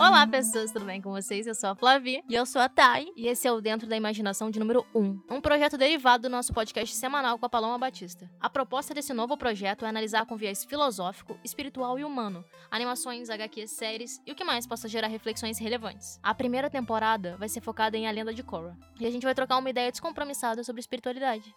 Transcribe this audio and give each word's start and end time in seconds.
Olá, 0.00 0.26
pessoas, 0.26 0.72
tudo 0.72 0.86
bem 0.86 0.98
com 0.98 1.10
vocês? 1.10 1.46
Eu 1.46 1.54
sou 1.54 1.68
a 1.68 1.74
Flavi. 1.74 2.24
E 2.26 2.34
eu 2.34 2.46
sou 2.46 2.62
a 2.62 2.70
Thay. 2.70 3.12
E 3.14 3.28
esse 3.28 3.46
é 3.46 3.52
o 3.52 3.60
Dentro 3.60 3.86
da 3.86 3.94
Imaginação 3.94 4.50
de 4.50 4.58
número 4.58 4.82
1, 4.94 5.24
um 5.28 5.42
projeto 5.42 5.76
derivado 5.76 6.22
do 6.22 6.30
nosso 6.30 6.54
podcast 6.54 6.96
semanal 6.96 7.38
com 7.38 7.44
a 7.44 7.50
Paloma 7.50 7.76
Batista. 7.76 8.26
A 8.40 8.48
proposta 8.48 8.94
desse 8.94 9.12
novo 9.12 9.36
projeto 9.36 9.84
é 9.84 9.88
analisar 9.90 10.24
com 10.24 10.38
viés 10.38 10.64
filosófico, 10.64 11.38
espiritual 11.44 11.98
e 11.98 12.04
humano, 12.04 12.42
animações, 12.70 13.28
HQs, 13.28 13.72
séries 13.72 14.22
e 14.26 14.32
o 14.32 14.34
que 14.34 14.42
mais 14.42 14.66
possa 14.66 14.88
gerar 14.88 15.08
reflexões 15.08 15.58
relevantes. 15.58 16.18
A 16.22 16.34
primeira 16.34 16.70
temporada 16.70 17.36
vai 17.36 17.50
ser 17.50 17.60
focada 17.60 17.94
em 17.98 18.08
A 18.08 18.10
Lenda 18.10 18.32
de 18.32 18.42
Korra, 18.42 18.78
e 18.98 19.04
a 19.04 19.10
gente 19.10 19.24
vai 19.24 19.34
trocar 19.34 19.58
uma 19.58 19.68
ideia 19.68 19.90
descompromissada 19.90 20.64
sobre 20.64 20.80
espiritualidade. 20.80 21.54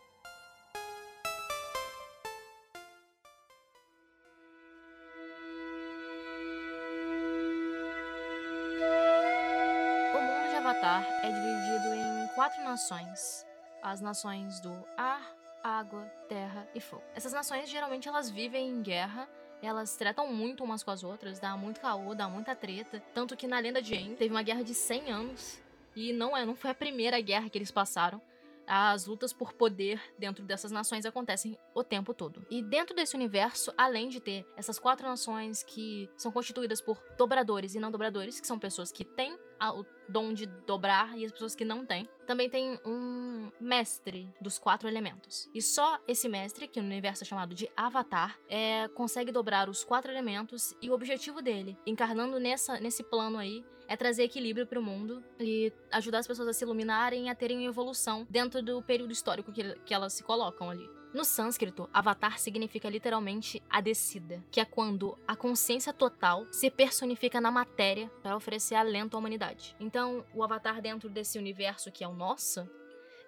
Quatro 12.54 12.64
nações. 12.64 13.46
As 13.82 14.00
nações 14.00 14.60
do 14.60 14.72
ar, 14.96 15.36
água, 15.64 16.06
terra 16.30 16.68
e 16.76 16.80
fogo. 16.80 17.04
Essas 17.16 17.34
nações 17.34 17.70
geralmente 17.70 18.08
elas 18.08 18.30
vivem 18.30 18.70
em 18.70 18.82
guerra. 18.82 19.28
Elas 19.62 19.96
tratam 19.96 20.32
muito 20.32 20.64
umas 20.64 20.84
com 20.84 20.92
as 20.92 21.04
outras, 21.04 21.40
dá 21.40 21.56
muito 21.58 21.80
caô, 21.80 22.14
dá 22.14 22.28
muita 22.28 22.56
treta. 22.56 23.02
Tanto 23.14 23.36
que 23.36 23.48
na 23.48 23.60
lenda 23.60 23.82
de 23.82 23.96
Aang 23.96 24.16
teve 24.16 24.34
uma 24.34 24.44
guerra 24.44 24.64
de 24.64 24.74
100 24.74 25.12
anos. 25.12 25.60
E 25.96 26.12
não 26.14 26.36
é, 26.36 26.46
não 26.46 26.56
foi 26.56 26.72
a 26.72 26.76
primeira 26.76 27.20
guerra 27.22 27.50
que 27.50 27.58
eles 27.58 27.72
passaram. 27.72 28.22
As 28.68 29.06
lutas 29.06 29.34
por 29.34 29.54
poder 29.54 30.02
dentro 30.18 30.44
dessas 30.44 30.72
nações 30.72 31.06
acontecem 31.06 31.58
o 31.74 31.84
tempo 31.84 32.14
todo. 32.14 32.46
E 32.50 32.62
dentro 32.62 32.96
desse 32.96 33.16
universo, 33.16 33.74
além 33.78 34.10
de 34.10 34.20
ter 34.20 34.46
essas 34.56 34.80
quatro 34.80 35.08
nações 35.08 35.64
que 35.64 36.10
são 36.18 36.32
constituídas 36.32 36.82
por 36.82 37.02
dobradores 37.18 37.76
e 37.76 37.80
não 37.80 37.92
dobradores, 37.92 38.40
que 38.40 38.48
são 38.48 38.60
pessoas 38.60 38.92
que 38.92 39.04
têm 39.04 39.38
o 39.72 39.86
dom 40.08 40.34
de 40.34 40.46
dobrar 40.46 41.18
e 41.18 41.26
as 41.26 41.32
pessoas 41.32 41.56
que 41.56 41.64
não 41.64 41.86
têm, 41.86 42.08
também 42.26 42.50
tem 42.50 42.80
um 42.86 43.52
mestre 43.60 44.30
dos 44.42 44.60
quatro 44.60 44.88
elementos. 44.88 45.50
E 45.54 45.62
só 45.62 46.00
esse 46.08 46.28
mestre, 46.28 46.68
que 46.68 46.82
no 46.82 46.88
universo 46.88 47.24
é 47.24 47.26
chamado 47.26 47.56
de 47.56 47.70
Avatar, 47.76 48.38
é, 48.50 48.88
consegue 48.90 49.32
dobrar 49.32 49.70
os 49.70 49.84
quatro 49.84 50.12
elementos 50.12 50.76
e 50.82 50.90
o 50.90 50.94
objetivo 50.94 51.42
dele, 51.42 51.78
encarnando 51.86 52.40
nessa, 52.40 52.80
nesse 52.80 53.04
plano 53.04 53.38
aí, 53.38 53.64
é 53.88 53.96
trazer 53.96 54.24
equilíbrio 54.24 54.66
para 54.66 54.80
o 54.80 54.84
mundo 54.84 55.24
e 55.40 55.72
ajudar 55.92 56.20
as 56.20 56.28
pessoas 56.28 56.48
a 56.48 56.54
se 56.54 56.64
iluminarem 56.64 57.28
e 57.28 57.30
a 57.30 57.36
terem 57.36 57.66
evolução 57.66 58.26
dentro 58.30 58.62
do 58.62 58.82
período 58.82 59.12
histórico 59.12 59.52
que, 59.52 59.76
que 59.82 59.94
elas 59.94 60.14
se 60.14 60.24
colocam 60.24 60.70
ali. 60.70 60.90
No 61.14 61.24
sânscrito, 61.24 61.88
avatar 61.94 62.40
significa 62.40 62.90
literalmente 62.90 63.62
a 63.70 63.80
descida, 63.80 64.44
que 64.50 64.60
é 64.60 64.66
quando 64.66 65.16
a 65.28 65.36
consciência 65.36 65.94
total 65.94 66.48
se 66.52 66.72
personifica 66.72 67.40
na 67.40 67.52
matéria 67.52 68.10
para 68.24 68.36
oferecer 68.36 68.74
alento 68.74 69.16
à 69.16 69.20
humanidade. 69.20 69.76
Então, 69.80 70.26
o 70.34 70.44
avatar 70.44 70.82
dentro 70.82 71.10
desse 71.10 71.38
universo 71.38 71.92
que 71.92 72.04
é 72.04 72.08
o 72.08 72.14
nosso, 72.14 72.68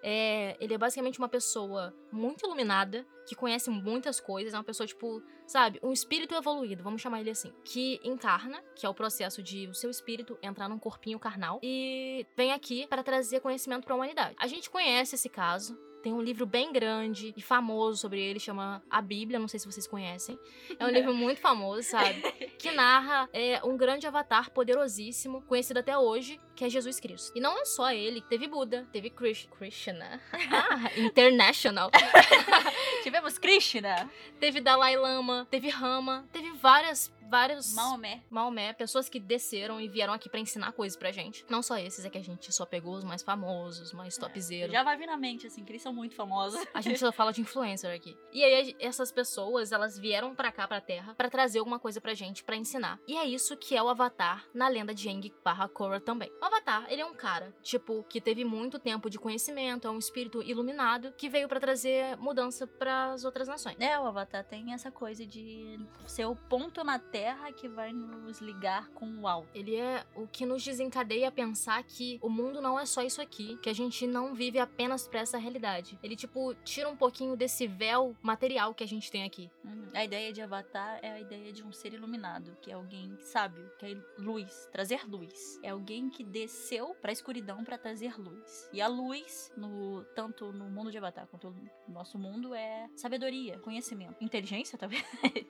é, 0.02 0.56
ele 0.60 0.74
é 0.74 0.78
basicamente 0.78 1.18
uma 1.18 1.28
pessoa 1.28 1.94
muito 2.12 2.44
iluminada, 2.44 3.06
que 3.26 3.34
conhece 3.34 3.70
muitas 3.70 4.20
coisas, 4.20 4.54
é 4.54 4.56
uma 4.56 4.64
pessoa, 4.64 4.86
tipo, 4.86 5.22
sabe, 5.46 5.80
um 5.82 5.92
espírito 5.92 6.34
evoluído, 6.34 6.82
vamos 6.82 7.02
chamar 7.02 7.20
ele 7.20 7.30
assim, 7.30 7.52
que 7.64 8.00
encarna, 8.04 8.62
que 8.74 8.86
é 8.86 8.88
o 8.88 8.94
processo 8.94 9.42
de 9.42 9.66
o 9.68 9.74
seu 9.74 9.90
espírito 9.90 10.38
entrar 10.42 10.68
num 10.68 10.78
corpinho 10.78 11.18
carnal, 11.18 11.60
e 11.62 12.26
vem 12.36 12.52
aqui 12.52 12.86
para 12.86 13.02
trazer 13.02 13.40
conhecimento 13.40 13.84
para 13.84 13.94
a 13.94 13.96
humanidade. 13.96 14.36
A 14.38 14.46
gente 14.46 14.70
conhece 14.70 15.16
esse 15.16 15.28
caso, 15.28 15.76
tem 16.06 16.12
um 16.12 16.22
livro 16.22 16.46
bem 16.46 16.72
grande 16.72 17.34
e 17.36 17.42
famoso 17.42 17.96
sobre 17.96 18.20
ele, 18.20 18.38
chama 18.38 18.80
A 18.88 19.02
Bíblia, 19.02 19.40
não 19.40 19.48
sei 19.48 19.58
se 19.58 19.66
vocês 19.66 19.88
conhecem. 19.88 20.38
É 20.78 20.84
um 20.84 20.88
livro 20.88 21.12
muito 21.12 21.40
famoso, 21.40 21.82
sabe? 21.82 22.22
Que 22.56 22.70
narra 22.70 23.28
é, 23.32 23.60
um 23.64 23.76
grande 23.76 24.06
avatar 24.06 24.52
poderosíssimo, 24.52 25.42
conhecido 25.42 25.78
até 25.78 25.98
hoje, 25.98 26.40
que 26.56 26.64
é 26.64 26.68
Jesus 26.70 26.98
Cristo. 26.98 27.32
E 27.36 27.40
não 27.40 27.58
é 27.60 27.64
só 27.64 27.92
ele, 27.92 28.20
teve 28.22 28.48
Buda, 28.48 28.86
teve 28.90 29.10
Krish, 29.10 29.46
Krishna, 29.58 30.20
Ah, 30.32 30.90
International, 30.96 31.90
Tivemos 33.02 33.38
Krishna, 33.38 34.10
teve 34.40 34.60
Dalai 34.60 34.96
Lama, 34.96 35.46
teve 35.50 35.68
Rama, 35.68 36.26
teve 36.32 36.50
várias, 36.52 37.12
vários... 37.28 37.72
Maomé. 37.74 38.22
Maomé, 38.30 38.72
pessoas 38.72 39.08
que 39.08 39.20
desceram 39.20 39.80
e 39.80 39.88
vieram 39.88 40.12
aqui 40.12 40.28
pra 40.28 40.40
ensinar 40.40 40.72
coisas 40.72 40.96
pra 40.96 41.12
gente. 41.12 41.44
Não 41.48 41.62
só 41.62 41.76
esses, 41.78 42.04
é 42.04 42.10
que 42.10 42.18
a 42.18 42.22
gente 42.24 42.52
só 42.52 42.64
pegou 42.64 42.94
os 42.94 43.04
mais 43.04 43.22
famosos, 43.22 43.92
mais 43.92 44.16
topzeiros. 44.16 44.72
Já 44.72 44.82
vai 44.82 44.96
vir 44.96 45.06
na 45.06 45.16
mente, 45.16 45.46
assim, 45.46 45.64
que 45.64 45.72
eles 45.72 45.82
são 45.82 45.92
muito 45.92 46.14
famosos. 46.14 46.60
A 46.74 46.80
gente 46.80 46.98
só 46.98 47.12
fala 47.12 47.32
de 47.32 47.40
influencer 47.40 47.94
aqui. 47.94 48.16
E 48.32 48.42
aí 48.44 48.76
essas 48.80 49.12
pessoas, 49.12 49.72
elas 49.72 49.98
vieram 49.98 50.34
pra 50.34 50.50
cá, 50.50 50.66
pra 50.66 50.80
Terra, 50.80 51.14
pra 51.14 51.30
trazer 51.30 51.58
alguma 51.58 51.78
coisa 51.78 52.00
pra 52.00 52.14
gente, 52.14 52.42
pra 52.42 52.56
ensinar. 52.56 52.98
E 53.06 53.16
é 53.16 53.24
isso 53.24 53.56
que 53.56 53.76
é 53.76 53.82
o 53.82 53.88
Avatar 53.88 54.44
na 54.54 54.68
lenda 54.68 54.94
de 54.94 55.08
Aang 55.08 55.32
barra 55.44 55.68
Korra 55.68 56.00
também. 56.00 56.30
O 56.46 56.48
Avatar, 56.48 56.86
ele 56.88 57.02
é 57.02 57.04
um 57.04 57.12
cara, 57.12 57.52
tipo, 57.60 58.04
que 58.08 58.20
teve 58.20 58.44
muito 58.44 58.78
tempo 58.78 59.10
de 59.10 59.18
conhecimento, 59.18 59.88
é 59.88 59.90
um 59.90 59.98
espírito 59.98 60.40
iluminado 60.44 61.12
que 61.18 61.28
veio 61.28 61.48
pra 61.48 61.58
trazer 61.58 62.16
mudança 62.18 62.68
pras 62.68 63.24
outras 63.24 63.48
nações. 63.48 63.74
É, 63.80 63.98
o 63.98 64.06
Avatar 64.06 64.44
tem 64.44 64.72
essa 64.72 64.88
coisa 64.88 65.26
de 65.26 65.76
ser 66.06 66.24
o 66.24 66.36
ponto 66.36 66.84
na 66.84 67.00
Terra 67.00 67.50
que 67.50 67.66
vai 67.66 67.92
nos 67.92 68.38
ligar 68.40 68.88
com 68.90 69.22
o 69.22 69.26
alto. 69.26 69.48
Ele 69.52 69.74
é 69.74 70.06
o 70.14 70.28
que 70.28 70.46
nos 70.46 70.62
desencadeia 70.62 71.26
a 71.26 71.32
pensar 71.32 71.82
que 71.82 72.16
o 72.22 72.28
mundo 72.28 72.62
não 72.62 72.78
é 72.78 72.86
só 72.86 73.02
isso 73.02 73.20
aqui, 73.20 73.56
que 73.56 73.68
a 73.68 73.74
gente 73.74 74.06
não 74.06 74.32
vive 74.32 74.60
apenas 74.60 75.08
pra 75.08 75.18
essa 75.18 75.38
realidade. 75.38 75.98
Ele, 76.00 76.14
tipo, 76.14 76.54
tira 76.62 76.88
um 76.88 76.96
pouquinho 76.96 77.36
desse 77.36 77.66
véu 77.66 78.16
material 78.22 78.72
que 78.72 78.84
a 78.84 78.88
gente 78.88 79.10
tem 79.10 79.24
aqui. 79.24 79.50
Uhum. 79.64 79.90
A 79.92 80.04
ideia 80.04 80.32
de 80.32 80.40
Avatar 80.40 81.00
é 81.02 81.10
a 81.10 81.20
ideia 81.20 81.52
de 81.52 81.64
um 81.64 81.72
ser 81.72 81.92
iluminado, 81.92 82.56
que 82.62 82.70
é 82.70 82.74
alguém 82.74 83.18
sábio, 83.20 83.68
que 83.80 83.86
é 83.86 83.96
luz, 84.16 84.68
trazer 84.70 85.04
luz. 85.08 85.58
É 85.60 85.70
alguém 85.70 86.08
que 86.08 86.22
desceu 86.36 86.94
pra 87.00 87.12
escuridão 87.12 87.64
pra 87.64 87.78
trazer 87.78 88.20
luz. 88.20 88.68
E 88.70 88.82
a 88.82 88.86
luz, 88.86 89.50
no 89.56 90.04
tanto 90.14 90.52
no 90.52 90.68
mundo 90.68 90.90
de 90.90 90.98
Avatar 90.98 91.26
quanto 91.26 91.50
no 91.50 91.94
nosso 91.94 92.18
mundo, 92.18 92.54
é 92.54 92.90
sabedoria, 92.94 93.58
conhecimento, 93.60 94.22
inteligência, 94.22 94.76
talvez. 94.78 95.02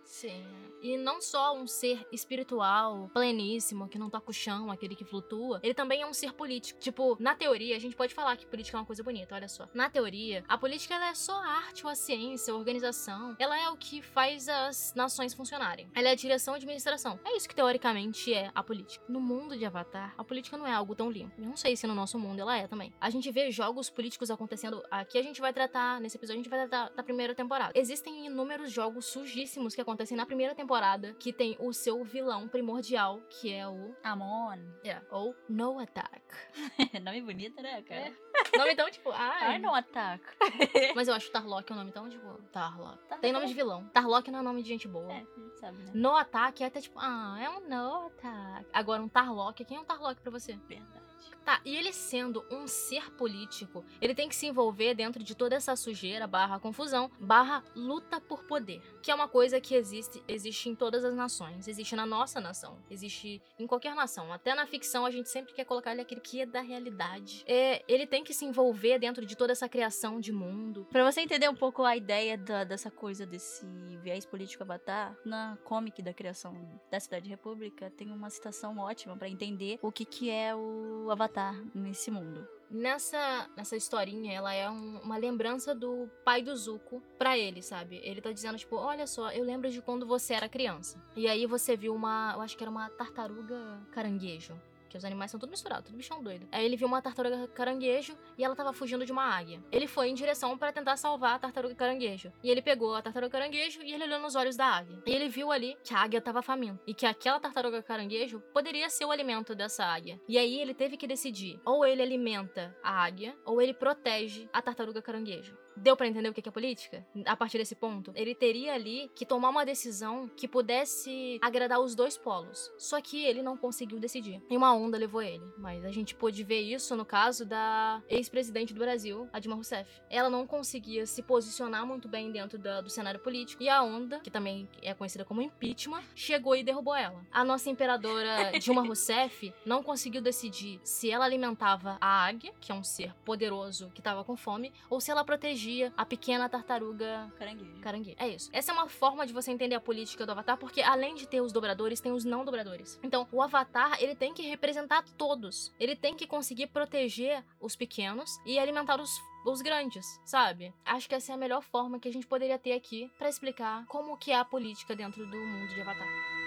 Sim. 0.05 0.45
E 0.81 0.97
não 0.97 1.21
só 1.21 1.57
um 1.57 1.67
ser 1.67 2.07
espiritual, 2.13 3.11
pleníssimo, 3.13 3.89
que 3.89 3.99
não 3.99 4.09
toca 4.09 4.31
o 4.31 4.33
chão, 4.33 4.71
aquele 4.71 4.95
que 4.95 5.05
flutua, 5.05 5.59
ele 5.63 5.75
também 5.75 6.03
é 6.03 6.07
um 6.07 6.15
ser 6.15 6.33
político. 6.33 6.79
Tipo, 6.79 7.17
na 7.19 7.35
teoria, 7.35 7.75
a 7.75 7.81
gente 7.81 7.97
pode 7.97 8.15
falar 8.15 8.37
que 8.37 8.47
política 8.47 8.77
é 8.77 8.81
uma 8.81 8.87
coisa 8.87 9.03
bonita, 9.03 9.35
olha 9.35 9.49
só. 9.49 9.69
Na 9.75 9.91
teoria, 9.91 10.45
a 10.47 10.57
política 10.57 10.95
ela 10.95 11.09
é 11.09 11.15
só 11.15 11.35
a 11.35 11.49
arte 11.49 11.85
ou 11.85 11.91
a 11.91 11.97
ciência, 11.97 12.53
a 12.53 12.57
organização. 12.57 13.35
Ela 13.39 13.59
é 13.59 13.69
o 13.69 13.77
que 13.77 14.01
faz 14.01 14.49
as 14.49 14.95
nações 14.95 15.35
funcionarem. 15.35 15.89
Ela 15.95 16.11
é 16.11 16.13
a 16.13 16.17
direção 16.17 16.55
e 16.55 16.59
administração. 16.59 17.19
É 17.25 17.37
isso 17.37 17.49
que 17.49 17.55
teoricamente 17.55 18.33
é 18.33 18.53
a 18.55 18.63
política. 18.63 19.05
No 19.09 19.21
mundo 19.21 19.57
de 19.57 19.65
Avatar, 19.65 20.15
a 20.17 20.23
política 20.23 20.57
não 20.57 20.67
é 20.67 20.76
algo 20.77 20.95
tão 20.95 21.11
limpo. 21.11 21.33
Eu 21.39 21.47
não 21.47 21.57
sei 21.57 21.77
se 21.77 21.87
no 21.87 21.95
nosso 21.95 22.19
mundo 22.19 22.41
ela 22.41 22.57
é 22.57 22.67
também. 22.67 22.93
A 23.01 23.11
gente 23.11 23.31
vê 23.31 23.51
jogos 23.51 23.91
políticos 23.91 24.31
acontecendo. 24.31 24.83
Aqui 24.91 25.19
a 25.19 25.23
gente 25.23 25.41
vai 25.41 25.53
tratar, 25.53 26.01
nesse 26.01 26.17
episódio, 26.17 26.41
a 26.41 26.43
gente 26.43 26.51
vai 26.51 26.67
tratar 26.67 26.95
da 26.95 27.03
primeira 27.03 27.35
temporada. 27.35 27.73
Existem 27.75 28.27
inúmeros 28.27 28.71
jogos 28.71 29.07
sujíssimos 29.07 29.75
que 29.75 29.81
acontecem 29.81 30.17
na 30.17 30.27
primeira 30.27 30.55
temporada, 30.55 31.15
que 31.15 31.33
tem 31.33 31.57
o 31.59 31.73
seu 31.73 32.05
vilão 32.05 32.49
primordial, 32.49 33.21
que 33.29 33.53
é 33.53 33.67
o. 33.67 33.95
Amon. 34.03 34.59
É, 34.85 35.01
ou 35.11 35.35
No 35.49 35.79
Attack. 35.79 36.23
Nome 37.03 37.23
bonito, 37.23 37.61
né, 37.63 37.83
cara? 37.83 38.09
É. 38.09 38.26
Nome 38.57 38.75
tão 38.75 38.91
tipo. 38.91 39.11
Ai, 39.11 39.47
Ai, 39.47 39.59
não 39.59 39.75
ataca. 39.75 40.35
Mas 40.95 41.09
eu 41.09 41.15
acho 41.15 41.31
Tarlock 41.31 41.71
é 41.71 41.75
um 41.75 41.79
nome 41.79 41.93
tão 41.93 42.09
tipo. 42.09 42.27
Tarlock. 42.53 42.99
Tem 43.21 43.33
nome 43.33 43.47
de 43.47 43.55
vilão. 43.55 43.85
Tarlock 43.89 44.31
não 44.31 44.41
é 44.41 44.43
nome 44.43 44.63
de 44.63 44.69
gente 44.69 44.89
boa. 44.89 45.13
É, 45.13 45.17
a 45.17 45.41
gente 45.41 45.59
sabe, 45.59 45.79
né? 45.79 45.91
No 45.95 46.17
Attack 46.17 46.63
é 46.63 46.67
até 46.67 46.81
tipo, 46.81 46.99
ah, 46.99 47.37
é 47.41 47.49
um 47.51 47.69
No 47.69 48.07
Attack. 48.07 48.67
Agora, 48.73 49.03
um 49.03 49.09
Tarlock, 49.09 49.65
quem 49.65 49.77
é 49.77 49.81
um 49.81 49.85
Tarlock 49.85 50.21
pra 50.21 50.31
você? 50.31 50.57
Verdade. 50.69 51.05
Tá, 51.45 51.61
e 51.65 51.77
ele 51.77 51.93
sendo 51.93 52.45
um 52.51 52.67
ser 52.67 53.13
político, 53.13 53.85
ele 54.01 54.17
tem 54.17 54.29
que 54.29 54.35
se 54.35 54.47
envolver 54.47 54.95
dentro 54.95 55.23
de 55.23 55.33
toda 55.33 55.55
essa 55.55 55.77
sujeira, 55.77 56.27
barra 56.27 56.59
confusão, 56.59 57.09
barra 57.21 57.63
luta 57.75 58.21
por 58.21 58.43
poder. 58.45 58.83
Que 59.01 59.13
é 59.13 59.15
uma 59.15 59.29
coisa 59.29 59.61
que 59.61 59.75
existe, 59.77 60.21
existe 60.27 60.69
em 60.69 60.75
todas 60.75 61.05
as 61.05 61.15
nações. 61.15 61.69
Existe 61.69 61.95
na 61.95 62.05
nossa 62.05 62.41
nação. 62.41 62.77
Existe 62.91 63.41
em 63.61 63.67
qualquer 63.67 63.95
nação. 63.95 64.33
Até 64.33 64.55
na 64.57 64.67
ficção 64.67 65.07
a 65.07 65.11
gente 65.13 65.29
sempre 65.29 65.55
quer 65.55 65.65
colocar 65.65 65.93
ele 65.93 66.01
aquele 66.01 66.21
que 66.21 66.41
é 66.41 66.47
da 66.47 66.61
realidade. 66.61 67.45
É, 67.47 67.85
ele 67.87 68.07
tem 68.09 68.25
que 68.25 68.35
se 68.35 68.45
envolver 68.45 68.99
dentro 68.99 69.25
de 69.25 69.37
toda 69.37 69.53
essa 69.53 69.69
criação 69.69 70.19
de 70.19 70.33
mundo. 70.33 70.87
Pra 70.91 71.05
você 71.09 71.21
entender 71.21 71.49
um 71.49 71.55
pouco 71.55 71.85
a 71.85 71.97
ideia 71.97 72.37
da- 72.37 72.65
dessa 72.65 72.91
coisa, 72.91 73.25
desse 73.25 73.65
viés 74.03 74.25
político 74.27 74.65
avatar, 74.65 75.17
na 75.25 75.57
comic 75.63 76.03
da 76.03 76.13
criação 76.13 76.57
da 76.91 76.99
Cidade 76.99 77.29
República, 77.29 77.89
tem 77.97 78.11
uma 78.11 78.31
citação 78.31 78.79
ótima 78.79 79.17
pra 79.17 79.29
entender 79.29 79.79
o 79.81 79.93
que, 79.93 80.05
que 80.05 80.29
é 80.29 80.55
o 80.55 81.06
avatar 81.11 81.55
nesse 81.75 82.11
mundo. 82.11 82.47
Nessa, 82.69 83.49
nessa 83.57 83.77
historinha, 83.77 84.33
ela 84.33 84.53
é 84.53 84.69
um- 84.69 84.99
uma 85.01 85.17
lembrança 85.17 85.73
do 85.73 86.11
pai 86.25 86.43
do 86.43 86.55
Zuko 86.57 87.01
pra 87.17 87.39
ele, 87.39 87.63
sabe? 87.63 88.01
Ele 88.03 88.21
tá 88.21 88.33
dizendo, 88.33 88.59
tipo, 88.59 88.75
olha 88.77 89.07
só, 89.07 89.31
eu 89.31 89.45
lembro 89.45 89.71
de 89.71 89.81
quando 89.81 90.05
você 90.05 90.35
era 90.35 90.49
criança. 90.49 91.01
E 91.15 91.29
aí 91.29 91.47
você 91.47 91.77
viu 91.77 91.95
uma, 91.95 92.33
eu 92.35 92.41
acho 92.43 92.57
que 92.57 92.65
era 92.65 92.71
uma 92.71 92.91
tartaruga 92.91 93.81
caranguejo. 93.93 94.61
Que 94.97 94.99
os 94.99 95.05
animais 95.05 95.31
são 95.31 95.39
tudo 95.39 95.51
misturado, 95.51 95.83
tudo 95.83 95.97
bichão 95.99 96.23
doido. 96.23 96.49
Aí 96.51 96.65
ele 96.65 96.75
viu 96.75 96.89
uma 96.89 97.03
tartaruga 97.03 97.47
caranguejo 97.49 98.17
e 98.39 98.43
ela 98.43 98.57
tava 98.57 98.73
fugindo 98.73 99.05
de 99.05 99.13
uma 99.13 99.25
águia. 99.25 99.63
Ele 99.71 99.87
foi 99.87 100.09
em 100.09 100.15
direção 100.15 100.57
para 100.57 100.73
tentar 100.73 100.97
salvar 100.97 101.35
a 101.35 101.39
tartaruga 101.39 101.75
caranguejo. 101.75 102.33
E 102.43 102.51
ele 102.51 102.63
pegou 102.63 102.95
a 102.95 103.03
tartaruga 103.03 103.31
caranguejo 103.31 103.83
e 103.83 103.93
ele 103.93 104.05
olhou 104.05 104.21
nos 104.21 104.35
olhos 104.35 104.57
da 104.57 104.65
águia. 104.65 104.99
E 105.05 105.11
ele 105.11 105.29
viu 105.29 105.53
ali 105.53 105.77
que 105.85 105.93
a 105.93 105.99
águia 105.99 106.19
tava 106.19 106.41
faminta. 106.41 106.81
E 106.87 106.95
que 106.95 107.05
aquela 107.05 107.39
tartaruga 107.39 107.83
caranguejo 107.83 108.41
poderia 108.55 108.89
ser 108.89 109.05
o 109.05 109.11
alimento 109.11 109.55
dessa 109.55 109.85
águia. 109.85 110.19
E 110.27 110.39
aí 110.39 110.59
ele 110.59 110.73
teve 110.73 110.97
que 110.97 111.07
decidir: 111.07 111.61
ou 111.63 111.85
ele 111.85 112.01
alimenta 112.01 112.75
a 112.83 113.05
águia, 113.05 113.37
ou 113.45 113.61
ele 113.61 113.75
protege 113.75 114.49
a 114.51 114.63
tartaruga 114.63 115.03
caranguejo. 115.03 115.55
Deu 115.77 115.97
para 115.97 116.09
entender 116.09 116.29
o 116.29 116.33
que 116.33 116.49
é 116.49 116.53
política? 116.53 117.07
A 117.27 117.37
partir 117.37 117.59
desse 117.59 117.75
ponto, 117.75 118.13
ele 118.15 118.35
teria 118.35 118.75
ali 118.75 119.11
que 119.15 119.27
tomar 119.27 119.51
uma 119.51 119.65
decisão 119.65 120.29
que 120.37 120.49
pudesse 120.49 121.39
agradar 121.43 121.81
os 121.81 121.95
dois 121.95 122.17
polos. 122.17 122.73
Só 122.79 123.01
que 123.01 123.25
ele 123.25 123.43
não 123.43 123.57
conseguiu 123.57 124.01
decidir. 124.01 124.43
E 124.49 124.57
uma 124.57 124.75
onda 124.75 124.97
levou 124.97 125.23
ele. 125.23 125.45
Mas 125.59 125.85
a 125.85 125.91
gente 125.91 126.15
pôde 126.15 126.43
ver 126.43 126.61
isso 126.61 126.97
no 126.97 127.05
caso 127.05 127.45
da 127.45 128.03
ex-presidente 128.09 128.73
do 128.73 128.81
Brasil, 128.81 129.29
a 129.33 129.39
Dilma 129.39 129.57
Rousseff. 129.57 129.91
Ela 130.09 130.31
não 130.31 130.47
conseguia 130.47 131.05
se 131.05 131.23
posicionar 131.23 131.87
muito 131.87 132.09
bem 132.09 132.33
dentro 132.33 132.59
da, 132.59 132.81
do 132.81 132.89
cenário 132.89 133.21
político. 133.21 133.63
E 133.63 133.69
a 133.69 133.83
onda, 133.83 134.21
que 134.21 134.31
também 134.31 134.69
é 134.83 134.95
conhecida 134.95 135.25
como 135.25 135.43
impeachment, 135.43 136.03
chegou 136.15 136.57
e 136.57 136.63
derrubou 136.63 136.95
ela. 136.95 137.25
A 137.31 137.45
nossa 137.45 137.69
imperadora 137.69 138.53
Dilma 138.59 138.83
Rousseff 138.83 139.53
não 139.65 139.83
conseguiu 139.83 140.23
decidir 140.23 140.81
se 140.83 141.11
ela 141.11 141.25
alimentava 141.25 141.99
a 142.01 142.27
águia, 142.27 142.53
que 142.61 142.73
é 142.73 142.75
um 142.75 142.83
ser 142.83 143.15
poderoso 143.25 143.91
que 143.95 144.01
estava 144.01 144.25
com 144.25 144.37
fome, 144.37 144.73
ou 144.89 145.01
se 145.01 145.11
ela 145.11 145.25
protegia 145.25 145.66
a 145.97 146.05
pequena 146.05 146.49
tartaruga 146.49 147.33
Caranguejo. 147.39 147.81
caranguejo. 147.81 148.17
É 148.19 148.29
isso. 148.29 148.51
Essa 148.53 148.73
é 148.73 148.75
uma 148.75 148.89
forma 148.89 149.27
de 149.27 149.33
você 149.33 149.51
entender 149.51 149.75
a 149.75 149.81
política 149.81 150.25
do 150.25 150.33
Avatar, 150.33 150.57
porque 150.57 150.83
além 150.83 151.15
de 151.15 151.27
ter 151.27 151.41
os 151.41 151.53
dobradores, 151.53 152.01
tem 152.01 152.13
os 152.13 152.25
não 152.25 152.45
dobradores. 152.45 152.99
Então, 153.03 153.27
o 153.33 153.43
Avatar, 153.43 154.03
ele 154.03 154.15
tem 154.15 154.33
que 154.33 154.43
representar 154.43 155.05
todos. 155.17 155.73
Ele 155.79 155.97
tem 155.97 156.15
que 156.15 156.27
conseguir 156.27 156.69
proteger 156.69 157.45
os 157.61 157.77
pequenos 157.77 158.39
e 158.45 158.59
alimentar 158.59 159.01
os 159.01 159.11
os 159.47 159.63
grandes, 159.63 160.21
sabe? 160.25 160.75
Acho 160.85 161.09
que 161.09 161.15
essa 161.15 161.31
é 161.31 161.35
a 161.35 161.39
melhor 161.39 161.63
forma 161.63 162.01
que 162.01 162.09
a 162.09 162.13
gente 162.13 162.27
poderia 162.27 162.59
ter 162.59 162.73
aqui 162.73 163.09
para 163.17 163.29
explicar 163.29 163.87
como 163.87 164.17
que 164.17 164.33
é 164.33 164.37
a 164.37 164.45
política 164.45 164.97
dentro 164.97 165.25
do 165.25 165.37
mundo 165.37 165.73
de 165.73 165.81
Avatar. 165.81 166.46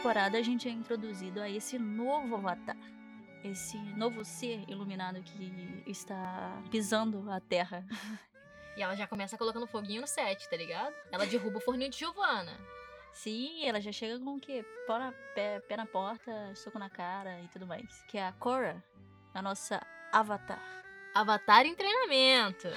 Temporada, 0.00 0.38
a 0.38 0.42
gente 0.42 0.66
é 0.66 0.70
introduzido 0.70 1.42
a 1.42 1.50
esse 1.50 1.78
novo 1.78 2.34
avatar. 2.34 2.76
Esse 3.44 3.76
novo 3.76 4.24
ser 4.24 4.64
iluminado 4.66 5.22
que 5.22 5.82
está 5.86 6.58
pisando 6.70 7.30
a 7.30 7.38
Terra. 7.38 7.86
E 8.76 8.82
ela 8.82 8.94
já 8.94 9.04
começa 9.06 9.36
colocando 9.36 9.66
foguinho 9.66 10.00
no 10.00 10.06
set, 10.06 10.48
tá 10.48 10.56
ligado? 10.56 10.94
Ela 11.10 11.26
derruba 11.26 11.58
o 11.58 11.60
forninho 11.60 11.90
de 11.90 11.98
Giovanna. 11.98 12.56
Sim, 13.12 13.66
ela 13.66 13.80
já 13.80 13.90
chega 13.90 14.18
com 14.18 14.36
o 14.36 14.40
quê? 14.40 14.64
Pé 14.86 14.98
na, 14.98 15.12
pé, 15.34 15.60
pé 15.60 15.76
na 15.76 15.86
porta, 15.86 16.54
soco 16.54 16.78
na 16.78 16.88
cara 16.88 17.40
e 17.40 17.48
tudo 17.48 17.66
mais. 17.66 18.00
Que 18.08 18.16
é 18.16 18.28
a 18.28 18.32
Korra, 18.32 18.82
a 19.34 19.42
nossa 19.42 19.84
avatar. 20.12 20.62
Avatar 21.12 21.66
em 21.66 21.74
treinamento. 21.74 22.68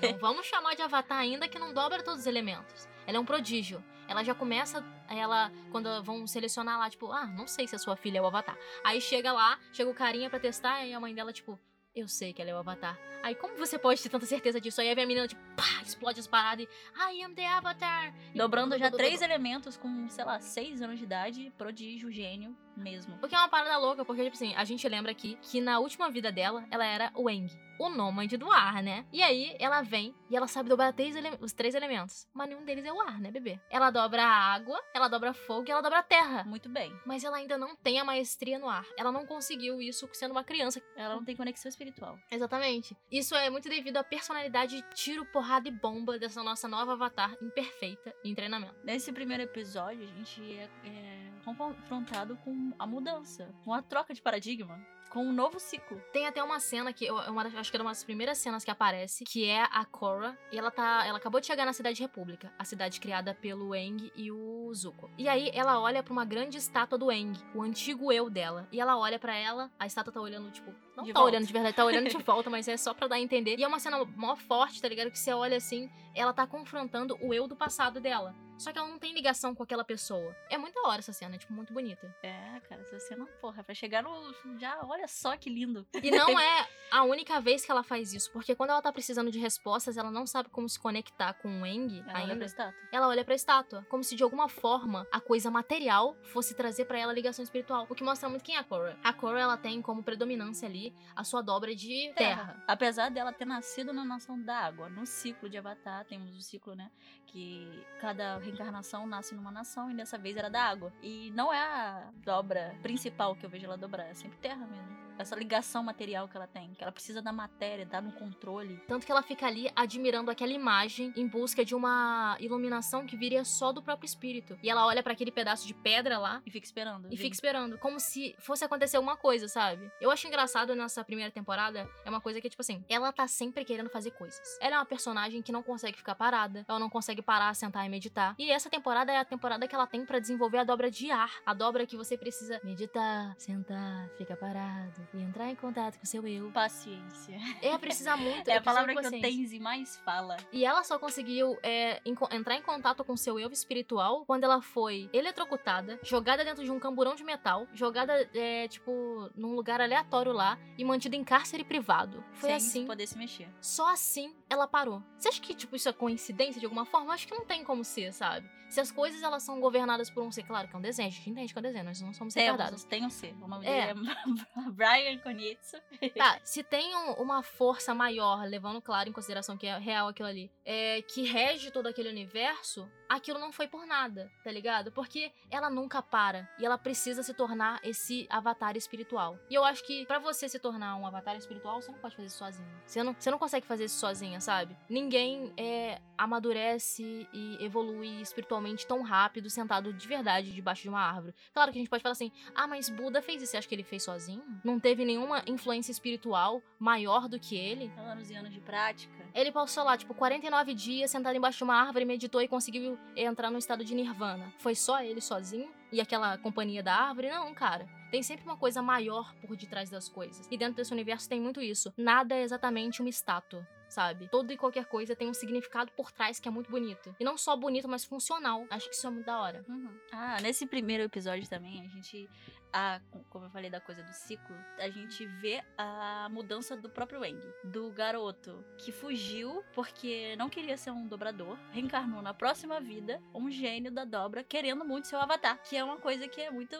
não 0.00 0.16
vamos 0.18 0.46
chamar 0.46 0.76
de 0.76 0.82
Avatar 0.82 1.18
ainda 1.18 1.48
que 1.48 1.58
não 1.58 1.74
dobra 1.74 2.04
todos 2.04 2.20
os 2.20 2.26
elementos. 2.26 2.88
Ela 3.04 3.18
é 3.18 3.20
um 3.20 3.24
prodígio. 3.24 3.84
Ela 4.08 4.22
já 4.22 4.34
começa, 4.34 4.82
ela 5.12 5.50
quando 5.70 6.02
vão 6.02 6.26
selecionar 6.26 6.78
lá, 6.78 6.90
tipo, 6.90 7.10
ah, 7.12 7.26
não 7.26 7.46
sei 7.46 7.66
se 7.66 7.76
a 7.76 7.78
sua 7.78 7.96
filha 7.96 8.18
é 8.18 8.22
o 8.22 8.26
Avatar. 8.26 8.56
Aí 8.84 9.00
chega 9.00 9.32
lá, 9.32 9.58
chega 9.72 9.90
o 9.90 9.94
carinha 9.94 10.30
pra 10.30 10.40
testar 10.40 10.84
e 10.84 10.92
a 10.92 11.00
mãe 11.00 11.14
dela 11.14 11.32
tipo, 11.32 11.58
eu 11.94 12.08
sei 12.08 12.32
que 12.32 12.40
ela 12.40 12.50
é 12.50 12.54
o 12.54 12.58
Avatar. 12.58 12.98
Aí 13.22 13.34
como 13.34 13.56
você 13.56 13.78
pode 13.78 14.02
ter 14.02 14.08
tanta 14.08 14.26
certeza 14.26 14.60
disso? 14.60 14.80
Aí 14.80 14.94
vem 14.94 15.04
a 15.04 15.06
menina 15.06 15.28
tipo, 15.28 15.40
pá, 15.56 15.82
explode 15.84 16.18
as 16.18 16.26
paradas 16.26 16.66
e 16.66 16.98
I 16.98 17.22
am 17.22 17.34
the 17.34 17.46
Avatar. 17.46 18.14
Dobrando 18.34 18.76
já 18.78 18.90
três 18.90 19.22
elementos 19.22 19.76
com, 19.76 20.08
sei 20.08 20.24
lá, 20.24 20.40
seis 20.40 20.82
anos 20.82 20.98
de 20.98 21.04
idade, 21.04 21.52
prodígio, 21.56 22.10
gênio 22.10 22.56
mesmo. 22.76 23.16
Porque 23.18 23.34
é 23.34 23.38
uma 23.38 23.48
parada 23.48 23.76
louca, 23.78 24.04
porque, 24.04 24.24
tipo 24.24 24.36
assim, 24.36 24.54
a 24.54 24.64
gente 24.64 24.88
lembra 24.88 25.12
aqui 25.12 25.38
que 25.42 25.60
na 25.60 25.78
última 25.78 26.10
vida 26.10 26.30
dela, 26.32 26.64
ela 26.70 26.84
era 26.84 27.12
o 27.14 27.28
Eng, 27.28 27.48
o 27.78 27.88
nômade 27.88 28.36
do 28.36 28.50
ar, 28.50 28.82
né? 28.82 29.04
E 29.12 29.22
aí, 29.22 29.56
ela 29.58 29.82
vem 29.82 30.14
e 30.30 30.36
ela 30.36 30.46
sabe 30.46 30.68
dobrar 30.68 30.92
três 30.92 31.14
os 31.40 31.52
três 31.52 31.74
elementos. 31.74 32.26
Mas 32.32 32.48
nenhum 32.48 32.64
deles 32.64 32.84
é 32.84 32.92
o 32.92 33.00
ar, 33.00 33.20
né, 33.20 33.30
bebê? 33.30 33.60
Ela 33.70 33.90
dobra 33.90 34.22
a 34.22 34.54
água, 34.54 34.80
ela 34.94 35.08
dobra 35.08 35.32
fogo 35.32 35.64
e 35.68 35.70
ela 35.70 35.80
dobra 35.80 35.98
a 35.98 36.02
terra. 36.02 36.44
Muito 36.44 36.68
bem. 36.68 36.92
Mas 37.04 37.24
ela 37.24 37.36
ainda 37.36 37.58
não 37.58 37.74
tem 37.76 37.98
a 37.98 38.04
maestria 38.04 38.58
no 38.58 38.68
ar. 38.68 38.86
Ela 38.96 39.10
não 39.10 39.26
conseguiu 39.26 39.80
isso 39.80 40.08
sendo 40.12 40.32
uma 40.32 40.44
criança. 40.44 40.80
Ela 40.96 41.16
não 41.16 41.24
tem 41.24 41.36
conexão 41.36 41.68
espiritual. 41.68 42.18
Exatamente. 42.30 42.96
Isso 43.10 43.34
é 43.34 43.50
muito 43.50 43.68
devido 43.68 43.96
à 43.96 44.04
personalidade 44.04 44.82
tiro, 44.94 45.24
porrada 45.26 45.68
e 45.68 45.72
bomba 45.72 46.18
dessa 46.18 46.42
nossa 46.42 46.68
nova 46.68 46.92
avatar 46.92 47.36
imperfeita 47.42 48.14
em 48.24 48.34
treinamento. 48.34 48.74
Nesse 48.84 49.12
primeiro 49.12 49.42
episódio, 49.42 50.04
a 50.04 50.06
gente 50.06 50.40
é, 50.56 50.68
é 50.84 51.32
confrontado 51.44 52.36
com 52.44 52.52
a 52.78 52.86
mudança, 52.86 53.52
com 53.64 53.72
a 53.72 53.82
troca 53.82 54.12
de 54.14 54.22
paradigma, 54.22 54.78
com 55.10 55.26
um 55.26 55.32
novo 55.32 55.60
ciclo. 55.60 56.00
Tem 56.10 56.26
até 56.26 56.42
uma 56.42 56.58
cena 56.58 56.90
que 56.90 57.04
eu, 57.04 57.14
uma, 57.30 57.44
das- 57.44 57.54
acho 57.54 57.70
que 57.70 57.76
era 57.76 57.84
uma 57.84 57.90
das 57.90 58.02
primeiras 58.02 58.38
cenas 58.38 58.64
que 58.64 58.70
aparece, 58.70 59.24
que 59.24 59.44
é 59.46 59.62
a 59.70 59.84
Korra, 59.84 60.38
e 60.50 60.56
ela 60.58 60.70
tá, 60.70 61.04
ela 61.06 61.18
acabou 61.18 61.38
de 61.38 61.46
chegar 61.46 61.66
na 61.66 61.74
cidade 61.74 62.00
República, 62.00 62.50
a 62.58 62.64
cidade 62.64 62.98
criada 62.98 63.34
pelo 63.34 63.74
Aang 63.74 64.10
e 64.16 64.32
o 64.32 64.72
Zuko. 64.72 65.10
E 65.18 65.28
aí 65.28 65.50
ela 65.52 65.78
olha 65.78 66.02
pra 66.02 66.12
uma 66.14 66.24
grande 66.24 66.56
estátua 66.56 66.96
do 66.96 67.10
Aang, 67.10 67.38
o 67.54 67.60
antigo 67.60 68.10
eu 68.10 68.30
dela, 68.30 68.66
e 68.72 68.80
ela 68.80 68.96
olha 68.96 69.18
pra 69.18 69.36
ela, 69.36 69.70
a 69.78 69.86
estátua 69.86 70.10
tá 70.14 70.20
olhando 70.20 70.50
tipo, 70.50 70.72
não 70.96 71.04
De 71.04 71.12
tá 71.12 71.20
volta. 71.20 71.34
olhando 71.36 71.46
de 71.46 71.52
verdade, 71.52 71.76
tá 71.76 71.84
olhando 71.84 72.08
de 72.08 72.16
volta, 72.24 72.48
mas 72.48 72.66
é 72.66 72.78
só 72.78 72.94
pra 72.94 73.06
dar 73.06 73.16
a 73.16 73.20
entender. 73.20 73.58
E 73.58 73.64
é 73.64 73.68
uma 73.68 73.78
cena 73.80 74.02
mó 74.16 74.34
forte, 74.34 74.80
tá 74.80 74.88
ligado? 74.88 75.10
Que 75.10 75.18
você 75.18 75.34
olha 75.34 75.58
assim, 75.58 75.90
ela 76.14 76.32
tá 76.32 76.46
confrontando 76.46 77.18
o 77.20 77.34
eu 77.34 77.46
do 77.46 77.54
passado 77.54 78.00
dela. 78.00 78.34
Só 78.62 78.72
que 78.72 78.78
ela 78.78 78.86
não 78.86 78.98
tem 78.98 79.12
ligação 79.12 79.54
com 79.56 79.62
aquela 79.64 79.82
pessoa. 79.84 80.36
É 80.48 80.56
muito 80.56 80.80
da 80.80 80.88
hora 80.88 81.00
essa 81.00 81.12
cena, 81.12 81.34
é, 81.34 81.38
tipo, 81.38 81.52
muito 81.52 81.72
bonita. 81.72 82.14
É, 82.22 82.60
cara, 82.68 82.80
essa 82.82 83.00
cena, 83.00 83.26
porra, 83.40 83.64
pra 83.64 83.74
chegar 83.74 84.04
no. 84.04 84.12
Já, 84.56 84.78
olha 84.84 85.08
só 85.08 85.36
que 85.36 85.50
lindo. 85.50 85.84
E 86.00 86.10
não 86.12 86.28
é 86.38 86.68
a 86.92 87.02
única 87.02 87.40
vez 87.40 87.64
que 87.64 87.72
ela 87.72 87.82
faz 87.82 88.12
isso, 88.12 88.30
porque 88.30 88.54
quando 88.54 88.70
ela 88.70 88.80
tá 88.80 88.92
precisando 88.92 89.32
de 89.32 89.38
respostas, 89.40 89.96
ela 89.96 90.12
não 90.12 90.26
sabe 90.26 90.48
como 90.48 90.68
se 90.68 90.78
conectar 90.78 91.32
com 91.34 91.62
o 91.62 91.66
Eng 91.66 92.04
Ela 92.06 92.06
olha 92.06 92.12
pra 92.12 92.32
ainda. 92.32 92.44
estátua. 92.44 92.80
Ela 92.92 93.08
olha 93.08 93.24
pra 93.24 93.34
estátua, 93.34 93.86
como 93.88 94.04
se 94.04 94.14
de 94.14 94.22
alguma 94.22 94.48
forma 94.48 95.06
a 95.10 95.20
coisa 95.20 95.50
material 95.50 96.16
fosse 96.22 96.54
trazer 96.54 96.84
pra 96.84 96.98
ela 96.98 97.12
ligação 97.12 97.42
espiritual, 97.42 97.86
o 97.90 97.94
que 97.96 98.04
mostra 98.04 98.28
muito 98.28 98.44
quem 98.44 98.54
é 98.54 98.58
a 98.58 98.64
Korra. 98.64 98.96
A 99.02 99.12
Korra 99.12 99.40
ela 99.40 99.56
tem 99.56 99.82
como 99.82 100.02
predominância 100.04 100.68
ali 100.68 100.94
a 101.16 101.24
sua 101.24 101.42
dobra 101.42 101.74
de 101.74 102.12
terra. 102.14 102.62
Apesar 102.68 103.10
dela 103.10 103.32
ter 103.32 103.44
nascido 103.44 103.92
na 103.92 104.04
nação 104.04 104.40
da 104.40 104.56
água, 104.56 104.88
no 104.88 105.04
ciclo 105.04 105.48
de 105.48 105.58
Avatar, 105.58 106.04
temos 106.04 106.36
o 106.36 106.40
ciclo, 106.42 106.74
né? 106.74 106.90
Que 107.26 107.84
cada 108.00 108.36
reencarnação 108.52 109.06
nasce 109.06 109.34
numa 109.34 109.50
nação 109.50 109.90
e 109.90 109.94
dessa 109.94 110.18
vez 110.18 110.36
era 110.36 110.48
da 110.48 110.62
água. 110.62 110.92
E 111.02 111.30
não 111.34 111.52
é 111.52 111.60
a 111.60 112.10
dobra 112.24 112.74
principal 112.82 113.34
que 113.34 113.44
eu 113.44 113.50
vejo 113.50 113.64
ela 113.64 113.76
dobrar, 113.76 114.04
é 114.04 114.14
sempre 114.14 114.38
terra 114.38 114.66
mesmo. 114.66 115.02
Essa 115.18 115.36
ligação 115.36 115.82
material 115.82 116.28
que 116.28 116.36
ela 116.36 116.46
tem, 116.46 116.74
que 116.74 116.82
ela 116.82 116.92
precisa 116.92 117.22
da 117.22 117.32
matéria, 117.32 117.86
dar 117.86 118.02
no 118.02 118.12
controle. 118.12 118.82
Tanto 118.88 119.06
que 119.06 119.12
ela 119.12 119.22
fica 119.22 119.46
ali 119.46 119.70
admirando 119.74 120.30
aquela 120.30 120.52
imagem 120.52 121.12
em 121.16 121.26
busca 121.26 121.64
de 121.64 121.74
uma 121.74 122.36
iluminação 122.40 123.06
que 123.06 123.16
viria 123.16 123.44
só 123.44 123.72
do 123.72 123.82
próprio 123.82 124.06
espírito. 124.06 124.58
E 124.62 124.70
ela 124.70 124.86
olha 124.86 125.02
pra 125.02 125.12
aquele 125.12 125.30
pedaço 125.30 125.66
de 125.66 125.74
pedra 125.74 126.18
lá 126.18 126.42
E 126.46 126.50
fica 126.50 126.66
esperando. 126.66 127.06
E 127.06 127.10
vir. 127.10 127.16
fica 127.16 127.34
esperando, 127.34 127.78
como 127.78 128.00
se 128.00 128.34
fosse 128.38 128.64
acontecer 128.64 128.96
alguma 128.96 129.16
coisa, 129.16 129.48
sabe? 129.48 129.90
Eu 130.00 130.10
acho 130.10 130.26
engraçado 130.26 130.74
nessa 130.74 131.04
primeira 131.04 131.30
temporada, 131.30 131.88
é 132.04 132.10
uma 132.10 132.20
coisa 132.20 132.40
que, 132.40 132.48
tipo 132.48 132.62
assim, 132.62 132.84
ela 132.88 133.12
tá 133.12 133.26
sempre 133.26 133.64
querendo 133.64 133.90
fazer 133.90 134.10
coisas. 134.12 134.58
Ela 134.60 134.76
é 134.76 134.78
uma 134.78 134.86
personagem 134.86 135.42
que 135.42 135.52
não 135.52 135.62
consegue 135.62 135.96
ficar 135.96 136.14
parada, 136.14 136.64
ela 136.68 136.78
não 136.78 136.90
consegue 136.90 137.22
parar, 137.22 137.54
sentar 137.54 137.86
e 137.86 137.88
meditar. 137.88 138.34
E 138.38 138.50
essa 138.50 138.70
temporada 138.70 139.12
é 139.12 139.18
a 139.18 139.24
temporada 139.24 139.66
que 139.68 139.74
ela 139.74 139.86
tem 139.86 140.04
pra 140.04 140.18
desenvolver 140.18 140.58
a 140.58 140.64
dobra 140.64 140.90
de 140.90 141.10
ar. 141.10 141.30
A 141.44 141.54
dobra 141.54 141.86
que 141.86 141.96
você 141.96 142.16
precisa 142.16 142.60
meditar, 142.64 143.34
sentar, 143.38 144.08
ficar 144.16 144.36
parado 144.36 145.01
e 145.14 145.22
entrar 145.22 145.50
em 145.50 145.54
contato 145.54 145.98
com 145.98 146.04
o 146.04 146.06
seu 146.06 146.26
eu. 146.26 146.50
Paciência. 146.50 147.36
É 147.60 147.76
precisar 147.78 148.16
muito. 148.16 148.48
É 148.48 148.54
eu 148.54 148.58
a 148.58 148.62
palavra 148.62 148.94
que 148.94 149.06
o. 149.06 149.20
Tenzi 149.20 149.58
mais 149.58 149.96
fala. 149.98 150.36
E 150.52 150.64
ela 150.64 150.82
só 150.84 150.98
conseguiu 150.98 151.58
é, 151.62 152.00
entrar 152.04 152.56
em 152.56 152.62
contato 152.62 153.04
com 153.04 153.16
seu 153.16 153.38
eu 153.38 153.50
espiritual 153.50 154.24
quando 154.24 154.44
ela 154.44 154.60
foi 154.60 155.08
eletrocutada, 155.12 155.98
jogada 156.02 156.44
dentro 156.44 156.64
de 156.64 156.70
um 156.70 156.78
camburão 156.78 157.14
de 157.14 157.24
metal, 157.24 157.66
jogada, 157.72 158.28
é, 158.34 158.68
tipo, 158.68 159.30
num 159.34 159.54
lugar 159.54 159.80
aleatório 159.80 160.32
lá 160.32 160.58
e 160.76 160.84
mantida 160.84 161.16
em 161.16 161.24
cárcere 161.24 161.64
privado. 161.64 162.22
Foi 162.32 162.48
sem 162.50 162.56
assim. 162.56 162.86
poder 162.86 163.06
se 163.06 163.16
mexer. 163.16 163.48
Só 163.60 163.92
assim 163.92 164.34
ela 164.48 164.66
parou. 164.66 165.02
Você 165.18 165.28
acha 165.28 165.40
que, 165.40 165.54
tipo, 165.54 165.76
isso 165.76 165.88
é 165.88 165.92
coincidência 165.92 166.60
de 166.60 166.66
alguma 166.66 166.84
forma? 166.84 167.08
Eu 167.08 167.12
acho 167.12 167.26
que 167.26 167.34
não 167.34 167.44
tem 167.44 167.64
como 167.64 167.84
ser, 167.84 168.12
sabe? 168.12 168.48
Se 168.72 168.80
as 168.80 168.90
coisas 168.90 169.22
elas 169.22 169.42
são 169.42 169.60
governadas 169.60 170.08
por 170.08 170.22
um 170.22 170.32
ser, 170.32 170.44
claro 170.44 170.66
que 170.66 170.74
é 170.74 170.78
um 170.78 170.82
desenho, 170.82 171.08
a 171.08 171.10
gente 171.12 171.28
entende 171.28 171.52
que 171.52 171.58
é 171.58 171.60
um 171.60 171.62
desenho, 171.62 171.84
nós 171.84 172.00
não 172.00 172.14
somos 172.14 172.34
retardados. 172.34 172.84
Temos, 172.84 172.84
tem 172.84 173.28
um 173.28 173.34
C. 173.34 173.34
O 173.44 173.46
nome 173.46 173.66
É. 173.66 173.92
dele 173.94 174.10
é 174.10 174.22
Brian 174.72 175.18
Konitsu. 175.18 175.76
Tá, 176.16 176.40
se 176.42 176.62
tem 176.62 176.96
um- 176.96 177.12
uma 177.22 177.42
força 177.42 177.94
maior, 177.94 178.44
levando 178.48 178.80
claro 178.80 179.10
em 179.10 179.12
consideração 179.12 179.58
que 179.58 179.66
é 179.66 179.76
real 179.76 180.08
aquilo 180.08 180.26
ali, 180.28 180.50
é, 180.64 181.02
que 181.02 181.22
rege 181.24 181.70
todo 181.70 181.86
aquele 181.86 182.08
universo, 182.08 182.90
aquilo 183.10 183.38
não 183.38 183.52
foi 183.52 183.68
por 183.68 183.84
nada, 183.84 184.30
tá 184.42 184.50
ligado? 184.50 184.90
Porque 184.90 185.30
ela 185.50 185.68
nunca 185.68 186.00
para 186.00 186.48
e 186.58 186.64
ela 186.64 186.78
precisa 186.78 187.22
se 187.22 187.34
tornar 187.34 187.78
esse 187.84 188.26
avatar 188.30 188.74
espiritual. 188.74 189.38
E 189.50 189.54
eu 189.54 189.64
acho 189.64 189.84
que 189.84 190.06
para 190.06 190.18
você 190.18 190.48
se 190.48 190.58
tornar 190.58 190.96
um 190.96 191.06
avatar 191.06 191.36
espiritual, 191.36 191.82
você 191.82 191.92
não 191.92 191.98
pode 191.98 192.16
fazer 192.16 192.28
isso 192.28 192.38
sozinho. 192.38 192.68
Você 192.86 193.02
não, 193.02 193.12
você 193.18 193.30
não 193.30 193.38
consegue 193.38 193.66
fazer 193.66 193.84
isso 193.84 193.98
sozinha, 193.98 194.40
sabe? 194.40 194.74
Ninguém 194.88 195.52
é, 195.58 196.00
amadurece 196.16 197.28
e 197.34 197.58
evolui 197.62 198.22
espiritualmente 198.22 198.61
tão 198.86 199.02
rápido 199.02 199.50
sentado 199.50 199.92
de 199.92 200.08
verdade 200.08 200.52
debaixo 200.52 200.82
de 200.82 200.88
uma 200.88 201.00
árvore. 201.00 201.34
Claro 201.52 201.72
que 201.72 201.78
a 201.78 201.80
gente 201.80 201.90
pode 201.90 202.02
falar 202.02 202.12
assim: 202.12 202.32
ah, 202.54 202.66
mas 202.66 202.88
Buda 202.88 203.20
fez 203.20 203.42
isso. 203.42 203.52
Você 203.52 203.56
acha 203.58 203.68
que 203.68 203.74
ele 203.74 203.82
fez 203.82 204.02
sozinho? 204.02 204.42
Não 204.64 204.80
teve 204.80 205.04
nenhuma 205.04 205.42
influência 205.46 205.92
espiritual 205.92 206.62
maior 206.78 207.28
do 207.28 207.38
que 207.38 207.56
ele? 207.56 207.92
Anos 207.96 208.30
e 208.30 208.34
anos 208.34 208.52
de 208.52 208.60
prática. 208.60 209.12
Ele 209.34 209.50
passou 209.50 209.84
lá, 209.84 209.96
tipo, 209.96 210.14
49 210.14 210.74
dias 210.74 211.10
sentado 211.10 211.36
embaixo 211.36 211.58
de 211.58 211.64
uma 211.64 211.74
árvore, 211.74 212.04
meditou 212.04 212.40
e 212.40 212.48
conseguiu 212.48 212.98
entrar 213.16 213.50
no 213.50 213.58
estado 213.58 213.84
de 213.84 213.94
nirvana. 213.94 214.52
Foi 214.58 214.74
só 214.74 215.02
ele 215.02 215.20
sozinho? 215.20 215.70
E 215.90 216.00
aquela 216.00 216.38
companhia 216.38 216.82
da 216.82 216.94
árvore? 216.94 217.30
Não, 217.30 217.52
cara. 217.54 217.86
Tem 218.10 218.22
sempre 218.22 218.44
uma 218.44 218.56
coisa 218.56 218.82
maior 218.82 219.34
por 219.36 219.56
detrás 219.56 219.88
das 219.88 220.08
coisas. 220.08 220.46
E 220.50 220.56
dentro 220.56 220.76
desse 220.76 220.92
universo 220.92 221.28
tem 221.28 221.40
muito 221.40 221.60
isso. 221.60 221.92
Nada 221.96 222.34
é 222.34 222.42
exatamente 222.42 223.00
uma 223.00 223.08
estátua 223.08 223.66
sabe? 223.92 224.28
Toda 224.28 224.52
e 224.52 224.56
qualquer 224.56 224.86
coisa 224.86 225.14
tem 225.14 225.28
um 225.28 225.34
significado 225.34 225.92
por 225.92 226.10
trás 226.10 226.40
que 226.40 226.48
é 226.48 226.50
muito 226.50 226.70
bonito. 226.70 227.14
E 227.20 227.24
não 227.24 227.36
só 227.36 227.54
bonito, 227.54 227.86
mas 227.86 228.04
funcional. 228.04 228.66
Acho 228.70 228.88
que 228.88 228.94
isso 228.94 229.06
é 229.06 229.10
muito 229.10 229.26
da 229.26 229.38
hora. 229.38 229.64
Uhum. 229.68 229.94
Ah, 230.10 230.38
nesse 230.40 230.66
primeiro 230.66 231.04
episódio 231.04 231.48
também, 231.48 231.80
a 231.80 231.88
gente. 231.88 232.28
A, 232.74 233.02
como 233.28 233.44
eu 233.44 233.50
falei 233.50 233.68
da 233.68 233.82
coisa 233.82 234.02
do 234.02 234.14
ciclo, 234.14 234.56
a 234.78 234.88
gente 234.88 235.26
vê 235.26 235.62
a 235.76 236.26
mudança 236.30 236.74
do 236.74 236.88
próprio 236.88 237.22
Eng. 237.22 237.38
Do 237.64 237.92
garoto 237.92 238.64
que 238.78 238.90
fugiu 238.90 239.62
porque 239.74 240.34
não 240.36 240.48
queria 240.48 240.78
ser 240.78 240.90
um 240.90 241.06
dobrador, 241.06 241.58
reencarnou 241.70 242.22
na 242.22 242.32
próxima 242.32 242.80
vida 242.80 243.22
um 243.34 243.50
gênio 243.50 243.92
da 243.92 244.06
dobra 244.06 244.42
querendo 244.42 244.86
muito 244.86 245.06
seu 245.06 245.20
avatar. 245.20 245.62
Que 245.62 245.76
é 245.76 245.84
uma 245.84 245.98
coisa 245.98 246.26
que 246.26 246.40
é 246.40 246.50
muito. 246.50 246.74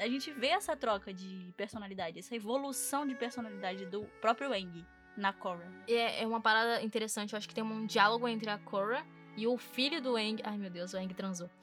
A 0.00 0.08
gente 0.08 0.32
vê 0.32 0.48
essa 0.48 0.76
troca 0.76 1.14
de 1.14 1.54
personalidade, 1.56 2.18
essa 2.18 2.34
evolução 2.34 3.06
de 3.06 3.14
personalidade 3.14 3.86
do 3.86 4.02
próprio 4.20 4.52
Eng 4.52 4.84
na 5.16 5.32
Korra. 5.32 5.66
É, 5.88 6.22
é 6.22 6.26
uma 6.26 6.40
parada 6.40 6.82
interessante, 6.82 7.32
eu 7.32 7.36
acho 7.36 7.48
que 7.48 7.54
tem 7.54 7.64
um 7.64 7.86
diálogo 7.86 8.26
entre 8.28 8.50
a 8.50 8.58
Korra 8.58 9.04
e 9.36 9.46
o 9.46 9.56
filho 9.56 10.00
do 10.00 10.16
Aang. 10.16 10.40
Ai 10.42 10.56
meu 10.56 10.70
Deus, 10.70 10.94
o 10.94 10.96
Aang 10.96 11.12
transou. 11.14 11.48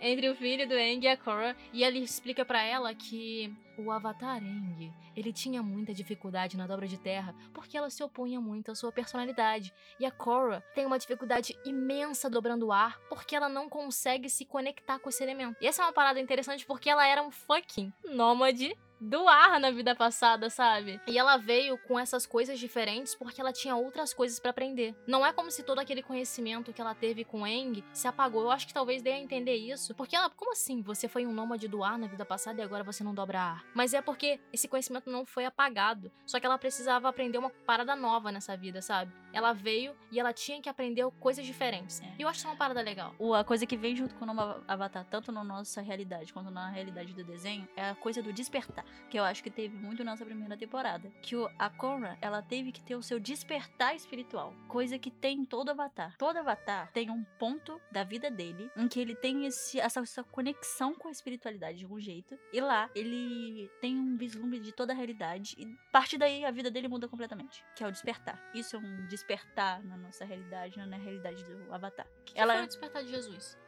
é, 0.00 0.10
entre 0.10 0.28
o 0.28 0.36
filho 0.36 0.68
do 0.68 0.74
Aang 0.74 1.04
e 1.04 1.08
a 1.08 1.16
Korra. 1.16 1.56
E 1.72 1.82
ele 1.82 2.00
explica 2.00 2.44
para 2.44 2.62
ela 2.62 2.94
que 2.94 3.52
o 3.78 3.90
Avatar 3.90 4.36
Aang, 4.36 4.92
ele 5.16 5.32
tinha 5.32 5.62
muita 5.62 5.94
dificuldade 5.94 6.56
na 6.56 6.66
dobra 6.66 6.86
de 6.86 6.98
terra 6.98 7.34
porque 7.52 7.76
ela 7.76 7.90
se 7.90 8.02
opunha 8.02 8.40
muito 8.40 8.70
à 8.70 8.74
sua 8.74 8.92
personalidade. 8.92 9.72
E 9.98 10.04
a 10.04 10.10
Korra 10.10 10.62
tem 10.74 10.84
uma 10.84 10.98
dificuldade 10.98 11.56
imensa 11.64 12.28
dobrando 12.28 12.66
o 12.66 12.72
ar 12.72 12.98
porque 13.08 13.34
ela 13.34 13.48
não 13.48 13.68
consegue 13.68 14.28
se 14.28 14.44
conectar 14.44 14.98
com 14.98 15.08
esse 15.08 15.22
elemento. 15.22 15.56
E 15.60 15.66
essa 15.66 15.82
é 15.82 15.86
uma 15.86 15.92
parada 15.92 16.20
interessante 16.20 16.66
porque 16.66 16.90
ela 16.90 17.06
era 17.06 17.22
um 17.22 17.30
fucking 17.30 17.92
nômade 18.04 18.76
do 19.00 19.28
ar 19.28 19.60
na 19.60 19.70
vida 19.70 19.94
passada, 19.94 20.48
sabe? 20.48 21.00
E 21.06 21.18
ela 21.18 21.36
veio 21.36 21.78
com 21.78 21.98
essas 21.98 22.26
coisas 22.26 22.58
diferentes 22.58 23.14
porque 23.14 23.40
ela 23.40 23.52
tinha 23.52 23.76
outras 23.76 24.14
coisas 24.14 24.38
para 24.38 24.50
aprender. 24.50 24.94
Não 25.06 25.24
é 25.24 25.32
como 25.32 25.50
se 25.50 25.62
todo 25.62 25.78
aquele 25.78 26.02
conhecimento 26.02 26.72
que 26.72 26.80
ela 26.80 26.94
teve 26.94 27.24
com 27.24 27.46
Eng 27.46 27.84
se 27.92 28.08
apagou. 28.08 28.42
Eu 28.42 28.50
acho 28.50 28.66
que 28.66 28.74
talvez 28.74 29.02
dê 29.02 29.12
a 29.12 29.18
entender 29.18 29.56
isso. 29.56 29.94
Porque 29.94 30.16
ela, 30.16 30.30
como 30.30 30.52
assim? 30.52 30.82
Você 30.82 31.08
foi 31.08 31.26
um 31.26 31.32
nômade 31.32 31.68
do 31.68 31.84
ar 31.84 31.98
na 31.98 32.06
vida 32.06 32.24
passada 32.24 32.60
e 32.60 32.64
agora 32.64 32.82
você 32.82 33.04
não 33.04 33.14
dobra 33.14 33.40
ar? 33.40 33.64
Mas 33.74 33.92
é 33.92 34.00
porque 34.00 34.40
esse 34.52 34.68
conhecimento 34.68 35.10
não 35.10 35.26
foi 35.26 35.44
apagado. 35.44 36.10
Só 36.24 36.40
que 36.40 36.46
ela 36.46 36.58
precisava 36.58 37.08
aprender 37.08 37.38
uma 37.38 37.50
parada 37.50 37.94
nova 37.94 38.32
nessa 38.32 38.56
vida, 38.56 38.80
sabe? 38.80 39.12
Ela 39.32 39.52
veio 39.52 39.94
e 40.10 40.18
ela 40.18 40.32
tinha 40.32 40.60
que 40.62 40.68
aprender 40.68 41.06
coisas 41.20 41.44
diferentes. 41.44 42.00
É. 42.00 42.14
E 42.18 42.22
eu 42.22 42.28
acho 42.28 42.38
isso 42.38 42.48
uma 42.48 42.56
parada 42.56 42.80
legal. 42.80 43.14
A 43.34 43.44
coisa 43.44 43.66
que 43.66 43.76
vem 43.76 43.94
junto 43.94 44.14
com 44.14 44.24
o 44.24 44.26
nome 44.26 44.40
Avatar, 44.66 45.04
tanto 45.04 45.30
na 45.30 45.44
nossa 45.44 45.80
realidade 45.80 46.32
quanto 46.32 46.50
na 46.50 46.70
realidade 46.70 47.12
do 47.12 47.24
desenho, 47.24 47.68
é 47.76 47.90
a 47.90 47.94
coisa 47.94 48.22
do 48.22 48.32
despertar 48.32 48.85
que 49.08 49.18
eu 49.18 49.24
acho 49.24 49.42
que 49.42 49.50
teve 49.50 49.76
muito 49.76 50.04
nessa 50.04 50.24
primeira 50.24 50.56
temporada, 50.56 51.10
que 51.22 51.36
o, 51.36 51.50
a 51.58 51.70
Korra, 51.70 52.18
ela 52.20 52.42
teve 52.42 52.72
que 52.72 52.82
ter 52.82 52.96
o 52.96 53.02
seu 53.02 53.18
despertar 53.18 53.94
espiritual, 53.94 54.54
coisa 54.68 54.98
que 54.98 55.10
tem 55.10 55.40
em 55.40 55.44
todo 55.44 55.70
Avatar. 55.70 56.16
Todo 56.16 56.38
Avatar 56.38 56.90
tem 56.92 57.10
um 57.10 57.24
ponto 57.38 57.80
da 57.90 58.04
vida 58.04 58.30
dele 58.30 58.70
em 58.76 58.88
que 58.88 59.00
ele 59.00 59.14
tem 59.14 59.46
esse, 59.46 59.78
essa, 59.80 60.00
essa 60.00 60.24
conexão 60.24 60.94
com 60.94 61.08
a 61.08 61.10
espiritualidade 61.10 61.78
de 61.78 61.84
algum 61.84 62.00
jeito, 62.00 62.38
e 62.52 62.60
lá 62.60 62.90
ele 62.94 63.70
tem 63.80 63.96
um 63.96 64.16
vislumbre 64.16 64.60
de 64.60 64.72
toda 64.72 64.92
a 64.92 64.96
realidade, 64.96 65.54
e 65.58 65.64
a 65.64 65.92
partir 65.92 66.18
daí 66.18 66.44
a 66.44 66.50
vida 66.50 66.70
dele 66.70 66.88
muda 66.88 67.08
completamente, 67.08 67.64
que 67.74 67.84
é 67.84 67.86
o 67.86 67.92
despertar. 67.92 68.40
Isso 68.54 68.76
é 68.76 68.78
um 68.78 69.06
despertar 69.06 69.82
na 69.84 69.96
nossa 69.96 70.24
realidade, 70.24 70.78
na 70.78 70.96
realidade 70.96 71.44
do 71.44 71.72
Avatar. 71.72 72.06
Que 72.24 72.38
ela 72.38 72.54
foi 72.54 72.64
o 72.64 72.66
despertar 72.66 73.02
de 73.02 73.10
Jesus. 73.10 73.58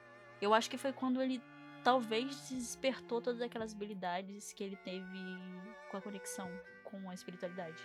Eu 0.40 0.54
acho 0.54 0.70
que 0.70 0.78
foi 0.78 0.92
quando 0.92 1.20
ele 1.20 1.42
talvez 1.88 2.50
despertou 2.50 3.18
todas 3.18 3.40
aquelas 3.40 3.73
habilidades 3.73 4.52
que 4.52 4.62
ele 4.62 4.76
teve 4.76 5.18
com 5.90 5.97
a 5.97 6.02
conexão 6.02 6.47
com 6.85 7.09
a 7.09 7.14
espiritualidade. 7.14 7.83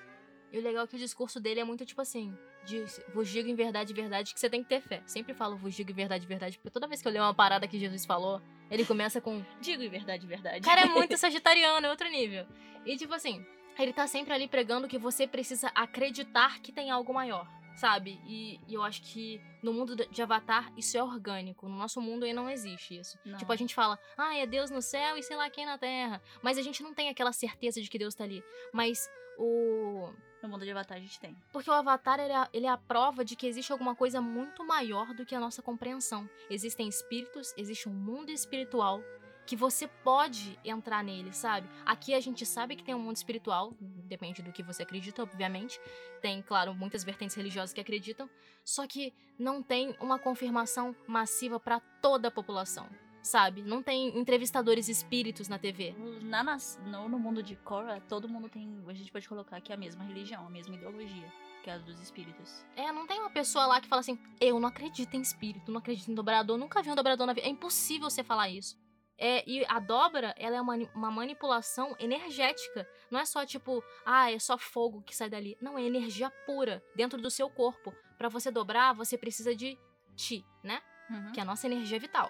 E 0.51 0.59
o 0.59 0.61
legal 0.61 0.83
é 0.83 0.87
que 0.87 0.97
o 0.97 0.99
discurso 0.99 1.39
dele 1.39 1.61
é 1.61 1.63
muito 1.63 1.85
tipo 1.85 2.01
assim: 2.01 2.37
de 2.65 2.83
vos 3.13 3.29
digo 3.29 3.47
em 3.47 3.55
verdade, 3.55 3.93
verdade, 3.93 4.33
que 4.33 4.39
você 4.41 4.49
tem 4.49 4.61
que 4.61 4.67
ter 4.67 4.81
fé. 4.81 5.01
Sempre 5.05 5.33
falo 5.33 5.55
vos 5.55 5.73
digo 5.73 5.89
em 5.89 5.93
verdade, 5.93 6.27
verdade, 6.27 6.57
porque 6.57 6.69
toda 6.69 6.85
vez 6.85 7.01
que 7.01 7.07
eu 7.07 7.13
leio 7.13 7.23
uma 7.23 7.33
parada 7.33 7.65
que 7.65 7.79
Jesus 7.79 8.05
falou, 8.05 8.41
ele 8.69 8.85
começa 8.85 9.21
com 9.21 9.41
digo 9.61 9.81
em 9.81 9.89
verdade, 9.89 10.27
verdade. 10.27 10.59
O 10.59 10.63
cara 10.63 10.81
é 10.81 10.85
muito 10.91 11.15
sagitariano, 11.15 11.87
é 11.87 11.89
outro 11.89 12.09
nível. 12.09 12.45
E 12.85 12.97
tipo 12.97 13.13
assim, 13.13 13.45
ele 13.79 13.93
tá 13.93 14.05
sempre 14.05 14.33
ali 14.33 14.49
pregando 14.49 14.85
que 14.85 14.97
você 14.97 15.25
precisa 15.25 15.71
acreditar 15.73 16.59
que 16.59 16.73
tem 16.73 16.91
algo 16.91 17.13
maior 17.13 17.47
sabe? 17.75 18.19
E, 18.25 18.59
e, 18.67 18.73
eu 18.73 18.83
acho 18.83 19.01
que 19.01 19.41
no 19.61 19.73
mundo 19.73 19.95
de 19.95 20.21
Avatar 20.21 20.71
isso 20.77 20.97
é 20.97 21.03
orgânico. 21.03 21.67
No 21.67 21.75
nosso 21.75 22.01
mundo 22.01 22.25
aí 22.25 22.33
não 22.33 22.49
existe 22.49 22.97
isso. 22.97 23.17
Não. 23.25 23.37
Tipo, 23.37 23.51
a 23.51 23.55
gente 23.55 23.73
fala, 23.73 23.99
ah, 24.17 24.35
é 24.37 24.45
Deus 24.45 24.69
no 24.69 24.81
céu 24.81 25.17
e 25.17 25.23
sei 25.23 25.35
lá 25.35 25.49
quem 25.49 25.65
na 25.65 25.77
terra. 25.77 26.21
Mas 26.41 26.57
a 26.57 26.61
gente 26.61 26.83
não 26.83 26.93
tem 26.93 27.09
aquela 27.09 27.31
certeza 27.31 27.81
de 27.81 27.89
que 27.89 27.97
Deus 27.97 28.15
tá 28.15 28.23
ali. 28.23 28.43
Mas 28.71 29.09
o. 29.37 30.11
No 30.41 30.49
mundo 30.49 30.65
de 30.65 30.71
Avatar 30.71 30.97
a 30.97 30.99
gente 30.99 31.17
tem. 31.21 31.37
Porque 31.53 31.69
o 31.69 31.73
Avatar 31.73 32.19
ele 32.19 32.33
é, 32.33 32.47
ele 32.51 32.65
é 32.65 32.69
a 32.69 32.77
prova 32.77 33.23
de 33.23 33.33
que 33.33 33.47
existe 33.47 33.71
alguma 33.71 33.95
coisa 33.95 34.19
muito 34.19 34.65
maior 34.65 35.13
do 35.13 35.25
que 35.25 35.33
a 35.33 35.39
nossa 35.39 35.61
compreensão. 35.61 36.29
Existem 36.49 36.87
espíritos, 36.89 37.53
existe 37.55 37.87
um 37.87 37.93
mundo 37.93 38.29
espiritual 38.29 39.01
que 39.45 39.55
você 39.55 39.87
pode 39.87 40.57
entrar 40.63 41.03
nele, 41.03 41.33
sabe? 41.33 41.67
Aqui 41.85 42.13
a 42.13 42.19
gente 42.19 42.45
sabe 42.45 42.75
que 42.75 42.83
tem 42.83 42.95
um 42.95 42.99
mundo 42.99 43.15
espiritual, 43.15 43.73
depende 43.79 44.41
do 44.41 44.51
que 44.51 44.63
você 44.63 44.83
acredita, 44.83 45.23
obviamente. 45.23 45.79
Tem, 46.21 46.41
claro, 46.41 46.73
muitas 46.73 47.03
vertentes 47.03 47.35
religiosas 47.35 47.73
que 47.73 47.81
acreditam, 47.81 48.29
só 48.63 48.87
que 48.87 49.13
não 49.37 49.61
tem 49.61 49.95
uma 49.99 50.17
confirmação 50.17 50.95
massiva 51.07 51.59
para 51.59 51.79
toda 52.01 52.29
a 52.29 52.31
população. 52.31 52.87
Sabe? 53.21 53.61
Não 53.61 53.81
tem 53.81 54.17
entrevistadores 54.19 54.89
espíritos 54.89 55.47
na 55.47 55.57
TV. 55.57 55.95
Na, 56.23 56.43
no, 56.85 57.07
no 57.07 57.17
mundo 57.17 57.41
de 57.41 57.55
Korra, 57.55 58.01
todo 58.01 58.27
mundo 58.27 58.49
tem. 58.49 58.83
A 58.85 58.93
gente 58.93 59.13
pode 59.13 59.29
colocar 59.29 59.55
aqui 59.55 59.71
a 59.71 59.77
mesma 59.77 60.03
religião, 60.03 60.45
a 60.45 60.49
mesma 60.49 60.75
ideologia 60.75 61.31
que 61.63 61.69
é 61.69 61.73
a 61.73 61.77
dos 61.77 61.99
espíritos. 62.01 62.65
É, 62.75 62.91
não 62.91 63.07
tem 63.07 63.19
uma 63.19 63.29
pessoa 63.29 63.65
lá 63.65 63.79
que 63.79 63.87
fala 63.87 64.01
assim: 64.01 64.19
eu 64.39 64.59
não 64.59 64.67
acredito 64.67 65.15
em 65.15 65.21
espírito, 65.21 65.71
não 65.71 65.79
acredito 65.79 66.11
em 66.11 66.13
dobrador, 66.13 66.57
nunca 66.57 66.83
vi 66.83 66.91
um 66.91 66.95
dobrador 66.95 67.25
na 67.25 67.33
vida. 67.33 67.47
É 67.47 67.49
impossível 67.49 68.09
você 68.09 68.23
falar 68.23 68.49
isso. 68.49 68.77
É, 69.25 69.41
e 69.47 69.63
a 69.69 69.79
dobra, 69.79 70.35
ela 70.37 70.57
é 70.57 70.61
uma, 70.61 70.75
uma, 70.93 71.09
manipulação 71.09 71.95
energética. 71.97 72.85
Não 73.09 73.17
é 73.17 73.23
só 73.23 73.45
tipo, 73.45 73.81
ah, 74.05 74.29
é 74.29 74.37
só 74.37 74.57
fogo 74.57 75.01
que 75.01 75.15
sai 75.15 75.29
dali. 75.29 75.57
Não, 75.61 75.77
é 75.77 75.81
energia 75.81 76.29
pura 76.45 76.83
dentro 76.93 77.21
do 77.21 77.31
seu 77.31 77.49
corpo. 77.49 77.95
Para 78.17 78.27
você 78.27 78.51
dobrar, 78.51 78.91
você 78.91 79.17
precisa 79.17 79.55
de 79.55 79.79
Ti, 80.17 80.45
né? 80.61 80.81
Uhum. 81.09 81.31
Que 81.31 81.39
é 81.39 81.43
a 81.43 81.45
nossa 81.45 81.67
energia 81.67 81.97
vital. 81.97 82.29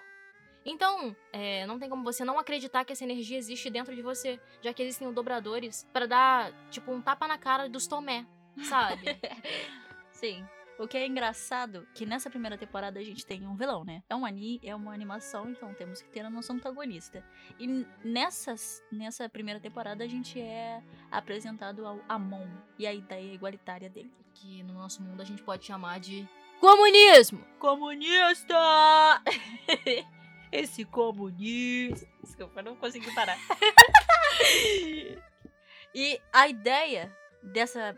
Então, 0.64 1.16
é, 1.32 1.66
não 1.66 1.80
tem 1.80 1.90
como 1.90 2.04
você 2.04 2.24
não 2.24 2.38
acreditar 2.38 2.84
que 2.84 2.92
essa 2.92 3.02
energia 3.02 3.38
existe 3.38 3.68
dentro 3.68 3.92
de 3.92 4.00
você, 4.00 4.40
já 4.62 4.72
que 4.72 4.80
existem 4.80 5.12
dobradores 5.12 5.84
para 5.92 6.06
dar, 6.06 6.52
tipo, 6.70 6.92
um 6.92 7.02
tapa 7.02 7.26
na 7.26 7.36
cara 7.36 7.68
dos 7.68 7.88
Tomé, 7.88 8.24
sabe? 8.62 9.02
Sim. 10.12 10.46
O 10.76 10.88
que 10.88 10.96
é 10.96 11.06
engraçado 11.06 11.86
que 11.94 12.04
nessa 12.04 12.28
primeira 12.28 12.58
temporada 12.58 12.98
a 12.98 13.02
gente 13.02 13.24
tem 13.24 13.46
um 13.46 13.54
vilão, 13.54 13.84
né? 13.84 14.02
É 14.08 14.14
um 14.14 14.26
ani, 14.26 14.58
é 14.62 14.74
uma 14.74 14.92
animação, 14.92 15.50
então 15.50 15.72
temos 15.72 16.02
que 16.02 16.08
ter 16.08 16.20
a 16.20 16.30
noção 16.30 16.56
antagonista. 16.56 17.24
E 17.60 17.86
nessas, 18.04 18.82
nessa 18.90 19.28
primeira 19.28 19.60
temporada 19.60 20.02
a 20.02 20.08
gente 20.08 20.40
é 20.40 20.82
apresentado 21.12 21.86
ao 21.86 22.00
Amon 22.08 22.48
e 22.76 22.88
a 22.88 22.92
ideia 22.92 23.32
igualitária 23.32 23.88
dele. 23.88 24.12
Que 24.34 24.64
no 24.64 24.74
nosso 24.74 25.00
mundo 25.00 25.20
a 25.20 25.24
gente 25.24 25.44
pode 25.44 25.64
chamar 25.64 26.00
de 26.00 26.28
comunismo. 26.60 27.44
Comunista! 27.60 29.22
Esse 30.50 30.84
comunista. 30.84 32.08
Desculpa, 32.20 32.60
eu 32.60 32.64
não 32.64 32.76
consegui 32.76 33.14
parar. 33.14 33.38
e 35.94 36.20
a 36.32 36.48
ideia 36.48 37.16
dessa, 37.52 37.94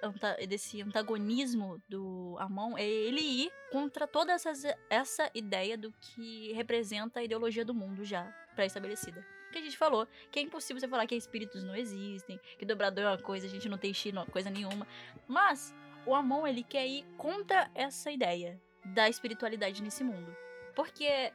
desse 0.48 0.82
antagonismo 0.82 1.80
do 1.88 2.36
Amon 2.38 2.76
é 2.76 2.84
ele 2.84 3.20
ir 3.20 3.52
contra 3.70 4.06
toda 4.06 4.32
essa, 4.32 4.52
essa 4.90 5.30
ideia 5.34 5.78
do 5.78 5.92
que 5.92 6.52
representa 6.52 7.20
a 7.20 7.22
ideologia 7.22 7.64
do 7.64 7.74
mundo 7.74 8.04
já 8.04 8.24
pré-estabelecida. 8.54 9.24
Que 9.52 9.58
a 9.58 9.62
gente 9.62 9.78
falou 9.78 10.06
que 10.30 10.38
é 10.38 10.42
impossível 10.42 10.80
você 10.80 10.88
falar 10.88 11.06
que 11.06 11.14
espíritos 11.14 11.62
não 11.62 11.76
existem, 11.76 12.40
que 12.58 12.66
dobrador 12.66 13.04
é 13.04 13.08
uma 13.08 13.18
coisa, 13.18 13.46
a 13.46 13.50
gente 13.50 13.68
não 13.68 13.78
tem 13.78 13.94
chi, 13.94 14.12
coisa 14.32 14.50
nenhuma. 14.50 14.86
Mas 15.28 15.74
o 16.04 16.14
Amon 16.14 16.46
ele 16.46 16.64
quer 16.64 16.86
ir 16.86 17.04
contra 17.16 17.70
essa 17.74 18.10
ideia 18.10 18.60
da 18.84 19.08
espiritualidade 19.08 19.82
nesse 19.82 20.02
mundo. 20.02 20.36
Porque 20.74 21.32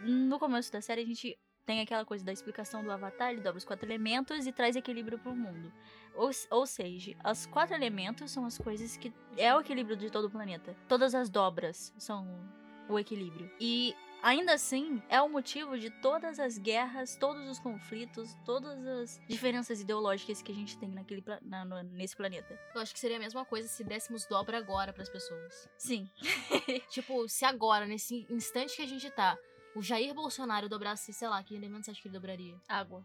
no 0.00 0.38
começo 0.38 0.70
da 0.70 0.80
série 0.80 1.02
a 1.02 1.06
gente 1.06 1.38
tem 1.66 1.80
aquela 1.80 2.04
coisa 2.04 2.24
da 2.24 2.32
explicação 2.32 2.82
do 2.82 2.90
Avatar, 2.92 3.30
ele 3.32 3.40
dobra 3.40 3.58
os 3.58 3.64
quatro 3.64 3.84
elementos 3.86 4.46
e 4.46 4.52
traz 4.52 4.76
equilíbrio 4.76 5.18
pro 5.18 5.34
mundo. 5.34 5.72
Ou, 6.14 6.30
ou 6.50 6.66
seja, 6.66 7.14
os 7.30 7.44
quatro 7.46 7.74
elementos 7.74 8.30
são 8.30 8.46
as 8.46 8.56
coisas 8.56 8.96
que 8.96 9.12
é 9.36 9.54
o 9.54 9.60
equilíbrio 9.60 9.96
de 9.96 10.08
todo 10.08 10.26
o 10.26 10.30
planeta. 10.30 10.74
Todas 10.88 11.14
as 11.14 11.28
dobras 11.28 11.92
são 11.98 12.26
o 12.88 12.98
equilíbrio. 12.98 13.50
E 13.60 13.94
ainda 14.22 14.54
assim 14.54 15.02
é 15.08 15.20
o 15.20 15.28
motivo 15.28 15.76
de 15.76 15.90
todas 15.90 16.38
as 16.38 16.56
guerras, 16.56 17.16
todos 17.16 17.46
os 17.48 17.58
conflitos, 17.58 18.34
todas 18.44 18.86
as 18.86 19.20
diferenças 19.28 19.80
ideológicas 19.80 20.40
que 20.40 20.52
a 20.52 20.54
gente 20.54 20.78
tem 20.78 20.88
naquele 20.88 21.22
na- 21.42 21.64
no- 21.64 21.82
nesse 21.82 22.16
planeta. 22.16 22.58
Eu 22.74 22.80
acho 22.80 22.94
que 22.94 23.00
seria 23.00 23.16
a 23.16 23.20
mesma 23.20 23.44
coisa 23.44 23.66
se 23.68 23.82
dessemos 23.82 24.24
dobra 24.26 24.56
agora 24.56 24.92
pras 24.92 25.08
pessoas. 25.08 25.68
Sim. 25.76 26.08
Tipo, 26.90 27.28
se 27.28 27.44
agora, 27.44 27.86
nesse 27.86 28.24
instante 28.30 28.76
que 28.76 28.82
a 28.82 28.86
gente 28.88 29.10
tá, 29.10 29.36
o 29.76 29.82
Jair 29.82 30.14
Bolsonaro 30.14 30.70
dobrasse, 30.70 31.12
sei 31.12 31.28
lá, 31.28 31.42
que 31.42 31.54
elemento 31.54 31.84
você 31.84 31.90
acha 31.90 32.00
que 32.00 32.08
ele 32.08 32.14
dobraria? 32.14 32.58
Água. 32.66 33.04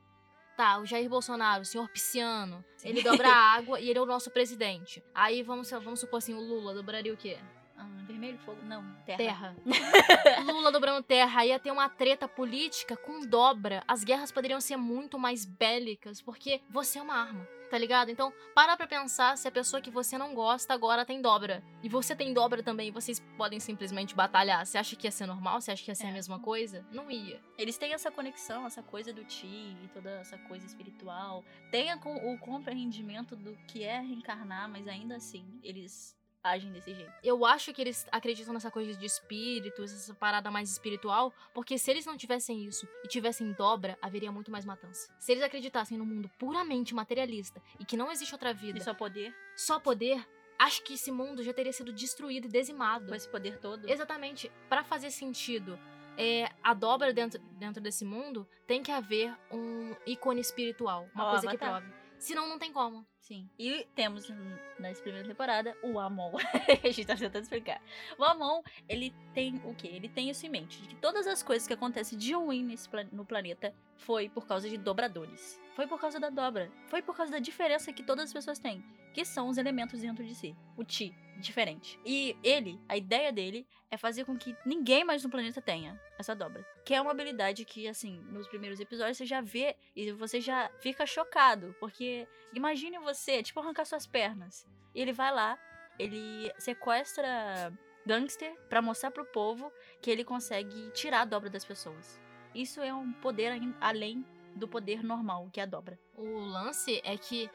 Tá, 0.56 0.80
o 0.80 0.86
Jair 0.86 1.10
Bolsonaro, 1.10 1.64
o 1.64 1.66
senhor 1.66 1.90
Pisciano, 1.90 2.64
Sim. 2.78 2.88
ele 2.88 3.04
dobra 3.04 3.28
a 3.28 3.54
água 3.56 3.78
e 3.80 3.90
ele 3.90 4.00
é 4.00 4.02
o 4.02 4.06
nosso 4.06 4.32
presidente. 4.32 5.04
Aí 5.14 5.44
vamos, 5.44 5.70
vamos 5.70 6.00
supor 6.00 6.20
assim, 6.20 6.34
o 6.34 6.40
Lula 6.40 6.74
dobraria 6.74 7.14
o 7.14 7.18
quê? 7.18 7.38
Ah, 7.84 8.04
vermelho, 8.06 8.38
fogo? 8.40 8.62
Não, 8.64 8.84
terra. 9.06 9.18
Terra. 9.18 9.56
Lula 10.46 10.72
dobrando 10.72 11.02
terra, 11.04 11.46
ia 11.46 11.58
ter 11.60 11.72
uma 11.72 11.90
treta 11.90 12.28
política 12.28 12.96
com 12.96 13.26
dobra. 13.26 13.84
As 13.88 14.04
guerras 14.04 14.32
poderiam 14.32 14.62
ser 14.62 14.78
muito 14.78 15.18
mais 15.18 15.46
bélicas, 15.46 16.22
porque 16.22 16.62
você 16.70 17.00
é 17.00 17.02
uma 17.02 17.16
arma, 17.16 17.48
tá 17.70 17.78
ligado? 17.78 18.10
Então, 18.12 18.32
para 18.54 18.78
pra 18.78 18.86
pensar 18.86 19.36
se 19.38 19.48
a 19.48 19.52
pessoa 19.52 19.82
que 19.82 19.90
você 19.90 20.18
não 20.18 20.36
gosta 20.36 20.74
agora 20.74 21.06
tem 21.06 21.22
dobra. 21.22 21.64
E 21.82 21.90
você 21.90 22.16
tem 22.16 22.34
dobra 22.34 22.62
também, 22.62 22.92
vocês 22.92 23.20
podem 23.36 23.60
simplesmente 23.60 24.14
batalhar. 24.14 24.64
Você 24.66 24.78
acha 24.78 24.96
que 24.96 25.08
ia 25.08 25.12
ser 25.12 25.26
normal? 25.26 25.60
Você 25.60 25.72
acha 25.72 25.84
que 25.84 25.90
ia 25.90 25.96
ser 25.96 26.06
É. 26.06 26.10
a 26.10 26.14
mesma 26.14 26.40
coisa? 26.40 26.86
Não 26.92 27.10
ia. 27.10 27.42
Eles 27.58 27.78
têm 27.78 27.94
essa 27.94 28.12
conexão, 28.12 28.66
essa 28.68 28.84
coisa 28.84 29.12
do 29.12 29.24
ti 29.24 29.76
e 29.84 29.90
toda 29.92 30.12
essa 30.20 30.38
coisa 30.38 30.66
espiritual. 30.66 31.44
Tem 31.72 31.92
o 31.94 32.38
compreendimento 32.38 33.36
do 33.36 33.56
que 33.68 33.84
é 33.84 34.00
reencarnar, 34.00 34.70
mas 34.70 34.88
ainda 34.88 35.16
assim, 35.16 35.60
eles 35.64 36.16
agem 36.44 36.72
desse 36.72 36.94
jeito. 36.94 37.12
Eu 37.24 37.46
acho 37.46 37.74
que 37.74 37.82
eles 37.82 38.08
acreditam 38.12 38.54
nessa 38.54 38.72
coisa 38.72 38.94
de 38.98 39.06
espíritos, 39.06 39.92
essa 39.94 40.14
parada 40.14 40.50
mais 40.50 40.72
espiritual, 40.72 41.34
porque 41.54 41.78
se 41.78 41.90
eles 41.92 42.06
não 42.06 42.18
tivessem 42.18 42.64
isso 42.66 42.88
e 43.04 43.08
tivessem 43.08 43.52
dobra, 43.54 43.98
haveria 44.02 44.32
muito 44.32 44.52
mais 44.52 44.66
matança. 44.66 45.14
Se 45.20 45.32
eles 45.32 45.44
acreditassem 45.44 45.98
num 45.98 46.06
mundo 46.06 46.30
puramente 46.40 46.94
materialista 46.94 47.62
e 47.80 47.86
que 47.86 47.98
não 47.98 48.12
existe 48.12 48.34
outra 48.34 48.54
vida, 48.54 48.80
E 48.80 48.82
só 48.84 48.94
poder, 48.94 49.36
só 49.56 49.80
poder, 49.80 50.28
acho 50.58 50.84
que 50.84 50.94
esse 50.94 51.12
mundo 51.12 51.44
já 51.44 51.54
teria 51.54 51.74
sido 51.74 51.94
destruído 51.94 52.46
e 52.46 52.52
dizimado. 52.52 53.08
com 53.08 53.16
esse 53.16 53.30
poder 53.30 53.60
todo. 53.60 53.90
Exatamente. 53.90 54.52
Pra 54.68 54.84
fazer 54.84 55.12
sentido, 55.12 55.80
é, 56.18 56.50
a 56.64 56.74
dobra 56.74 57.14
dentro, 57.14 57.40
dentro 57.54 57.82
desse 57.82 58.04
mundo 58.04 58.48
tem 58.68 58.82
que 58.82 58.92
haver 58.92 59.36
um 59.52 59.96
ícone 60.06 60.42
espiritual, 60.42 61.08
uma 61.14 61.28
Ó, 61.28 61.32
coisa 61.32 61.48
que 61.48 61.58
prove. 61.58 62.01
Senão 62.22 62.48
não 62.48 62.60
tem 62.60 62.72
como. 62.72 63.04
Sim. 63.20 63.50
E 63.58 63.88
temos 63.96 64.32
nessa 64.78 65.02
primeira 65.02 65.28
temporada 65.28 65.76
o 65.82 66.00
Amon. 66.00 66.34
a 66.84 66.92
gente 66.92 67.06
tá 67.06 67.16
tentando 67.16 67.42
explicar. 67.42 67.82
O 68.18 68.24
Amon, 68.24 68.62
ele 68.88 69.12
tem 69.34 69.56
o 69.66 69.74
quê? 69.74 69.88
Ele 69.88 70.08
tem 70.08 70.30
isso 70.30 70.46
em 70.46 70.50
mente. 70.50 70.84
De 70.84 70.90
que 70.90 70.96
todas 70.96 71.26
as 71.26 71.42
coisas 71.42 71.68
que 71.68 71.74
acontecem 71.74 72.18
de 72.18 72.34
ruim 72.34 72.64
nesse 72.64 72.88
no 73.12 73.26
planeta 73.26 73.74
foi 73.98 74.30
por 74.30 74.46
causa 74.46 74.70
de 74.70 74.78
dobradores. 74.78 75.60
Foi 75.74 75.88
por 75.88 76.00
causa 76.00 76.20
da 76.20 76.30
dobra. 76.30 76.72
Foi 76.88 77.02
por 77.02 77.16
causa 77.16 77.32
da 77.32 77.40
diferença 77.40 77.94
que 77.94 78.04
todas 78.04 78.26
as 78.26 78.34
pessoas 78.34 78.60
têm. 78.60 78.84
Que 79.14 79.24
são 79.24 79.48
os 79.48 79.58
elementos 79.58 80.02
dentro 80.02 80.24
de 80.26 80.36
si. 80.36 80.56
O 80.76 80.84
Ti, 80.84 81.16
diferente. 81.38 82.00
E 82.06 82.36
ele, 82.44 82.80
a 82.88 82.98
ideia 82.98 83.32
dele 83.32 83.66
é 83.90 83.98
fazer 83.98 84.26
com 84.26 84.38
que 84.38 84.56
ninguém 84.66 85.04
mais 85.04 85.24
no 85.24 85.30
planeta 85.30 85.62
tenha 85.62 86.00
essa 86.20 86.36
dobra. 86.36 86.66
Que 86.86 86.94
é 86.94 87.02
uma 87.02 87.12
habilidade 87.12 87.66
que, 87.66 87.88
assim, 87.88 88.20
nos 88.30 88.48
primeiros 88.48 88.80
episódios 88.80 89.18
você 89.18 89.26
já 89.26 89.42
vê 89.42 89.76
e 89.96 90.12
você 90.12 90.42
já 90.42 90.70
fica 90.80 91.06
chocado. 91.06 91.76
Porque 91.80 92.28
imagine 92.54 93.00
você, 93.00 93.42
tipo, 93.42 93.60
arrancar 93.60 93.86
suas 93.86 94.06
pernas. 94.06 94.68
E 94.94 95.02
ele 95.02 95.14
vai 95.14 95.34
lá, 95.34 95.58
ele 95.98 96.52
sequestra 96.58 97.74
gangster 98.06 98.54
pra 98.68 98.82
mostrar 98.82 99.12
pro 99.12 99.26
povo 99.26 99.72
que 100.02 100.10
ele 100.10 100.24
consegue 100.24 100.92
tirar 100.92 101.22
a 101.22 101.26
dobra 101.26 101.50
das 101.50 101.64
pessoas. 101.64 102.20
Isso 102.54 102.82
é 102.82 102.94
um 102.94 103.12
poder 103.14 103.54
além 103.80 104.26
do 104.56 104.68
poder 104.68 105.04
normal, 105.04 105.50
que 105.52 105.60
é 105.60 105.64
a 105.64 105.66
dobra. 105.66 106.00
O 106.16 106.40
lance 106.40 107.02
é 107.04 107.18
que 107.18 107.50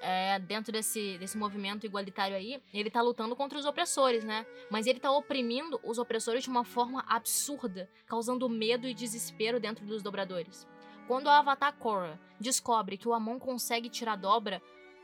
é, 0.00 0.38
dentro 0.40 0.72
desse, 0.72 1.16
desse 1.18 1.38
movimento 1.38 1.86
igualitário 1.86 2.36
aí, 2.36 2.60
ele 2.74 2.90
tá 2.90 3.00
lutando 3.00 3.36
contra 3.36 3.58
os 3.58 3.64
opressores, 3.64 4.24
né? 4.24 4.44
Mas 4.70 4.86
ele 4.86 4.98
tá 4.98 5.10
oprimindo 5.12 5.80
os 5.84 5.96
opressores 5.98 6.42
de 6.42 6.50
uma 6.50 6.64
forma 6.64 7.04
absurda, 7.08 7.88
causando 8.06 8.48
medo 8.48 8.88
e 8.88 8.94
desespero 8.94 9.60
dentro 9.60 9.86
dos 9.86 10.02
dobradores. 10.02 10.66
Quando 11.06 11.28
a 11.28 11.38
Avatar 11.38 11.72
Korra 11.76 12.18
descobre 12.40 12.96
que 12.96 13.08
o 13.08 13.14
Amon 13.14 13.38
consegue 13.38 13.88
tirar 13.88 14.12
a 14.14 14.16
dobra, 14.16 14.60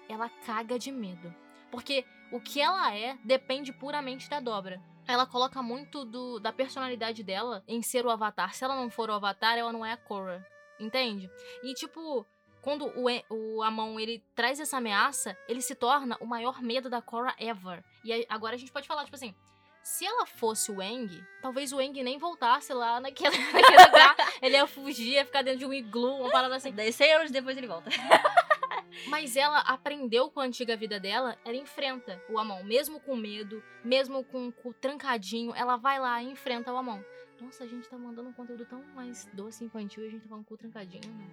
ela 0.08 0.28
caga 0.28 0.78
de 0.78 0.90
medo. 0.90 1.32
Porque 1.70 2.04
o 2.32 2.40
que 2.40 2.60
ela 2.60 2.94
é 2.96 3.16
depende 3.24 3.72
puramente 3.72 4.28
da 4.28 4.40
dobra. 4.40 4.80
Ela 5.06 5.26
coloca 5.26 5.62
muito 5.62 6.04
do- 6.04 6.38
da 6.40 6.52
personalidade 6.52 7.22
dela 7.22 7.62
em 7.68 7.82
ser 7.82 8.04
o 8.04 8.10
Avatar. 8.10 8.54
Se 8.54 8.64
ela 8.64 8.74
não 8.76 8.90
for 8.90 9.08
o 9.10 9.12
Avatar, 9.14 9.56
ela 9.56 9.72
não 9.72 9.84
é 9.84 9.92
a 9.92 9.96
Korra. 9.96 10.44
Entende? 10.78 11.30
E 11.62 11.74
tipo, 11.74 12.26
quando 12.60 12.86
o, 12.86 13.06
o 13.34 13.62
Amon 13.62 13.98
ele 13.98 14.22
traz 14.34 14.60
essa 14.60 14.78
ameaça, 14.78 15.36
ele 15.48 15.62
se 15.62 15.74
torna 15.74 16.16
o 16.20 16.26
maior 16.26 16.62
medo 16.62 16.90
da 16.90 17.00
Korra 17.00 17.34
ever. 17.38 17.82
E 18.04 18.12
aí, 18.12 18.26
agora 18.28 18.54
a 18.54 18.58
gente 18.58 18.72
pode 18.72 18.86
falar, 18.86 19.04
tipo 19.04 19.16
assim, 19.16 19.34
se 19.82 20.04
ela 20.04 20.26
fosse 20.26 20.70
o 20.70 20.82
Eng, 20.82 21.24
talvez 21.40 21.72
o 21.72 21.80
Eng 21.80 22.02
nem 22.02 22.18
voltasse 22.18 22.72
lá 22.74 23.00
naquele, 23.00 23.38
naquele 23.52 23.84
lugar. 23.84 24.16
Ele 24.42 24.54
ia 24.54 24.66
fugir, 24.66 25.12
ia 25.14 25.24
ficar 25.24 25.42
dentro 25.42 25.60
de 25.60 25.66
um 25.66 25.72
iglu, 25.72 26.20
uma 26.20 26.30
parada 26.30 26.56
assim. 26.56 26.72
Daí 26.72 26.92
100 26.92 27.12
anos 27.14 27.30
depois 27.30 27.56
ele 27.56 27.66
volta. 27.66 27.90
Mas 29.08 29.36
ela 29.36 29.60
aprendeu 29.60 30.30
com 30.30 30.40
a 30.40 30.44
antiga 30.44 30.76
vida 30.76 30.98
dela, 30.98 31.38
ela 31.44 31.56
enfrenta 31.56 32.22
o 32.28 32.38
Amon, 32.38 32.62
mesmo 32.64 33.00
com 33.00 33.16
medo, 33.16 33.62
mesmo 33.84 34.24
com 34.24 34.52
o 34.64 34.74
trancadinho, 34.74 35.54
ela 35.54 35.76
vai 35.76 35.98
lá 35.98 36.22
e 36.22 36.30
enfrenta 36.30 36.72
o 36.72 36.76
Amon. 36.76 37.00
Nossa, 37.40 37.64
a 37.64 37.66
gente 37.66 37.88
tá 37.88 37.96
mandando 37.96 38.28
um 38.28 38.32
conteúdo 38.32 38.66
tão 38.66 38.82
mais 38.94 39.26
doce 39.32 39.62
e 39.62 39.66
infantil 39.66 40.04
e 40.04 40.08
a 40.08 40.10
gente 40.10 40.22
tá 40.22 40.28
falando 40.28 40.44
cu 40.44 40.56
trancadinho, 40.56 41.14
né? 41.14 41.26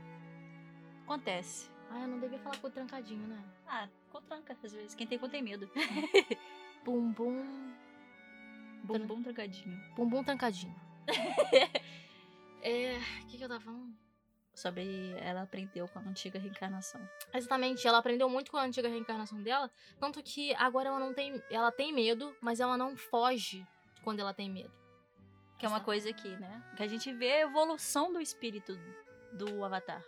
Acontece. 1.03 1.69
Ah, 1.89 2.01
eu 2.01 2.07
não 2.07 2.19
devia 2.19 2.39
falar 2.39 2.57
cu 2.57 2.69
trancadinho, 2.69 3.27
né? 3.27 3.43
Ah, 3.67 3.87
tranca 4.27 4.57
às 4.63 4.73
vezes. 4.73 4.95
Quem 4.95 5.07
tem 5.07 5.17
cu 5.17 5.27
tem 5.27 5.41
medo. 5.41 5.69
Bum 6.83 7.11
bum. 7.11 7.73
Bum 8.83 9.07
bum 9.07 9.23
trancadinho. 9.23 9.95
Bumbum 9.95 10.23
trancadinho. 10.23 10.75
é. 12.61 12.97
O 13.23 13.25
que, 13.27 13.37
que 13.37 13.43
eu 13.43 13.49
tava 13.49 13.59
falando? 13.59 13.95
Sobre 14.53 15.11
ela 15.19 15.41
aprendeu 15.41 15.87
com 15.87 15.99
a 15.99 16.01
antiga 16.03 16.39
reencarnação. 16.39 17.01
Exatamente, 17.33 17.85
ela 17.87 17.97
aprendeu 17.97 18.29
muito 18.29 18.51
com 18.51 18.57
a 18.57 18.63
antiga 18.63 18.87
reencarnação 18.87 19.41
dela, 19.41 19.69
tanto 19.99 20.23
que 20.23 20.53
agora 20.55 20.89
ela 20.89 20.99
não 20.99 21.13
tem. 21.13 21.41
Ela 21.49 21.71
tem 21.71 21.91
medo, 21.91 22.35
mas 22.39 22.59
ela 22.59 22.77
não 22.77 22.95
foge 22.95 23.65
quando 24.03 24.19
ela 24.19 24.33
tem 24.33 24.49
medo. 24.49 24.84
Que 25.65 25.67
é 25.67 25.71
uma 25.71 25.82
coisa 25.82 26.12
aqui, 26.12 26.30
né? 26.38 26.63
Que 26.78 26.84
a 26.84 26.88
gente 26.88 27.12
vê 27.12 27.32
a 27.32 27.39
evolução 27.39 28.13
do 28.13 28.21
espírito 28.21 28.78
do 29.34 29.65
Avatar. 29.65 30.06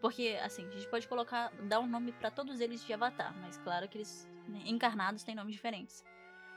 Porque, 0.00 0.38
assim, 0.40 0.64
a 0.68 0.70
gente 0.70 0.86
pode 0.86 1.08
colocar, 1.08 1.50
dar 1.64 1.80
um 1.80 1.86
nome 1.88 2.12
pra 2.12 2.30
todos 2.30 2.60
eles 2.60 2.86
de 2.86 2.92
Avatar, 2.92 3.34
mas 3.40 3.58
claro 3.58 3.88
que 3.88 3.98
eles 3.98 4.24
né, 4.46 4.62
encarnados 4.66 5.24
têm 5.24 5.34
nomes 5.34 5.52
diferentes. 5.52 6.04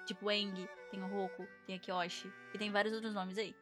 Tipo 0.05 0.29
Eng, 0.29 0.69
tem 0.91 1.01
o 1.01 1.07
Roku, 1.07 1.47
tem 1.65 1.77
a 1.77 1.79
Kyoshi, 1.79 2.31
e 2.53 2.59
tem 2.59 2.69
vários 2.69 2.93
outros 2.93 3.11
nomes 3.11 3.39
aí. 3.39 3.55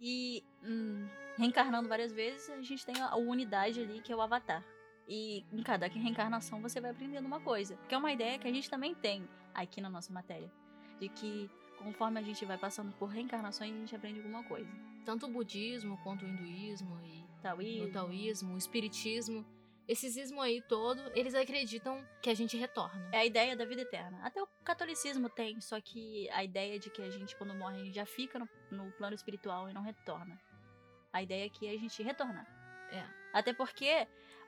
E 0.00 0.42
hum, 0.62 1.06
reencarnando 1.36 1.86
várias 1.86 2.10
vezes, 2.10 2.48
a 2.48 2.62
gente 2.62 2.86
tem 2.86 2.98
a 3.02 3.14
unidade 3.16 3.78
ali 3.82 4.00
que 4.00 4.10
é 4.10 4.16
o 4.16 4.22
Avatar. 4.22 4.64
E 5.06 5.44
em 5.52 5.62
cada 5.62 5.86
reencarnação 5.86 6.62
você 6.62 6.80
vai 6.80 6.92
aprendendo 6.92 7.26
uma 7.26 7.40
coisa. 7.40 7.76
Que 7.90 7.94
é 7.94 7.98
uma 7.98 8.10
ideia 8.10 8.38
que 8.38 8.48
a 8.48 8.52
gente 8.52 8.70
também 8.70 8.94
tem 8.94 9.28
aqui 9.52 9.82
na 9.82 9.90
nossa 9.90 10.10
matéria. 10.10 10.50
De 10.98 11.10
que 11.10 11.50
conforme 11.78 12.18
a 12.20 12.22
gente 12.22 12.44
vai 12.44 12.58
passando 12.58 12.92
por 12.92 13.06
reencarnações, 13.06 13.72
a 13.74 13.78
gente 13.78 13.96
aprende 13.96 14.20
alguma 14.20 14.42
coisa. 14.44 14.70
Tanto 15.04 15.26
o 15.26 15.30
budismo 15.30 15.98
quanto 16.02 16.24
o 16.24 16.28
hinduísmo 16.28 16.98
e 17.04 17.24
Taoísmo. 17.42 17.88
o 17.88 17.92
taoísmo, 17.92 18.54
o 18.54 18.58
espiritismo, 18.58 19.44
esses 19.86 20.16
ismos 20.16 20.42
aí 20.42 20.62
todo, 20.62 21.00
eles 21.14 21.34
acreditam 21.34 22.02
que 22.22 22.30
a 22.30 22.34
gente 22.34 22.56
retorna. 22.56 23.06
É 23.12 23.18
a 23.18 23.26
ideia 23.26 23.54
da 23.54 23.66
vida 23.66 23.82
eterna. 23.82 24.18
Até 24.22 24.42
o 24.42 24.46
catolicismo 24.64 25.28
tem, 25.28 25.60
só 25.60 25.78
que 25.80 26.28
a 26.30 26.42
ideia 26.42 26.78
de 26.78 26.88
que 26.88 27.02
a 27.02 27.10
gente, 27.10 27.36
quando 27.36 27.54
morre, 27.54 27.80
a 27.80 27.84
gente 27.84 27.94
já 27.94 28.06
fica 28.06 28.38
no, 28.38 28.48
no 28.70 28.90
plano 28.92 29.14
espiritual 29.14 29.68
e 29.68 29.74
não 29.74 29.82
retorna. 29.82 30.40
A 31.12 31.22
ideia 31.22 31.50
é 31.62 31.68
a 31.68 31.78
gente 31.78 32.02
retornar. 32.02 32.46
É. 32.90 33.04
Até 33.32 33.52
porque 33.52 34.06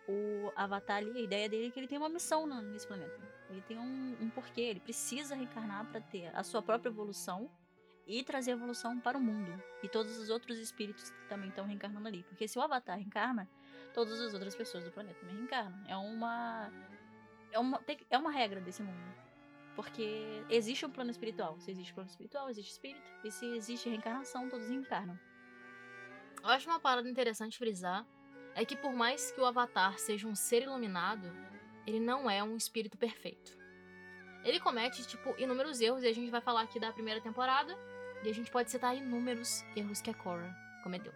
o 0.09 0.53
Avatar 0.55 0.99
ali, 0.99 1.19
a 1.19 1.21
ideia 1.21 1.49
dele 1.49 1.69
é 1.69 1.71
que 1.71 1.81
ele 1.81 1.89
tem 1.89 1.99
uma 1.99 2.09
missão 2.09 2.47
nesse 2.63 2.87
planeta. 2.87 3.19
Ele 3.51 3.61
tem 3.63 3.79
um, 3.79 4.17
um 4.21 4.31
porquê, 4.31 4.61
ele 4.61 4.81
precisa 4.81 5.35
reencarnar 5.35 5.87
para 5.87 6.01
ter 6.01 6.35
a 6.35 6.43
sua 6.43 6.63
própria 6.63 6.91
evolução 6.91 7.51
e 8.07 8.23
trazer 8.23 8.53
evolução 8.53 8.99
para 9.01 9.19
o 9.19 9.21
mundo. 9.21 9.61
E 9.83 9.89
todos 9.89 10.17
os 10.19 10.31
outros 10.31 10.59
espíritos 10.59 11.13
também 11.29 11.49
estão 11.49 11.67
reencarnando 11.67 12.07
ali. 12.07 12.23
Porque 12.25 12.47
se 12.47 12.59
o 12.59 12.63
Avatar 12.63 12.97
reencarna, 12.97 13.49
todas 13.93 14.21
as 14.21 14.33
outras 14.33 14.55
pessoas 14.55 14.85
do 14.85 14.93
planeta 14.93 15.19
também 15.21 15.37
reencarnam. 15.37 15.85
É 15.89 15.97
uma. 15.97 16.71
É 17.51 17.59
uma, 17.59 17.81
é 18.11 18.19
uma 18.19 18.31
regra 18.31 18.61
desse 18.61 18.83
mundo. 18.83 19.15
Porque 19.75 20.45
existe 20.49 20.87
um 20.87 20.91
plano 20.91 21.11
espiritual. 21.11 21.59
Se 21.61 21.71
existe 21.71 21.93
plano 21.93 22.09
espiritual, 22.09 22.49
existe 22.49 22.73
espírito. 22.73 23.11
E 23.25 23.31
se 23.31 23.45
existe 23.57 23.89
reencarnação, 23.89 24.49
todos 24.49 24.69
reencarnam. 24.69 25.19
Eu 26.43 26.51
acho 26.51 26.69
uma 26.69 26.79
parada 26.79 27.09
interessante 27.09 27.59
frisar 27.59 28.07
é 28.57 28.65
que 28.65 28.75
por 28.75 28.93
mais 28.95 29.31
que 29.31 29.41
o 29.41 29.45
Avatar 29.45 29.99
seja 29.99 30.27
um 30.27 30.35
ser 30.35 30.63
iluminado, 30.63 31.31
ele 31.87 32.01
não 32.01 32.29
é 32.29 32.43
um 32.43 32.57
espírito 32.57 32.97
perfeito. 32.97 33.55
Ele 34.43 34.59
comete, 34.59 35.07
tipo, 35.07 35.35
inúmeros 35.37 35.79
erros, 35.81 36.03
e 36.03 36.09
a 36.09 36.15
gente 36.15 36.31
vai 36.31 36.41
falar 36.41 36.63
aqui 36.63 36.81
da 36.81 36.91
primeira 36.91 37.21
temporada, 37.21 37.77
e 38.25 38.31
a 38.31 38.33
gente 38.33 38.51
pode 38.51 38.71
citar 38.71 38.97
inúmeros 38.97 39.63
erros 39.77 40.01
que 40.01 40.09
a 40.09 40.15
Korra 40.15 40.57
cometeu. 40.83 41.13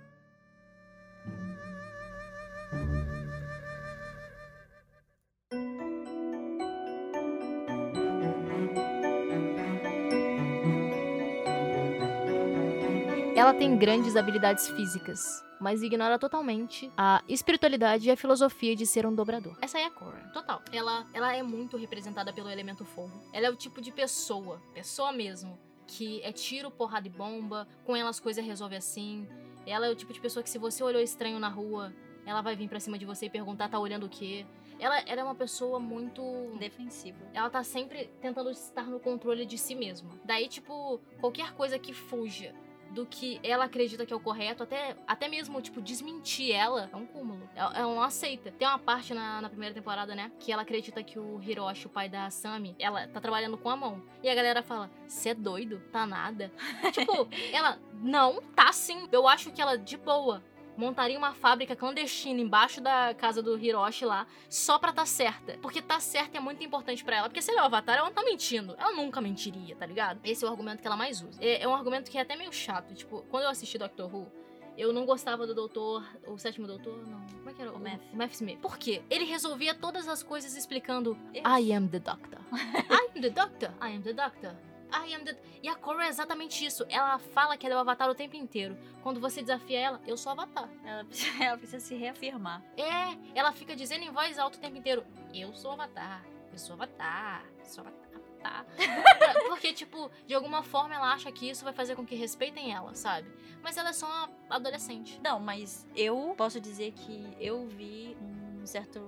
Ela 13.35 13.55
tem 13.55 13.79
grandes 13.79 14.15
habilidades 14.17 14.69
físicas, 14.69 15.43
mas 15.61 15.83
ignora 15.83 16.19
totalmente 16.19 16.91
a 16.97 17.23
espiritualidade 17.29 18.09
e 18.09 18.11
a 18.11 18.17
filosofia 18.17 18.75
de 18.75 18.87
ser 18.87 19.07
um 19.07 19.15
dobrador. 19.15 19.57
Essa 19.61 19.79
é 19.79 19.85
a 19.85 19.91
Korra, 19.91 20.31
total. 20.33 20.63
Ela, 20.73 21.07
ela 21.13 21.35
é 21.35 21.43
muito 21.43 21.77
representada 21.77 22.33
pelo 22.33 22.49
elemento 22.49 22.85
fogo. 22.85 23.13
Ela 23.33 23.47
é 23.47 23.51
o 23.51 23.57
tipo 23.57 23.81
de 23.81 23.93
pessoa, 23.93 24.61
pessoa 24.73 25.13
mesmo, 25.13 25.59
que 25.87 26.23
é 26.23 26.33
tiro, 26.33 26.71
porrada 26.71 27.07
e 27.07 27.11
bomba, 27.11 27.69
com 27.85 27.95
ela 27.95 28.09
as 28.09 28.19
coisas 28.19 28.45
resolve 28.45 28.77
assim. 28.77 29.29
Ela 29.67 29.87
é 29.87 29.91
o 29.91 29.95
tipo 29.95 30.13
de 30.13 30.21
pessoa 30.21 30.43
que 30.43 30.51
se 30.51 30.59
você 30.59 30.83
olhou 30.83 31.03
estranho 31.03 31.39
na 31.39 31.49
rua, 31.49 31.93
ela 32.25 32.41
vai 32.41 32.57
vir 32.57 32.69
pra 32.69 32.81
cima 32.81 32.99
de 32.99 33.05
você 33.05 33.27
e 33.27 33.31
perguntar, 33.31 33.69
tá 33.69 33.79
olhando 33.79 34.07
o 34.07 34.09
quê? 34.09 34.47
Ela, 34.79 34.99
ela 35.01 35.21
é 35.21 35.25
uma 35.25 35.35
pessoa 35.35 35.79
muito. 35.79 36.23
Defensiva. 36.59 37.19
Ela 37.35 37.51
tá 37.51 37.63
sempre 37.63 38.11
tentando 38.21 38.51
estar 38.51 38.85
no 38.85 38.99
controle 38.99 39.45
de 39.45 39.59
si 39.59 39.75
mesma. 39.75 40.11
Daí, 40.25 40.49
tipo, 40.49 40.99
qualquer 41.21 41.53
coisa 41.53 41.79
que 41.79 41.93
fuja 41.93 42.55
do 42.91 43.07
que 43.07 43.41
ela 43.43 43.65
acredita 43.65 44.05
que 44.05 44.13
é 44.13 44.17
o 44.17 44.21
correto, 44.21 44.63
até, 44.63 44.97
até 45.07 45.29
mesmo, 45.29 45.61
tipo, 45.61 45.81
desmentir 45.81 46.53
ela, 46.53 46.91
é 46.93 46.97
um 46.97 47.07
cúmulo. 47.07 47.49
Ela, 47.55 47.79
ela 47.79 47.95
não 47.95 48.03
aceita. 48.03 48.51
Tem 48.53 48.67
uma 48.67 48.79
parte 48.79 49.15
na, 49.15 49.41
na 49.41 49.49
primeira 49.49 49.75
temporada, 49.75 50.15
né, 50.15 50.31
que 50.39 50.53
ela 50.53 50.63
acredita 50.63 51.03
que 51.03 51.19
o 51.19 51.41
Hiroshi, 51.41 51.87
o 51.87 51.91
pai 51.91 52.09
da 52.09 52.31
Sami, 52.31 52.75
ela 52.79 53.07
tá 53.09 53.21
trabalhando 53.21 53.57
com 53.57 53.71
a 53.71 53.77
mão. 53.77 54.03
E 54.23 54.29
a 54.29 54.35
galera 54.35 54.63
fala, 54.63 54.91
você 55.07 55.31
é 55.31 55.35
doido? 55.35 55.81
Tá 55.93 56.07
nada. 56.07 56.53
tipo, 56.93 57.29
ela, 57.53 57.79
não, 57.95 58.41
tá 58.55 58.73
sim. 58.73 59.09
Eu 59.13 59.29
acho 59.29 59.51
que 59.51 59.63
ela, 59.63 59.77
de 59.77 59.97
boa, 59.97 60.43
montaria 60.77 61.19
uma 61.19 61.33
fábrica 61.35 61.77
clandestina 61.77 62.41
embaixo 62.41 62.81
da 62.81 63.15
casa 63.15 63.43
do 63.43 63.59
Hiroshi 63.59 64.05
lá, 64.05 64.27
só 64.49 64.79
pra 64.79 64.93
tá 64.93 65.05
certa. 65.07 65.59
Porque 65.59 65.83
tá 65.83 66.01
certa 66.01 66.39
é 66.39 66.41
muito 66.41 66.63
importante 66.65 67.05
para 67.05 67.17
ela. 67.17 67.29
Porque 67.29 67.43
se 67.43 67.51
ele 67.51 67.59
é 67.59 67.63
o 67.63 67.67
Avatar, 67.67 67.97
ela 67.97 68.07
não 68.07 68.15
tá 68.15 68.23
mentindo. 68.23 68.75
Ela 68.79 68.93
nunca 68.93 69.21
mentiria, 69.21 69.77
tá 69.77 69.87
ligado? 69.87 70.21
Esse 70.25 70.45
é 70.45 70.49
o 70.49 70.51
argumento 70.51 70.81
que 70.81 70.87
ela 70.87 70.97
mais 70.97 71.21
usa. 71.23 71.43
É, 71.43 71.63
é 71.63 71.69
um 71.69 71.75
argumento 71.75 72.11
que 72.11 72.19
é 72.19 72.23
até 72.23 72.37
meio 72.37 72.53
chato. 72.53 72.95
Tipo, 72.95 73.25
quando 73.31 73.45
eu 73.45 73.51
assisti 73.51 73.79
Doctor 73.79 74.15
Who, 74.15 74.31
eu 74.77 74.93
não 74.93 75.05
gostava 75.05 75.47
do 75.47 75.55
doutor, 75.55 76.03
o 76.27 76.39
sétimo 76.39 76.67
doutor, 76.67 77.07
não. 77.07 77.21
Como 77.27 77.51
é 77.51 77.53
que 77.53 77.61
era? 77.61 77.73
O 77.73 77.79
Math. 77.79 78.01
O 78.13 78.17
Math 78.17 78.33
Smith. 78.33 78.59
Por 78.61 78.79
quê? 78.79 79.03
Ele 79.11 79.25
resolvia 79.25 79.75
todas 79.75 80.09
as 80.09 80.23
coisas 80.23 80.57
explicando. 80.57 81.19
I 81.35 81.73
am 81.73 81.89
the 81.89 81.99
doctor. 81.99 82.41
I 82.53 83.15
am 83.15 83.21
the 83.21 83.31
doctor. 83.31 83.71
I 83.81 83.95
am 83.97 84.03
the 84.03 84.13
doctor. 84.13 84.70
I 84.93 85.15
am 85.15 85.25
the... 85.25 85.37
E 85.63 85.69
a 85.69 85.75
Korra 85.75 86.05
é 86.05 86.09
exatamente 86.09 86.65
isso. 86.65 86.85
Ela 86.89 87.19
fala 87.19 87.57
que 87.57 87.67
ela 87.67 87.75
é 87.75 87.79
o 87.79 87.81
Avatar 87.81 88.09
o 88.11 88.15
tempo 88.15 88.37
inteiro. 88.37 88.77
Quando 89.03 89.21
você 89.21 89.41
desafia 89.43 89.79
ela, 89.81 90.01
eu 90.07 90.17
sou 90.17 90.31
o 90.31 90.33
Avatar. 90.33 90.69
Ela, 90.85 91.05
precisa- 91.05 91.39
ela 91.45 91.57
precisa 91.59 91.81
se 91.85 91.95
reafirmar. 91.95 92.63
É, 92.77 93.17
ela 93.35 93.53
fica 93.53 93.75
dizendo 93.77 94.05
em 94.05 94.11
voz 94.11 94.39
alta 94.39 94.59
o 94.59 94.61
tempo 94.61 94.77
inteiro: 94.77 95.05
Eu 95.35 95.53
sou 95.55 95.71
o 95.71 95.75
Avatar, 95.75 96.25
eu 96.53 96.59
sou 96.59 96.75
Avatar, 96.75 97.45
eu 97.59 97.65
sou 97.67 97.85
Avatar. 97.85 98.11
Avatar." 98.43 98.67
Porque, 99.49 99.73
tipo, 99.73 100.11
de 100.27 100.35
alguma 100.35 100.63
forma 100.63 100.95
ela 100.95 101.13
acha 101.13 101.31
que 101.31 101.49
isso 101.51 101.63
vai 101.65 101.73
fazer 101.73 101.95
com 101.95 102.07
que 102.07 102.15
respeitem 102.15 102.73
ela, 102.75 102.95
sabe? 102.95 103.31
Mas 103.63 103.77
ela 103.77 103.91
é 103.91 103.93
só 103.93 104.07
uma 104.07 104.31
adolescente. 104.49 105.21
Não, 105.23 105.39
mas 105.39 105.87
eu 105.95 106.35
posso 106.37 106.59
dizer 106.61 106.93
que 106.93 107.37
eu 107.39 107.67
vi 107.69 108.17
um 108.21 108.65
certo 108.67 109.01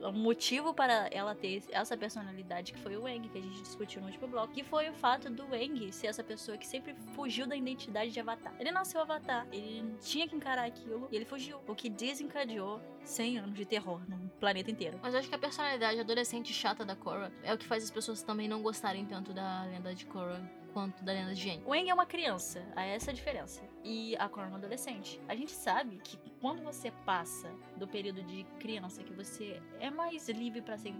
um 0.00 0.12
motivo 0.12 0.72
para 0.72 1.08
ela 1.10 1.34
ter 1.34 1.62
essa 1.70 1.96
personalidade 1.96 2.72
que 2.72 2.78
foi 2.78 2.96
o 2.96 3.02
Wang, 3.02 3.28
que 3.28 3.38
a 3.38 3.40
gente 3.40 3.62
discutiu 3.62 4.00
no 4.00 4.06
último 4.06 4.28
bloco, 4.28 4.52
que 4.52 4.62
foi 4.62 4.88
o 4.88 4.92
fato 4.92 5.30
do 5.30 5.44
Wang 5.50 5.92
ser 5.92 6.08
essa 6.08 6.22
pessoa 6.22 6.56
que 6.56 6.66
sempre 6.66 6.94
fugiu 7.14 7.46
da 7.46 7.56
identidade 7.56 8.10
de 8.10 8.20
Avatar. 8.20 8.54
Ele 8.58 8.70
nasceu 8.70 9.00
Avatar, 9.00 9.46
ele 9.52 9.96
tinha 10.00 10.28
que 10.28 10.36
encarar 10.36 10.64
aquilo 10.66 11.08
e 11.10 11.16
ele 11.16 11.24
fugiu, 11.24 11.60
o 11.66 11.74
que 11.74 11.88
desencadeou 11.88 12.80
100 13.02 13.38
anos 13.38 13.54
de 13.54 13.64
terror 13.64 14.00
no 14.08 14.28
planeta 14.40 14.70
inteiro. 14.70 14.98
Mas 15.02 15.14
eu 15.14 15.20
acho 15.20 15.28
que 15.28 15.34
a 15.34 15.38
personalidade 15.38 16.00
adolescente 16.00 16.52
chata 16.52 16.84
da 16.84 16.94
Korra 16.94 17.32
é 17.42 17.52
o 17.52 17.58
que 17.58 17.66
faz 17.66 17.82
as 17.84 17.90
pessoas 17.90 18.22
também 18.22 18.48
não 18.48 18.62
gostarem 18.62 19.04
tanto 19.06 19.32
da 19.32 19.64
lenda 19.64 19.94
de 19.94 20.06
Korra 20.06 20.40
quanto 20.72 21.02
da 21.02 21.12
lenda 21.12 21.34
de 21.34 21.50
Aang. 21.50 21.62
O 21.64 21.70
Wang 21.70 21.90
é 21.90 21.94
uma 21.94 22.06
criança, 22.06 22.64
essa 22.76 23.10
a 23.10 23.14
diferença. 23.14 23.62
E 23.84 24.16
a 24.16 24.28
uma 24.28 24.56
adolescente. 24.56 25.20
A 25.28 25.34
gente 25.34 25.52
sabe 25.52 25.98
que 26.02 26.18
quando 26.40 26.62
você 26.62 26.90
passa 27.04 27.50
do 27.76 27.86
período 27.86 28.22
de 28.22 28.44
criança, 28.58 29.02
que 29.02 29.12
você 29.12 29.62
é 29.80 29.90
mais 29.90 30.28
livre 30.28 30.60
ser- 30.76 30.94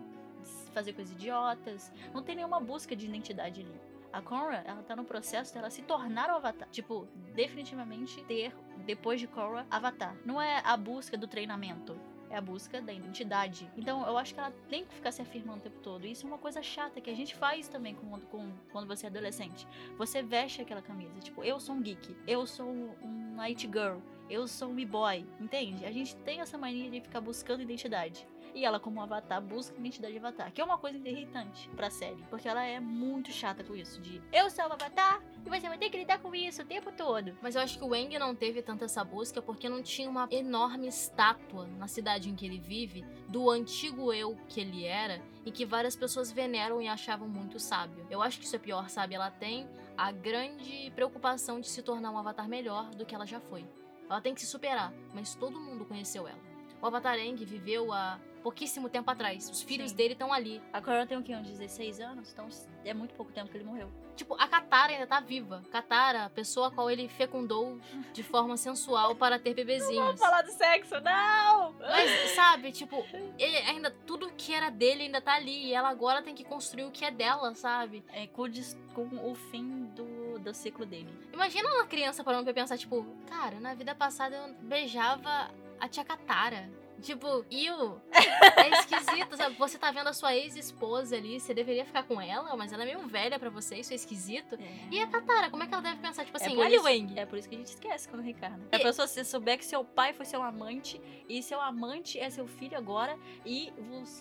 fazer 0.72 0.92
coisas 0.92 1.14
idiotas, 1.14 1.92
não 2.14 2.22
tem 2.22 2.36
nenhuma 2.36 2.60
busca 2.60 2.94
de 2.94 3.06
identidade 3.06 3.60
ali. 3.60 3.80
A 4.12 4.22
Korra, 4.22 4.62
ela 4.64 4.82
tá 4.82 4.96
no 4.96 5.04
processo 5.04 5.52
dela 5.52 5.68
se 5.68 5.82
tornar 5.82 6.30
o 6.30 6.36
Avatar. 6.36 6.68
Tipo, 6.70 7.06
definitivamente 7.34 8.24
ter, 8.24 8.54
depois 8.86 9.20
de 9.20 9.26
Korra, 9.26 9.66
Avatar. 9.70 10.16
Não 10.24 10.40
é 10.40 10.62
a 10.64 10.76
busca 10.76 11.16
do 11.18 11.26
treinamento. 11.26 11.94
É 12.30 12.36
a 12.36 12.40
busca 12.40 12.80
da 12.80 12.92
identidade. 12.92 13.70
Então, 13.76 14.06
eu 14.06 14.18
acho 14.18 14.34
que 14.34 14.40
ela 14.40 14.52
tem 14.68 14.84
que 14.84 14.94
ficar 14.94 15.12
se 15.12 15.22
afirmando 15.22 15.58
o 15.60 15.62
tempo 15.62 15.78
todo. 15.80 16.06
E 16.06 16.12
isso 16.12 16.26
é 16.26 16.28
uma 16.28 16.38
coisa 16.38 16.62
chata 16.62 17.00
que 17.00 17.08
a 17.08 17.14
gente 17.16 17.34
faz 17.34 17.68
também 17.68 17.94
com, 17.94 18.20
com- 18.20 18.52
quando 18.70 18.86
você 18.86 19.06
é 19.06 19.08
adolescente. 19.08 19.66
Você 19.96 20.22
veste 20.22 20.60
aquela 20.60 20.82
camisa. 20.82 21.18
Tipo, 21.20 21.42
eu 21.42 21.58
sou 21.58 21.74
um 21.74 21.80
geek. 21.80 22.14
Eu 22.26 22.46
sou 22.46 22.66
um 22.68 23.34
night 23.34 23.66
girl. 23.66 23.98
Eu 24.30 24.46
sou 24.46 24.68
um 24.68 24.78
e-boy. 24.78 25.26
Entende? 25.40 25.84
A 25.84 25.92
gente 25.92 26.16
tem 26.16 26.40
essa 26.40 26.58
mania 26.58 26.90
de 26.90 27.00
ficar 27.00 27.20
buscando 27.20 27.62
identidade. 27.62 28.26
E 28.54 28.64
ela, 28.64 28.80
como 28.80 29.00
avatar, 29.00 29.40
busca 29.40 29.78
identidade 29.78 30.12
de 30.12 30.18
avatar. 30.18 30.52
Que 30.52 30.60
é 30.60 30.64
uma 30.64 30.78
coisa 30.78 30.98
irritante 31.08 31.68
pra 31.76 31.90
série. 31.90 32.22
Porque 32.28 32.48
ela 32.48 32.64
é 32.64 32.80
muito 32.80 33.30
chata 33.30 33.62
com 33.62 33.74
isso. 33.74 34.00
De 34.00 34.20
eu 34.32 34.50
sou 34.50 34.64
o 34.64 34.72
avatar 34.72 35.22
e 35.46 35.48
você 35.48 35.68
vai 35.68 35.78
ter 35.78 35.90
que 35.90 35.96
lidar 35.96 36.18
com 36.18 36.34
isso 36.34 36.62
o 36.62 36.64
tempo 36.64 36.90
todo. 36.92 37.36
Mas 37.40 37.54
eu 37.54 37.62
acho 37.62 37.78
que 37.78 37.84
o 37.84 37.88
Wang 37.88 38.18
não 38.18 38.34
teve 38.34 38.62
tanta 38.62 38.84
essa 38.84 39.04
busca 39.04 39.40
porque 39.40 39.68
não 39.68 39.82
tinha 39.82 40.08
uma 40.08 40.28
enorme 40.30 40.88
estátua 40.88 41.66
na 41.78 41.86
cidade 41.86 42.28
em 42.28 42.34
que 42.34 42.46
ele 42.46 42.58
vive 42.58 43.04
do 43.28 43.48
antigo 43.48 44.12
eu 44.12 44.36
que 44.48 44.60
ele 44.60 44.84
era 44.84 45.22
e 45.44 45.50
que 45.50 45.64
várias 45.64 45.96
pessoas 45.96 46.32
veneram 46.32 46.82
e 46.82 46.88
achavam 46.88 47.28
muito 47.28 47.58
sábio. 47.58 48.06
Eu 48.10 48.22
acho 48.22 48.38
que 48.38 48.44
isso 48.44 48.56
é 48.56 48.58
pior, 48.58 48.88
sabe? 48.88 49.14
Ela 49.14 49.30
tem 49.30 49.68
a 49.96 50.10
grande 50.12 50.90
preocupação 50.94 51.60
de 51.60 51.68
se 51.68 51.82
tornar 51.82 52.10
um 52.10 52.18
avatar 52.18 52.48
melhor 52.48 52.90
do 52.90 53.06
que 53.06 53.14
ela 53.14 53.26
já 53.26 53.40
foi. 53.40 53.64
Ela 54.08 54.20
tem 54.20 54.34
que 54.34 54.40
se 54.40 54.46
superar, 54.46 54.92
mas 55.14 55.34
todo 55.34 55.60
mundo 55.60 55.84
conheceu 55.84 56.26
ela. 56.26 56.38
O 56.80 56.86
Avatar 56.86 57.18
Aang 57.18 57.44
viveu 57.44 57.92
há 57.92 58.18
pouquíssimo 58.38 58.88
tempo 58.88 59.10
atrás. 59.10 59.48
Os 59.48 59.62
filhos 59.62 59.90
Sim. 59.90 59.96
dele 59.96 60.12
estão 60.14 60.32
ali. 60.32 60.60
A 60.72 60.80
Korra 60.80 61.06
tem 61.06 61.18
o 61.18 61.22
quê? 61.22 61.34
Uns 61.34 61.48
16 61.48 62.00
anos? 62.00 62.32
Então 62.32 62.48
é 62.84 62.94
muito 62.94 63.14
pouco 63.14 63.32
tempo 63.32 63.50
que 63.50 63.56
ele 63.56 63.64
morreu. 63.64 63.90
Tipo, 64.18 64.34
a 64.34 64.48
Katara 64.48 64.92
ainda 64.92 65.06
tá 65.06 65.20
viva. 65.20 65.62
Katara, 65.70 66.24
a 66.24 66.30
pessoa 66.30 66.68
a 66.68 66.70
qual 66.72 66.90
ele 66.90 67.08
fecundou 67.08 67.78
de 68.12 68.22
forma 68.24 68.56
sensual 68.58 69.14
para 69.14 69.38
ter 69.38 69.54
bebezinhos. 69.54 70.18
do 70.18 70.50
sexo, 70.50 71.00
não! 71.00 71.72
Mas, 71.78 72.30
sabe, 72.34 72.72
tipo, 72.72 73.04
ele 73.38 73.56
ainda 73.58 73.90
tudo 74.04 74.28
que 74.36 74.52
era 74.52 74.70
dele 74.70 75.04
ainda 75.04 75.20
tá 75.20 75.34
ali. 75.34 75.66
E 75.66 75.74
ela 75.74 75.88
agora 75.88 76.20
tem 76.20 76.34
que 76.34 76.44
construir 76.44 76.84
o 76.84 76.90
que 76.90 77.04
é 77.04 77.12
dela, 77.12 77.54
sabe? 77.54 78.04
É, 78.12 78.26
com, 78.26 78.44
com 78.92 79.30
o 79.30 79.34
fim 79.34 79.84
do, 79.94 80.40
do 80.40 80.52
ciclo 80.52 80.84
dele. 80.84 81.16
Imagina 81.32 81.68
uma 81.74 81.86
criança 81.86 82.24
parando 82.24 82.44
pra 82.44 82.54
pensar, 82.54 82.76
tipo, 82.76 83.06
cara, 83.28 83.60
na 83.60 83.74
vida 83.74 83.94
passada 83.94 84.34
eu 84.34 84.54
beijava 84.62 85.48
a 85.78 85.88
tia 85.88 86.04
Katara. 86.04 86.68
Tipo, 87.02 87.44
iu, 87.50 88.00
é 88.12 88.70
esquisito, 88.80 89.36
sabe? 89.36 89.54
Você 89.56 89.78
tá 89.78 89.90
vendo 89.90 90.08
a 90.08 90.12
sua 90.12 90.34
ex-esposa 90.34 91.16
ali, 91.16 91.38
você 91.38 91.54
deveria 91.54 91.84
ficar 91.84 92.02
com 92.02 92.20
ela, 92.20 92.56
mas 92.56 92.72
ela 92.72 92.82
é 92.82 92.86
meio 92.86 93.06
velha 93.06 93.38
pra 93.38 93.48
você, 93.50 93.76
isso 93.76 93.92
é 93.92 93.96
esquisito. 93.96 94.58
E 94.90 95.00
a 95.00 95.06
Katara, 95.06 95.48
como 95.50 95.62
é 95.62 95.66
que 95.66 95.74
ela 95.74 95.82
deve 95.82 95.98
pensar? 96.00 96.24
Tipo 96.24 96.36
assim, 96.36 96.54
por 96.56 96.64
olha 96.64 96.80
o 96.80 96.84
Wang. 96.84 97.18
É 97.18 97.24
por 97.24 97.38
isso 97.38 97.48
que 97.48 97.54
a 97.54 97.58
gente 97.58 97.68
esquece 97.68 98.08
quando 98.08 98.22
reencarna. 98.22 98.66
E- 98.72 98.76
A 98.76 98.80
pessoa, 98.80 99.06
se 99.06 99.24
souber 99.24 99.58
que 99.58 99.64
seu 99.64 99.84
pai 99.84 100.12
foi 100.12 100.26
seu 100.26 100.42
amante, 100.42 101.00
e 101.28 101.42
seu 101.42 101.60
amante 101.60 102.18
é 102.18 102.28
seu 102.30 102.46
filho 102.48 102.76
agora, 102.76 103.16
e 103.46 103.72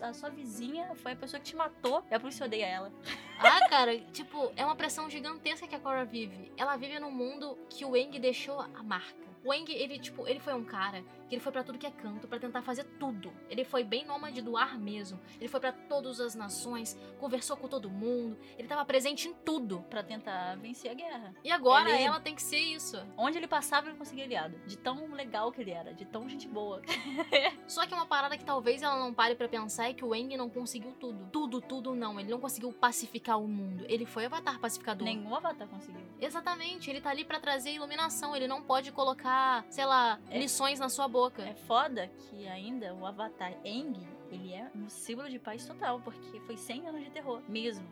a 0.02 0.14
sua 0.14 0.30
vizinha 0.30 0.94
foi 0.96 1.14
a 1.14 1.16
pessoa 1.16 1.40
que 1.40 1.48
te 1.48 1.56
matou, 1.56 2.04
é 2.10 2.20
por 2.20 2.30
isso 2.30 2.38
que 2.40 2.44
odeia 2.44 2.66
ela. 2.68 2.92
Ah, 3.40 3.68
cara, 3.70 3.98
tipo, 4.14 4.52
é 4.56 4.64
uma 4.66 4.76
pressão 4.76 5.10
gigantesca 5.10 5.68
que 5.68 5.76
a 5.76 5.80
Korra 5.80 6.06
vive. 6.06 6.52
Ela 6.58 6.76
vive 6.76 7.00
num 7.00 7.12
mundo 7.12 7.58
que 7.70 7.86
o 7.86 7.94
Aang 7.96 8.20
deixou 8.20 8.60
a 8.60 8.84
marca. 8.84 9.28
O 9.44 9.52
Aang, 9.52 9.72
ele, 9.72 9.98
tipo, 10.00 10.28
ele 10.28 10.40
foi 10.40 10.54
um 10.54 10.64
cara 10.64 11.04
que 11.30 11.36
ele 11.36 11.42
foi 11.42 11.52
pra 11.52 11.64
tudo 11.64 11.78
que 11.78 11.86
é 11.86 11.92
canto 11.92 12.28
pra 12.28 12.40
tentar 12.40 12.62
fazer 12.62 12.84
tudo. 13.00 13.32
Ele 13.50 13.64
foi 13.64 13.84
bem 13.84 14.06
nômade 14.06 14.42
do 14.42 14.56
ar 14.58 14.78
mesmo. 14.80 15.20
Ele 15.40 15.48
foi 15.48 15.60
pra 15.60 15.72
todas 15.72 16.20
as 16.20 16.36
nações, 16.36 16.98
conversou 17.20 17.56
com 17.58 17.68
todo 17.68 17.90
mundo. 17.90 18.38
Ele 18.58 18.68
tava 18.68 18.84
presente 18.86 19.28
em 19.28 19.34
tudo. 19.34 19.86
Pra 19.90 20.02
tentar 20.04 20.56
vencer 20.58 20.92
a 20.92 20.94
guerra. 20.94 21.34
E 21.44 21.52
agora 21.52 21.90
Ele- 21.90 22.04
ela 22.04 22.20
tem 22.20 22.34
que 22.36 22.42
ser 22.42 22.58
isso. 22.60 22.98
Onde 23.18 23.38
ele 23.38 23.48
passava, 23.48 23.88
ele 23.90 23.98
conseguia 23.98 24.24
aliado. 24.26 24.58
De 24.66 24.78
tão 24.78 25.08
legal 25.14 25.52
que 25.52 25.62
ele 25.62 25.72
era, 25.72 25.94
de 25.94 26.06
tão 26.06 26.28
gente 26.30 26.48
boa. 26.48 26.82
Só 27.68 27.86
que 27.86 27.94
uma 27.94 28.06
parada 28.06 28.38
que 28.38 28.46
talvez 28.46 28.82
ela 28.82 28.98
não 29.00 29.14
pare 29.14 29.36
pra 29.36 29.48
pensar 29.48 29.90
é 29.90 29.94
que 29.94 30.04
o 30.06 30.14
Aang 30.14 30.36
não 30.38 30.50
conseguiu 30.50 30.92
tudo. 30.94 31.30
Tudo, 31.32 31.62
tudo 31.62 31.96
não. 31.96 32.20
Ele 32.20 32.30
não 32.30 32.40
conseguiu 32.40 32.72
pacificar 32.74 33.40
o 33.40 33.48
mundo. 33.48 33.86
Ele 33.88 34.06
foi 34.06 34.26
Avatar 34.26 34.60
pacificador. 34.60 35.06
Nenhum 35.06 35.34
avatar 35.36 35.68
conseguiu. 35.68 36.02
Exatamente, 36.20 36.90
ele 36.90 37.00
tá 37.02 37.10
ali 37.10 37.24
pra 37.24 37.40
trazer 37.40 37.72
iluminação. 37.72 38.36
Ele 38.36 38.48
não 38.48 38.62
pode 38.62 38.92
colocar, 38.92 39.37
sei 39.70 39.86
lá, 39.86 40.20
É. 40.30 40.40
lições 40.40 40.80
na 40.80 40.90
sua 40.90 41.08
boca. 41.08 41.42
É 41.44 41.54
foda 41.54 42.08
que 42.08 42.48
ainda 42.48 42.94
o 42.96 43.06
avatar 43.06 43.54
Aang, 43.66 44.00
ele 44.32 44.54
é 44.54 44.70
um 44.76 44.90
símbolo 44.90 45.30
de 45.30 45.40
paz 45.40 45.66
total, 45.66 46.00
porque 46.02 46.40
foi 46.42 46.58
100 46.58 46.88
anos 46.88 47.04
de 47.04 47.10
terror, 47.12 47.42
mesmo. 47.48 47.86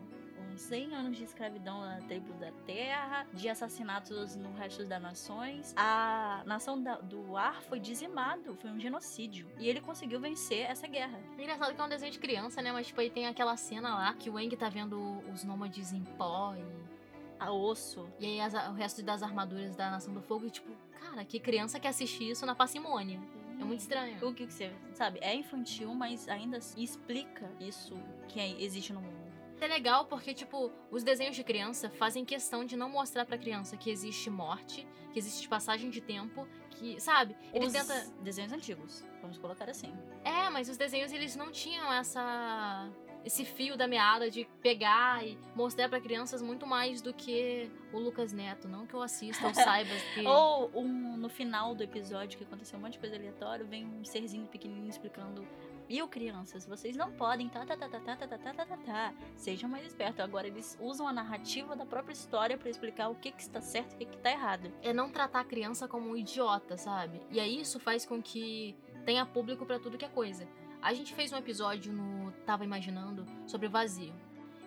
Uns 0.52 0.60
100 0.62 0.94
anos 0.94 1.16
de 1.16 1.24
escravidão 1.24 1.80
na 1.80 2.00
tribo 2.02 2.32
da 2.34 2.50
terra, 2.66 3.26
de 3.32 3.46
assassinatos 3.48 4.36
no 4.36 4.52
resto 4.54 4.84
das 4.86 5.02
nações. 5.02 5.74
A 5.76 6.42
nação 6.46 6.80
da- 6.82 6.98
do 7.00 7.36
ar 7.36 7.60
foi 7.62 7.78
dizimado, 7.80 8.54
foi 8.56 8.70
um 8.70 8.78
genocídio. 8.80 9.46
E 9.58 9.68
ele 9.68 9.80
conseguiu 9.82 10.18
vencer 10.20 10.60
essa 10.70 10.86
guerra. 10.86 11.18
Engraçado 11.38 11.74
que 11.74 11.80
é 11.80 11.84
um 11.84 11.88
desenho 11.88 12.12
de 12.12 12.18
criança, 12.18 12.62
né? 12.62 12.72
Mas, 12.72 12.86
tipo, 12.86 13.00
aí 13.00 13.10
tem 13.10 13.26
aquela 13.26 13.56
cena 13.56 13.94
lá 13.94 14.14
que 14.14 14.30
o 14.30 14.36
Aang 14.38 14.54
tá 14.56 14.68
vendo 14.70 14.98
os 15.32 15.44
nômades 15.44 15.92
em 15.92 16.04
pó 16.04 16.54
e, 16.54 16.95
A 17.38 17.52
osso. 17.52 18.08
e 18.18 18.26
aí 18.26 18.40
as- 18.40 18.54
o 18.68 18.72
resto 18.72 19.02
das 19.02 19.22
armaduras 19.22 19.76
da 19.76 19.90
Nação 19.90 20.12
do 20.14 20.22
Fogo 20.22 20.46
e, 20.46 20.50
tipo, 20.50 20.70
cara, 21.00 21.24
que 21.24 21.38
criança 21.38 21.78
que 21.78 21.86
assiste 21.86 22.28
isso 22.28 22.44
na 22.46 22.54
parcimônia. 22.54 23.20
É 23.58 23.64
muito 23.64 23.80
estranho. 23.80 24.16
O 24.26 24.34
que 24.34 24.46
que 24.46 24.52
você 24.52 24.70
sabe? 24.94 25.18
É 25.22 25.34
infantil, 25.34 25.94
mas 25.94 26.28
ainda 26.28 26.58
explica 26.76 27.50
isso 27.60 27.94
que 28.28 28.38
é- 28.38 28.60
existe 28.62 28.92
no 28.92 29.00
mundo. 29.00 29.26
É 29.58 29.66
legal 29.66 30.04
porque, 30.04 30.34
tipo, 30.34 30.70
os 30.90 31.02
desenhos 31.02 31.34
de 31.34 31.42
criança 31.42 31.88
fazem 31.88 32.22
questão 32.26 32.62
de 32.66 32.76
não 32.76 32.90
mostrar 32.90 33.24
pra 33.24 33.38
criança 33.38 33.74
que 33.74 33.88
existe 33.90 34.28
morte, 34.28 34.86
que 35.10 35.18
existe 35.18 35.48
passagem 35.48 35.88
de 35.88 36.02
tempo, 36.02 36.46
que, 36.72 37.00
sabe? 37.00 37.34
Ele 37.54 37.64
Os 37.66 37.72
tenta. 37.72 38.06
desenhos 38.20 38.52
antigos, 38.52 39.02
vamos 39.22 39.38
colocar 39.38 39.70
assim. 39.70 39.90
É, 40.22 40.50
mas 40.50 40.68
os 40.68 40.76
desenhos 40.76 41.10
eles 41.10 41.34
não 41.36 41.50
tinham 41.50 41.90
essa 41.90 42.86
esse 43.26 43.44
fio 43.44 43.76
da 43.76 43.88
meada 43.88 44.30
de 44.30 44.48
pegar 44.62 45.26
e 45.26 45.36
mostrar 45.52 45.88
pra 45.88 46.00
crianças 46.00 46.40
muito 46.40 46.64
mais 46.64 47.02
do 47.02 47.12
que 47.12 47.68
o 47.92 47.98
Lucas 47.98 48.32
Neto, 48.32 48.68
não 48.68 48.86
que 48.86 48.94
eu 48.94 49.02
assista 49.02 49.48
ou 49.48 49.52
saiba 49.52 49.90
que 50.14 50.24
Ou 50.24 50.70
um, 50.72 51.16
no 51.16 51.28
final 51.28 51.74
do 51.74 51.82
episódio 51.82 52.38
que 52.38 52.44
aconteceu 52.44 52.78
um 52.78 52.82
monte 52.82 52.92
de 52.92 53.00
coisa 53.00 53.16
aleatória, 53.16 53.64
vem 53.64 53.84
um 53.84 54.04
serzinho 54.04 54.46
pequenininho 54.46 54.88
explicando. 54.88 55.44
Viu, 55.88 56.06
crianças? 56.06 56.66
Vocês 56.66 56.96
não 56.96 57.12
podem. 57.12 57.48
Tá, 57.48 57.64
tá, 57.64 57.76
tá, 57.76 57.88
tá, 57.88 58.00
tá, 58.00 58.16
tá, 58.16 58.26
tá, 58.26 58.38
tá, 58.38 58.66
tá, 58.66 58.76
tá. 58.76 59.14
Sejam 59.36 59.68
mais 59.68 59.86
espertos. 59.86 60.20
Agora 60.20 60.46
eles 60.46 60.76
usam 60.80 61.06
a 61.06 61.12
narrativa 61.12 61.76
da 61.76 61.86
própria 61.86 62.12
história 62.12 62.58
pra 62.58 62.68
explicar 62.68 63.08
o 63.08 63.14
que, 63.14 63.30
que 63.30 63.42
está 63.42 63.60
certo 63.60 63.92
e 63.92 63.94
o 63.94 63.98
que, 63.98 64.06
que 64.06 64.18
tá 64.18 64.30
errado. 64.30 64.72
é 64.82 64.92
não 64.92 65.10
tratar 65.10 65.40
a 65.40 65.44
criança 65.44 65.86
como 65.86 66.10
um 66.10 66.16
idiota, 66.16 66.76
sabe? 66.76 67.20
E 67.30 67.38
aí 67.38 67.60
isso 67.60 67.78
faz 67.78 68.04
com 68.04 68.20
que 68.20 68.76
tenha 69.04 69.24
público 69.24 69.64
pra 69.64 69.78
tudo 69.78 69.96
que 69.96 70.04
é 70.04 70.08
coisa. 70.08 70.48
A 70.86 70.94
gente 70.94 71.12
fez 71.14 71.32
um 71.32 71.36
episódio 71.36 71.92
no 71.92 72.30
Tava 72.46 72.62
Imaginando 72.64 73.26
sobre 73.44 73.66
vazio. 73.66 74.14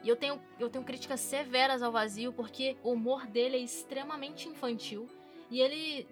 E 0.04 0.10
eu 0.10 0.18
tenho, 0.18 0.38
eu 0.60 0.70
tenho 0.70 0.84
críticas 0.84 1.22
severas 1.22 1.82
ao 1.82 1.94
vazio 1.94 2.34
porque 2.34 2.76
o 2.84 2.92
humor 2.92 3.26
dele 3.26 3.56
é 3.56 3.60
extremamente 3.60 4.46
infantil. 4.50 5.08
E 5.50 5.62
ele, 5.62 6.06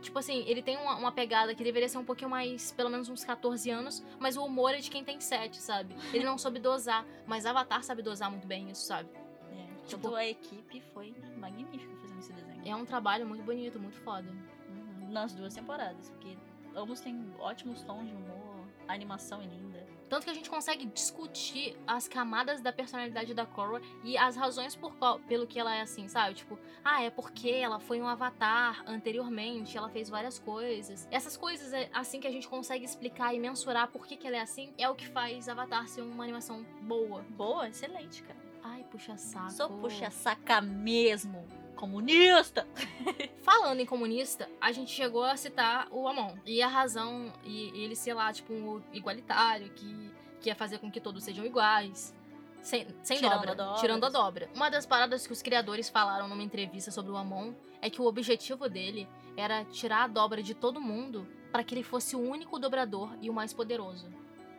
tipo 0.00 0.18
assim, 0.18 0.44
ele 0.46 0.62
tem 0.62 0.78
uma, 0.78 0.96
uma 0.96 1.12
pegada 1.12 1.54
que 1.54 1.62
deveria 1.62 1.90
ser 1.90 1.98
um 1.98 2.04
pouquinho 2.06 2.30
mais, 2.30 2.72
pelo 2.72 2.88
menos 2.88 3.10
uns 3.10 3.22
14 3.22 3.68
anos, 3.70 4.02
mas 4.18 4.34
o 4.38 4.42
humor 4.46 4.74
é 4.74 4.78
de 4.78 4.90
quem 4.90 5.04
tem 5.04 5.20
7, 5.20 5.58
sabe? 5.58 5.94
Ele 6.14 6.24
não 6.24 6.38
soube 6.38 6.58
dosar, 6.58 7.04
mas 7.26 7.44
Avatar 7.44 7.82
sabe 7.84 8.00
dosar 8.00 8.30
muito 8.30 8.46
bem 8.46 8.70
isso, 8.70 8.86
sabe? 8.86 9.10
É, 9.52 9.66
Tipo- 9.86 10.04
tipo, 10.04 10.14
a 10.14 10.24
equipe 10.26 10.80
foi 10.94 11.14
magnífica 11.36 11.94
fazendo 11.96 12.18
esse 12.18 12.32
desenho. 12.32 12.62
É 12.64 12.74
um 12.74 12.86
trabalho 12.86 13.26
muito 13.26 13.44
bonito, 13.44 13.78
muito 13.78 13.98
foda. 13.98 14.30
Uhum. 14.70 15.10
Nas 15.12 15.34
duas 15.34 15.52
temporadas, 15.54 16.08
porque 16.08 16.34
ambos 16.74 17.00
têm 17.00 17.30
ótimos 17.38 17.82
tons 17.82 18.08
de 18.08 18.14
humor, 18.14 18.53
a 18.88 18.92
animação 18.92 19.40
é 19.40 19.46
linda. 19.46 19.84
Tanto 20.08 20.24
que 20.24 20.30
a 20.30 20.34
gente 20.34 20.50
consegue 20.50 20.86
discutir 20.86 21.76
as 21.86 22.06
camadas 22.06 22.60
da 22.60 22.72
personalidade 22.72 23.34
da 23.34 23.46
Korra 23.46 23.80
e 24.04 24.16
as 24.16 24.36
razões 24.36 24.76
por 24.76 24.94
qual, 24.96 25.18
pelo 25.20 25.46
que 25.46 25.58
ela 25.58 25.74
é 25.74 25.80
assim, 25.80 26.06
sabe? 26.08 26.34
Tipo, 26.34 26.58
ah, 26.84 27.02
é 27.02 27.10
porque 27.10 27.50
ela 27.50 27.80
foi 27.80 28.00
um 28.00 28.06
avatar 28.06 28.84
anteriormente, 28.86 29.76
ela 29.76 29.88
fez 29.88 30.08
várias 30.08 30.38
coisas. 30.38 31.08
Essas 31.10 31.36
coisas 31.36 31.72
é 31.72 31.88
assim 31.92 32.20
que 32.20 32.28
a 32.28 32.30
gente 32.30 32.46
consegue 32.46 32.84
explicar 32.84 33.34
e 33.34 33.40
mensurar 33.40 33.88
por 33.88 34.06
que, 34.06 34.16
que 34.16 34.26
ela 34.26 34.36
é 34.36 34.40
assim, 34.40 34.72
é 34.78 34.88
o 34.88 34.94
que 34.94 35.08
faz 35.08 35.48
Avatar 35.48 35.88
ser 35.88 36.02
uma 36.02 36.22
animação 36.22 36.64
boa. 36.82 37.22
Boa, 37.30 37.68
excelente, 37.68 38.22
cara. 38.22 38.38
Ai, 38.62 38.84
puxa 38.90 39.16
saco. 39.16 39.50
Só 39.50 39.68
puxa 39.68 40.10
saca 40.10 40.60
mesmo. 40.60 41.44
Comunista! 41.74 42.66
Falando 43.42 43.80
em 43.80 43.86
comunista, 43.86 44.48
a 44.60 44.72
gente 44.72 44.90
chegou 44.90 45.24
a 45.24 45.36
citar 45.36 45.88
o 45.90 46.08
Amon. 46.08 46.34
E 46.46 46.62
a 46.62 46.68
razão, 46.68 47.32
e 47.44 47.70
e 47.74 47.84
ele 47.84 47.96
ser 47.96 48.14
lá, 48.14 48.32
tipo, 48.32 48.52
um 48.52 48.82
igualitário, 48.92 49.70
que, 49.70 50.10
que 50.40 50.48
ia 50.48 50.54
fazer 50.54 50.78
com 50.78 50.90
que 50.90 51.00
todos 51.00 51.24
sejam 51.24 51.44
iguais. 51.44 52.14
Sem, 52.62 52.86
sem 53.02 53.18
Tirando 53.18 53.34
dobra, 53.34 53.52
a 53.52 53.54
dobra. 53.54 53.80
tirando 53.80 54.04
a 54.04 54.08
dobra. 54.08 54.50
Uma 54.54 54.70
das 54.70 54.86
paradas 54.86 55.26
que 55.26 55.32
os 55.32 55.42
criadores 55.42 55.90
falaram 55.90 56.26
numa 56.26 56.42
entrevista 56.42 56.90
sobre 56.90 57.12
o 57.12 57.16
Amon 57.16 57.52
é 57.82 57.90
que 57.90 58.00
o 58.00 58.06
objetivo 58.06 58.68
dele 58.70 59.06
era 59.36 59.64
tirar 59.66 60.04
a 60.04 60.06
dobra 60.06 60.42
de 60.42 60.54
todo 60.54 60.80
mundo 60.80 61.28
para 61.52 61.62
que 61.62 61.74
ele 61.74 61.82
fosse 61.82 62.16
o 62.16 62.20
único 62.20 62.58
dobrador 62.58 63.14
e 63.20 63.28
o 63.28 63.34
mais 63.34 63.52
poderoso. 63.52 64.06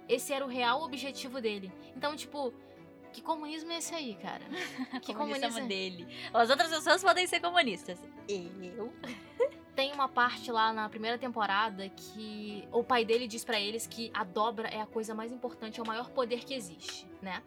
Esse 0.08 0.34
era 0.34 0.46
o 0.46 0.48
real 0.48 0.84
objetivo 0.84 1.42
dele. 1.42 1.72
Então, 1.96 2.16
tipo, 2.16 2.54
que 3.16 3.22
comunismo 3.22 3.72
é 3.72 3.78
esse 3.78 3.96
aí, 3.96 4.16
cara? 4.16 4.44
Que 5.02 5.14
comunismo 5.14 5.42
comunismo 5.42 5.60
é 5.60 5.68
dele. 5.68 6.08
As 6.34 6.50
outras 6.50 6.70
pessoas 6.70 7.02
podem 7.02 7.26
ser 7.26 7.40
comunistas. 7.40 7.98
Eu? 8.28 8.94
Tem 9.74 9.94
uma 9.94 10.10
parte 10.10 10.52
lá 10.52 10.74
na 10.74 10.90
primeira 10.90 11.18
temporada 11.18 11.88
que 11.90 12.68
o 12.74 12.84
pai 12.84 13.06
dele 13.06 13.26
diz 13.26 13.46
pra 13.46 13.60
eles 13.60 13.88
que 13.88 14.12
a 14.14 14.24
dobra 14.26 14.68
é 14.68 14.82
a 14.82 14.86
coisa 14.86 15.16
mais 15.16 15.32
importante, 15.32 15.80
é 15.80 15.84
o 15.84 15.88
maior 15.88 16.10
poder 16.10 16.44
que 16.44 16.54
existe, 16.54 17.08
né? 17.22 17.42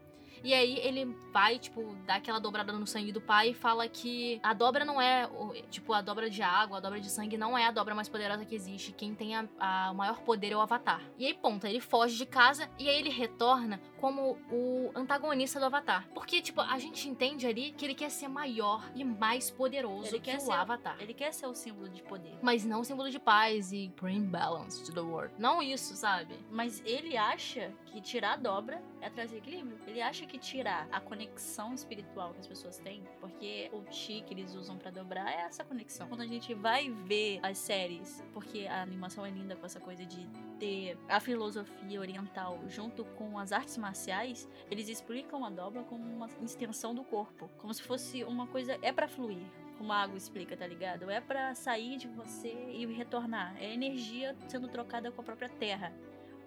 E 0.45 0.55
aí 0.55 0.79
ele 0.79 1.05
vai, 1.33 1.59
tipo, 1.59 1.97
dá 2.07 2.17
aquela 2.17 2.39
dobrada 2.39 2.73
no 2.73 2.87
sangue 2.87 3.13
do 3.13 3.21
pai 3.21 3.51
e 3.51 3.55
fala 3.55 3.89
que 3.89 4.41
a 4.43 4.53
dobra 4.53 4.85
não 4.85 5.01
é, 5.01 5.27
o- 5.27 5.53
tipo, 5.71 5.93
a 5.93 6.01
dobra 6.01 6.29
de 6.31 6.43
água, 6.43 6.79
a 6.79 6.81
dobra 6.81 7.01
de 7.01 7.11
sangue 7.11 7.37
não 7.37 7.57
é 7.57 7.67
a 7.67 7.71
dobra 7.71 7.95
mais 7.95 8.09
poderosa 8.09 8.45
que 8.45 8.55
existe. 8.55 8.93
Quem 8.93 9.15
tem 9.15 9.37
a, 9.37 9.49
a- 9.59 9.91
o 9.91 9.95
maior 9.95 10.21
poder 10.21 10.53
é 10.53 10.57
o 10.57 10.61
Avatar. 10.61 11.01
E 11.19 11.27
aí, 11.27 11.35
ponto, 11.35 11.67
ele 11.67 11.81
foge 11.81 12.17
de 12.17 12.27
casa 12.27 12.69
e 12.79 12.89
aí 12.89 12.99
ele 12.99 13.11
retorna 13.11 13.81
como 14.01 14.39
o 14.51 14.91
antagonista 14.95 15.59
do 15.59 15.67
Avatar. 15.67 16.07
Porque, 16.15 16.41
tipo, 16.41 16.61
a 16.61 16.79
gente 16.79 17.09
entende 17.09 17.47
ali 17.47 17.73
que 17.73 17.85
ele 17.85 17.95
quer 17.95 18.11
ser 18.11 18.29
maior 18.29 18.83
e 18.95 19.05
mais 19.05 19.51
poderoso 19.51 20.09
Ele 20.09 20.21
que 20.21 20.35
o 20.37 20.41
ser- 20.41 20.53
Avatar 20.53 20.97
Ele 21.01 21.15
quer 21.15 21.33
ser 21.33 21.47
o 21.47 21.55
símbolo 21.55 21.89
de 21.89 22.03
poder. 22.03 22.39
mas 22.43 22.65
não 22.65 22.85
símbolo 22.85 23.11
de 23.11 23.19
paz 23.19 23.73
e 23.73 23.89
bring 24.01 24.23
balance 24.25 24.85
to 24.85 24.93
the 24.93 25.01
world. 25.01 25.33
Não 25.39 25.63
isso, 25.63 25.95
sabe? 25.95 26.35
Mas 26.51 26.83
ele 26.85 27.17
acha 27.17 27.73
que 27.87 28.01
tirar 28.01 28.35
a 28.35 28.37
dobra 28.37 28.83
é 29.01 29.09
trazer 29.11 29.39
equilíbrio. 29.39 29.79
Ele 29.87 30.01
acha 30.01 30.27
que 30.29 30.39
tirar 30.39 30.87
a 30.93 31.01
conexão 31.01 31.75
espiritual 31.75 32.33
que 32.33 32.41
as 32.41 32.47
pessoas 32.47 32.79
têm, 32.79 33.03
porque 33.19 33.71
o 33.73 33.83
chi 33.91 34.23
que 34.23 34.35
eles 34.35 34.55
usam 34.55 34.77
pra 34.77 34.91
dobrar 34.91 35.31
é 35.33 35.41
essa 35.41 35.65
conexão. 35.65 36.07
Quando 36.07 36.21
a 36.21 36.27
gente 36.27 36.55
vai 36.55 36.91
ver 36.91 37.41
as 37.43 37.59
séries, 37.59 38.23
porque 38.33 38.67
a 38.67 38.83
animação 38.83 39.25
é 39.27 39.31
linda 39.31 39.57
com 39.57 39.67
essa 39.67 39.81
coisa 39.81 40.05
de 40.05 40.29
ter 40.59 40.97
a 41.09 41.19
filosofia 41.19 41.99
oriental 41.99 42.61
junto 42.69 43.05
com 43.17 43.39
as 43.39 43.51
artes 43.51 43.77
marciais, 43.79 44.49
eles 44.71 44.89
explicam 44.89 45.45
a 45.45 45.51
dobra 45.51 45.83
como 45.85 46.05
uma 46.05 46.29
extensão 46.43 46.95
do 46.95 47.03
corpo, 47.03 47.51
como 47.59 47.73
se 47.73 47.83
fosse 47.83 48.23
uma 48.25 48.47
coisa 48.47 48.79
é 48.83 48.93
pra 48.93 49.09
fluir. 49.09 49.43
Como 49.79 49.93
a 49.93 50.03
água 50.03 50.19
explica, 50.19 50.57
tá 50.57 50.67
ligado? 50.67 51.09
É 51.09 51.21
pra 51.21 51.55
sair 51.55 51.97
de 51.97 52.09
você 52.09 52.49
e 52.49 52.85
retornar. 52.87 53.57
É 53.63 53.73
energia 53.73 54.37
sendo 54.49 54.67
trocada 54.67 55.13
com 55.13 55.21
a 55.21 55.25
própria 55.25 55.49
terra 55.49 55.95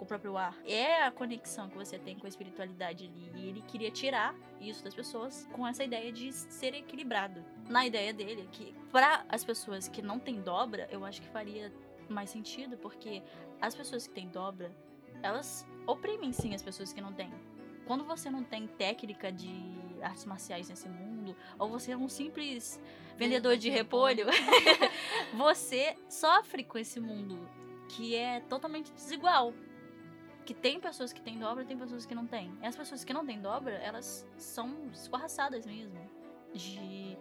com 0.02 0.06
o 0.06 0.08
próprio 0.08 0.36
ar. 0.36 0.58
É 0.66 1.04
a 1.04 1.12
conexão 1.12 1.70
que 1.70 1.78
você 1.78 2.00
tem 2.00 2.18
com 2.18 2.26
a 2.26 2.30
espiritualidade 2.30 3.06
ali. 3.06 3.32
E 3.36 3.50
ele 3.50 3.62
queria 3.62 3.92
tirar 3.92 4.34
isso 4.60 4.84
das 4.84 4.96
pessoas 4.96 5.48
com 5.54 5.68
essa 5.68 5.84
ideia 5.84 6.12
de 6.12 6.34
ser 6.34 6.74
equilibrado. 6.74 7.46
Na 7.70 7.86
ideia 7.86 8.12
dele, 8.12 8.50
que 8.52 8.74
para 8.92 9.24
as 9.30 9.44
pessoas 9.44 9.88
que 9.88 10.02
não 10.02 10.18
têm 10.18 10.42
dobra, 10.42 10.88
eu 10.92 11.06
acho 11.06 11.22
que 11.22 11.28
faria 11.28 11.72
mais 12.10 12.32
sentido, 12.32 12.78
porque 12.78 13.22
as 13.62 13.76
pessoas 13.76 14.08
que 14.08 14.14
têm 14.14 14.28
dobra, 14.28 14.76
elas 15.22 15.68
oprimem 15.86 16.34
sim 16.34 16.56
as 16.56 16.64
pessoas 16.64 16.92
que 16.92 17.00
não 17.00 17.14
têm. 17.14 17.32
Quando 17.86 18.04
você 18.04 18.28
não 18.28 18.44
tem 18.44 18.66
técnica 18.66 19.32
de 19.32 19.54
artes 20.02 20.26
marciais 20.26 20.68
nesse 20.68 20.90
mundo, 20.90 21.36
ou 21.60 21.70
você 21.70 21.92
é 21.92 21.98
um 21.98 22.10
simples 22.10 22.82
vendedor 23.18 23.56
de 23.56 23.70
repolho, 23.70 24.26
você 25.38 25.96
sofre 26.10 26.64
com 26.64 26.80
esse 26.80 27.00
mundo 27.00 27.48
que 27.88 28.16
é 28.16 28.40
totalmente 28.40 28.92
desigual. 28.94 29.54
Que 30.46 30.54
tem 30.54 30.80
pessoas 30.80 31.14
que 31.14 31.22
têm 31.22 31.38
dobra 31.38 31.64
e 31.64 31.66
tem 31.66 31.78
pessoas 31.78 32.06
que 32.06 32.16
não 32.16 32.26
têm. 32.26 32.52
E 32.62 32.66
as 32.66 32.76
pessoas 32.76 33.04
que 33.04 33.14
não 33.14 33.26
têm 33.26 33.40
dobra, 33.40 33.76
elas 33.76 34.28
são 34.38 34.90
escorraçadas 34.92 35.66
mesmo. 35.66 36.00
De 36.54 37.18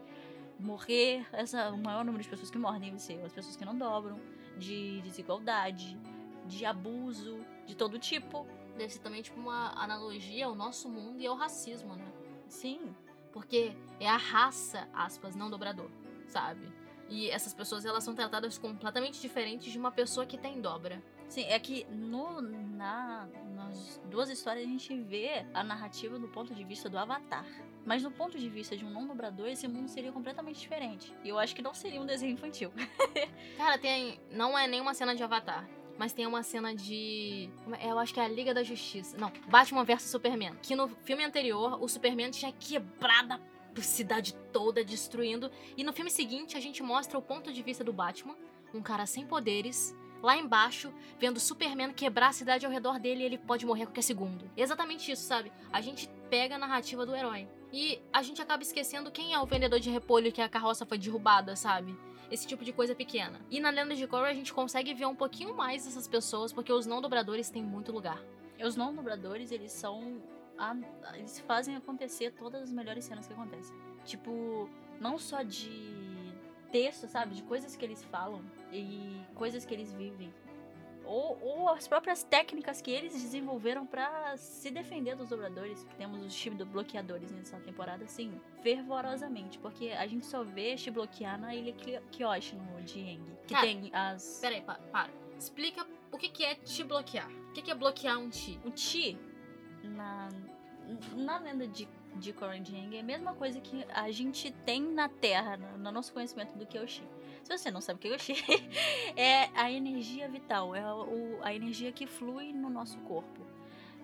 morrer, 0.59 1.27
essa, 1.33 1.71
o 1.71 1.79
maior 1.79 2.05
número 2.05 2.23
de 2.23 2.29
pessoas 2.29 2.51
que 2.51 2.59
morrem 2.59 2.81
devem 2.81 2.99
ser 2.99 3.23
as 3.25 3.33
pessoas 3.33 3.57
que 3.57 3.65
não 3.65 3.77
dobram, 3.77 4.21
de 4.57 5.01
desigualdade, 5.03 5.99
de 6.47 6.65
abuso, 6.65 7.39
de 7.67 7.75
todo 7.75 7.99
tipo. 7.99 8.47
Deve 8.77 8.93
ser 8.93 9.01
também, 9.01 9.23
tipo, 9.23 9.39
uma 9.39 9.73
analogia 9.81 10.47
ao 10.47 10.55
nosso 10.55 10.89
mundo 10.89 11.21
e 11.21 11.27
ao 11.27 11.37
racismo, 11.37 11.95
né? 11.95 12.13
Sim. 12.49 12.95
Porque 13.33 13.77
é 13.99 14.09
a 14.09 14.17
raça, 14.17 14.89
aspas, 14.93 15.37
não 15.37 15.51
dobrador, 15.51 15.91
sabe? 16.27 16.67
E 17.09 17.31
essas 17.31 17.53
pessoas, 17.53 17.85
elas 17.85 18.05
são 18.05 18.15
tratadas 18.15 18.59
completamente 18.59 19.21
diferentes 19.21 19.73
de 19.73 19.79
uma 19.79 19.91
pessoa 19.91 20.27
que 20.27 20.39
tem 20.39 20.61
dobra. 20.61 21.03
Sim, 21.31 21.45
é 21.45 21.61
que 21.61 21.85
no, 21.85 22.41
na, 22.41 23.29
nas 23.55 24.01
duas 24.07 24.29
histórias 24.29 24.67
a 24.67 24.69
gente 24.69 24.95
vê 25.01 25.47
a 25.55 25.63
narrativa 25.63 26.19
do 26.19 26.27
ponto 26.27 26.53
de 26.53 26.65
vista 26.65 26.91
do 26.91 26.99
Avatar. 26.99 27.47
Mas 27.87 28.03
do 28.03 28.11
ponto 28.11 28.37
de 28.37 28.49
vista 28.49 28.77
de 28.77 28.85
um 28.85 28.91
não 28.91 29.07
dobrador, 29.07 29.47
esse 29.47 29.69
mundo 29.69 29.89
seria 29.89 30.11
completamente 30.11 30.59
diferente. 30.59 31.15
E 31.23 31.29
eu 31.29 31.39
acho 31.39 31.55
que 31.55 31.63
não 31.63 31.73
seria 31.73 32.01
um 32.01 32.05
desenho 32.05 32.33
infantil. 32.33 32.73
Cara, 33.57 33.79
tem. 33.79 34.21
Não 34.33 34.59
é 34.59 34.67
nenhuma 34.67 34.93
cena 34.93 35.15
de 35.15 35.23
Avatar. 35.23 35.69
Mas 35.97 36.13
tem 36.13 36.27
uma 36.27 36.43
cena 36.43 36.75
de. 36.75 37.49
Eu 37.81 37.99
acho 37.99 38.13
que 38.13 38.19
é 38.19 38.25
a 38.25 38.29
Liga 38.29 38.53
da 38.53 38.65
Justiça. 38.65 39.17
Não, 39.17 39.33
Batman 39.49 39.85
vs 39.85 40.03
Superman. 40.03 40.57
Que 40.61 40.75
no 40.75 40.89
filme 40.89 41.25
anterior, 41.25 41.81
o 41.81 41.87
Superman 41.87 42.33
tinha 42.33 42.51
quebrado 42.51 43.35
a 43.35 43.83
cidade 43.83 44.35
toda, 44.53 44.85
destruindo. 44.85 45.49
E 45.77 45.85
no 45.85 45.93
filme 45.93 46.11
seguinte, 46.11 46.57
a 46.57 46.61
gente 46.61 46.83
mostra 46.83 47.17
o 47.17 47.23
ponto 47.23 47.53
de 47.53 47.63
vista 47.63 47.85
do 47.85 47.93
Batman. 47.93 48.37
Um 48.75 48.83
cara 48.83 49.07
sem 49.07 49.27
poderes, 49.27 49.95
lá 50.23 50.37
embaixo, 50.37 50.93
vendo 51.19 51.41
Superman 51.41 51.93
quebrar 51.93 52.29
a 52.29 52.33
cidade 52.33 52.67
ao 52.67 52.73
redor 52.73 52.99
dele 52.99 53.23
e 53.23 53.27
ele 53.27 53.39
pode 53.39 53.67
morrer 53.67 53.85
a 53.85 53.87
qualquer 53.87 54.03
segundo. 54.03 54.51
Exatamente 54.57 55.11
isso, 55.11 55.23
sabe? 55.23 55.53
A 55.73 55.81
gente 55.81 56.09
pega 56.29 56.55
a 56.55 56.59
narrativa 56.59 57.05
do 57.05 57.15
herói. 57.15 57.49
E 57.73 58.01
a 58.13 58.23
gente 58.23 58.43
acaba 58.43 58.63
esquecendo 58.63 59.11
quem 59.11 59.33
é 59.33 59.41
o 59.41 59.47
vendedor 59.47 59.79
de 59.79 59.91
repolho 59.91 60.33
que 60.33 60.41
a 60.41 60.49
carroça 60.49 60.85
foi 60.85 60.99
derrubada, 60.99 61.55
sabe? 61.55 61.97
Esse 62.31 62.47
tipo 62.47 62.65
de 62.65 62.73
coisa 62.73 62.95
pequena. 62.95 63.41
E 63.51 63.61
na 63.61 63.71
Lenda 63.71 63.95
de 63.95 64.07
Korra 64.07 64.29
a 64.29 64.35
gente 64.35 64.53
consegue 64.53 64.93
ver 64.95 65.07
um 65.07 65.15
pouquinho 65.15 65.55
mais 65.55 65.85
dessas 65.85 66.07
pessoas, 66.07 66.53
porque 66.53 66.73
os 66.73 66.87
não 66.87 67.01
dobradores 67.01 67.51
têm 67.51 67.63
muito 67.63 67.93
lugar. 67.93 68.21
Os 68.63 68.77
não 68.77 68.95
dobradores, 68.95 69.51
eles 69.51 69.73
são. 69.73 70.21
A, 70.59 70.77
eles 71.15 71.41
fazem 71.41 71.75
acontecer 71.77 72.33
todas 72.33 72.63
as 72.63 72.73
melhores 72.73 73.05
cenas 73.05 73.27
que 73.27 73.33
acontecem. 73.33 73.75
Tipo, 74.05 74.69
não 75.01 75.17
só 75.17 75.43
de 75.43 75.71
texto, 76.71 77.09
sabe? 77.09 77.35
De 77.35 77.43
coisas 77.43 77.75
que 77.75 77.85
eles 77.85 78.03
falam 78.05 78.45
e 78.73 79.21
coisas 79.35 79.65
que 79.65 79.75
eles 79.75 79.93
vivem. 79.93 80.33
Ou, 81.05 81.39
ou 81.43 81.69
as 81.71 81.89
próprias 81.89 82.23
técnicas 82.23 82.81
que 82.81 82.91
eles 82.91 83.13
desenvolveram 83.13 83.85
para 83.85 84.37
se 84.37 84.71
defender 84.71 85.17
dos 85.17 85.29
dobradores. 85.29 85.85
Temos 85.99 86.25
os 86.25 86.33
chip 86.33 86.55
bloqueadores 86.65 87.33
nessa 87.33 87.59
temporada, 87.59 88.05
assim, 88.05 88.41
fervorosamente. 88.63 89.59
Porque 89.59 89.89
a 89.91 90.07
gente 90.07 90.25
só 90.27 90.45
vê 90.45 90.77
chi 90.77 90.91
bloquear 90.91 91.41
na 91.41 91.55
ilha 91.55 91.75
Kyoshi, 92.13 92.55
no 92.55 92.87
Jieng. 92.87 93.25
Que 93.47 93.55
Cara, 93.55 93.67
tem 93.67 93.91
as. 93.93 94.39
Peraí, 94.41 94.63
pa, 94.63 94.75
para. 94.93 95.11
Explica 95.37 95.85
o 96.13 96.19
que, 96.19 96.29
que 96.29 96.45
é 96.45 96.55
te 96.55 96.85
bloquear. 96.85 97.29
O 97.49 97.53
que, 97.53 97.63
que 97.63 97.71
é 97.71 97.75
bloquear 97.75 98.19
um 98.19 98.31
chi? 98.31 98.61
O 98.65 98.71
chi, 98.71 99.19
na, 99.83 100.29
na 101.17 101.39
lenda 101.39 101.67
de 101.67 101.89
de 102.17 102.33
Korandjang 102.33 102.97
é 102.97 103.01
a 103.01 103.03
mesma 103.03 103.35
coisa 103.35 103.61
que 103.61 103.85
a 103.93 104.11
gente 104.11 104.51
tem 104.65 104.83
na 104.83 105.09
Terra, 105.09 105.57
no, 105.57 105.79
no 105.79 105.93
nosso 105.93 106.13
conhecimento 106.13 106.57
do 106.57 106.67
Xi. 106.89 107.03
Se 107.43 107.57
você 107.57 107.71
não 107.71 107.81
sabe 107.81 107.99
o 107.99 108.01
que 108.01 108.09
é 108.09 108.15
o 108.15 108.19
Xi, 108.19 108.35
é 109.17 109.49
a 109.55 109.71
energia 109.71 110.29
vital, 110.29 110.75
é 110.75 110.93
o, 110.93 111.39
a 111.43 111.55
energia 111.55 111.93
que 111.93 112.07
flui 112.07 112.53
no 112.53 112.69
nosso 112.69 112.99
corpo, 113.01 113.47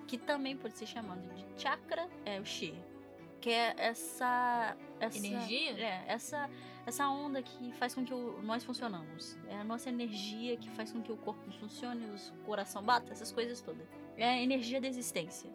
que 0.07 0.17
também 0.17 0.57
pode 0.57 0.79
ser 0.79 0.87
chamado 0.87 1.23
de 1.35 1.45
chakra, 1.61 2.09
é 2.25 2.41
o 2.41 2.45
Xi, 2.45 2.75
que 3.41 3.51
é 3.51 3.75
essa, 3.77 4.77
essa 5.01 5.19
energia, 5.19 5.79
é 5.79 6.05
essa 6.07 6.49
essa 6.87 7.09
onda 7.09 7.43
que 7.43 7.73
faz 7.73 7.93
com 7.93 8.05
que 8.05 8.15
o, 8.15 8.41
nós 8.43 8.63
funcionamos, 8.63 9.37
é 9.49 9.57
a 9.57 9.65
nossa 9.65 9.89
energia 9.89 10.57
que 10.57 10.71
faz 10.71 10.93
com 10.93 11.03
que 11.03 11.11
o 11.11 11.17
corpo 11.17 11.51
funcione, 11.59 12.07
o 12.07 12.45
coração 12.45 12.81
bata, 12.81 13.13
essas 13.13 13.33
coisas 13.33 13.61
todas. 13.61 13.89
É 14.17 14.25
a 14.25 14.41
energia 14.41 14.81
da 14.81 14.87
existência. 14.87 15.51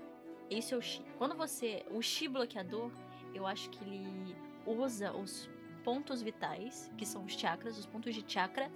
Esse 0.51 0.73
é 0.73 0.77
o 0.77 0.81
Chi. 0.81 1.01
Quando 1.17 1.33
você. 1.33 1.85
O 1.89 2.01
Chi 2.01 2.27
bloqueador, 2.27 2.91
eu 3.33 3.47
acho 3.47 3.69
que 3.69 3.81
ele 3.85 4.35
usa 4.65 5.13
os 5.13 5.49
pontos 5.81 6.21
vitais, 6.21 6.91
que 6.97 7.05
são 7.05 7.23
os 7.23 7.33
chakras, 7.33 7.77
os 7.77 7.85
pontos 7.85 8.13
de 8.13 8.23
chakra, 8.27 8.69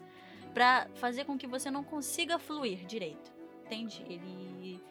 para 0.54 0.88
fazer 0.96 1.26
com 1.26 1.38
que 1.38 1.46
você 1.46 1.70
não 1.70 1.84
consiga 1.84 2.40
fluir 2.40 2.86
direito. 2.86 3.30
Entende? 3.66 4.06
Ele. 4.08 4.82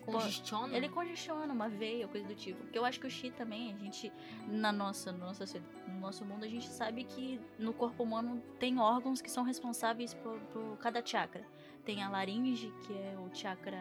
Congestiona? 0.00 0.74
Ele 0.74 0.88
congestiona 0.88 1.52
uma 1.52 1.68
veia, 1.68 2.08
coisa 2.08 2.26
do 2.26 2.34
tipo. 2.34 2.62
Porque 2.62 2.78
eu 2.78 2.84
acho 2.86 2.98
que 2.98 3.06
o 3.06 3.10
Chi 3.10 3.30
também, 3.30 3.74
a 3.74 3.76
gente, 3.76 4.10
na 4.48 4.72
nossa, 4.72 5.12
nossa, 5.12 5.44
no 5.86 6.00
nosso 6.00 6.24
mundo, 6.24 6.46
a 6.46 6.48
gente 6.48 6.66
sabe 6.66 7.04
que 7.04 7.38
no 7.58 7.74
corpo 7.74 8.02
humano 8.02 8.42
tem 8.58 8.78
órgãos 8.78 9.20
que 9.20 9.30
são 9.30 9.44
responsáveis 9.44 10.14
por, 10.14 10.40
por 10.52 10.78
cada 10.78 11.04
chakra. 11.04 11.46
Tem 11.84 12.02
a 12.02 12.08
laringe, 12.08 12.72
que 12.86 12.92
é 12.92 13.16
o 13.18 13.34
chakra 13.34 13.78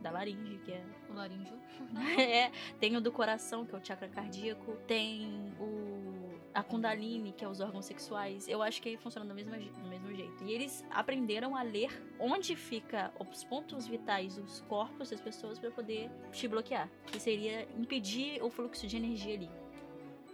da 0.00 0.10
laringe, 0.10 0.58
que 0.64 0.72
é 0.72 0.84
o 1.08 1.14
laríngeo. 1.14 1.58
é, 2.18 2.50
tem 2.78 2.96
o 2.96 3.00
do 3.00 3.10
coração, 3.10 3.66
que 3.66 3.74
é 3.74 3.78
o 3.78 3.84
chakra 3.84 4.08
cardíaco, 4.08 4.76
tem 4.86 5.52
o 5.58 6.20
a 6.52 6.62
kundalini, 6.62 7.32
que 7.32 7.44
é 7.44 7.48
os 7.48 7.60
órgãos 7.60 7.86
sexuais. 7.86 8.48
Eu 8.48 8.62
acho 8.62 8.82
que 8.82 8.88
aí 8.88 8.96
funciona 8.96 9.26
do 9.26 9.34
mesmo, 9.34 9.52
do 9.52 9.88
mesmo 9.88 10.14
jeito. 10.14 10.44
E 10.44 10.52
eles 10.52 10.84
aprenderam 10.90 11.56
a 11.56 11.62
ler 11.62 11.90
onde 12.18 12.56
fica 12.56 13.12
os 13.18 13.44
pontos 13.44 13.86
vitais 13.86 14.36
dos 14.36 14.60
corpos 14.62 15.10
das 15.10 15.20
pessoas 15.20 15.58
para 15.58 15.70
poder 15.70 16.10
te 16.32 16.48
bloquear, 16.48 16.90
que 17.06 17.20
seria 17.20 17.68
impedir 17.76 18.42
o 18.42 18.50
fluxo 18.50 18.86
de 18.86 18.96
energia 18.96 19.34
ali. 19.34 19.50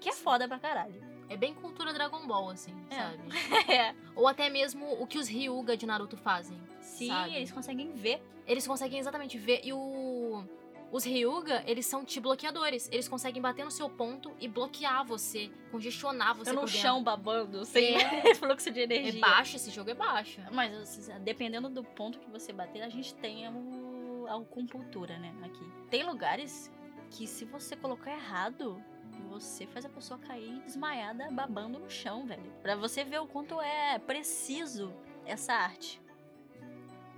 Que 0.01 0.11
é 0.11 0.13
foda 0.13 0.49
pra 0.49 0.59
caralho. 0.59 1.16
É 1.29 1.37
bem 1.37 1.55
cultura 1.55 1.93
Dragon 1.93 2.27
Ball, 2.27 2.51
assim, 2.51 2.75
É. 2.91 2.95
sabe? 2.97 3.19
é. 3.73 3.95
Ou 4.15 4.27
até 4.29 4.49
mesmo 4.49 4.87
o 5.03 5.07
que 5.07 5.19
os 5.19 5.29
Ryuga 5.29 5.77
de 5.77 5.87
Naruto 5.87 6.17
fazem. 6.17 6.59
Sim, 6.81 7.09
sabe? 7.09 7.35
eles 7.35 7.51
conseguem 7.53 7.93
ver. 7.93 8.23
Eles 8.47 8.67
conseguem 8.67 8.99
exatamente 8.99 9.37
ver. 9.39 9.61
E 9.65 9.73
o. 9.73 10.45
Os 10.93 11.05
Ryuga, 11.05 11.65
eles 11.67 11.85
são 11.85 12.05
te 12.05 12.21
bloqueadores. 12.21 12.89
Eles 12.93 13.09
conseguem 13.09 13.43
bater 13.43 13.65
no 13.65 13.73
seu 13.73 13.91
ponto 13.91 14.31
e 14.39 14.47
bloquear 14.47 15.05
você, 15.05 15.51
congestionar 15.73 16.33
você 16.37 16.51
Eu 16.51 16.55
no 16.55 16.69
chão 16.69 17.03
babando, 17.03 17.65
sem 17.65 17.97
É. 17.97 18.35
fluxo 18.37 18.71
de 18.71 18.81
É 18.81 18.85
energia. 18.85 19.21
baixo, 19.21 19.57
esse 19.57 19.71
jogo 19.73 19.91
é 19.91 19.95
baixo. 19.95 20.41
Mas 20.53 20.73
assim, 20.75 21.13
dependendo 21.25 21.69
do 21.69 21.83
ponto 21.83 22.21
que 22.21 22.31
você 22.31 22.53
bater, 22.53 22.83
a 22.83 22.89
gente 22.89 23.13
tem 23.17 23.49
o, 23.49 24.27
a 24.29 24.37
acupuntura, 24.37 25.19
né? 25.19 25.35
Aqui. 25.43 25.65
Tem 25.91 26.05
lugares 26.05 26.73
que 27.11 27.27
se 27.27 27.45
você 27.45 27.75
colocar 27.75 28.13
errado, 28.13 28.81
você 29.29 29.67
faz 29.67 29.85
a 29.85 29.89
pessoa 29.89 30.19
cair 30.19 30.61
desmaiada, 30.63 31.31
babando 31.31 31.79
no 31.79 31.91
chão, 31.91 32.27
velho. 32.27 32.53
Pra 32.63 32.75
você 32.75 33.05
ver 33.05 33.21
o 33.21 33.27
quanto 33.27 33.61
é 33.61 33.99
preciso 33.99 34.93
essa 35.25 35.53
arte. 35.53 36.01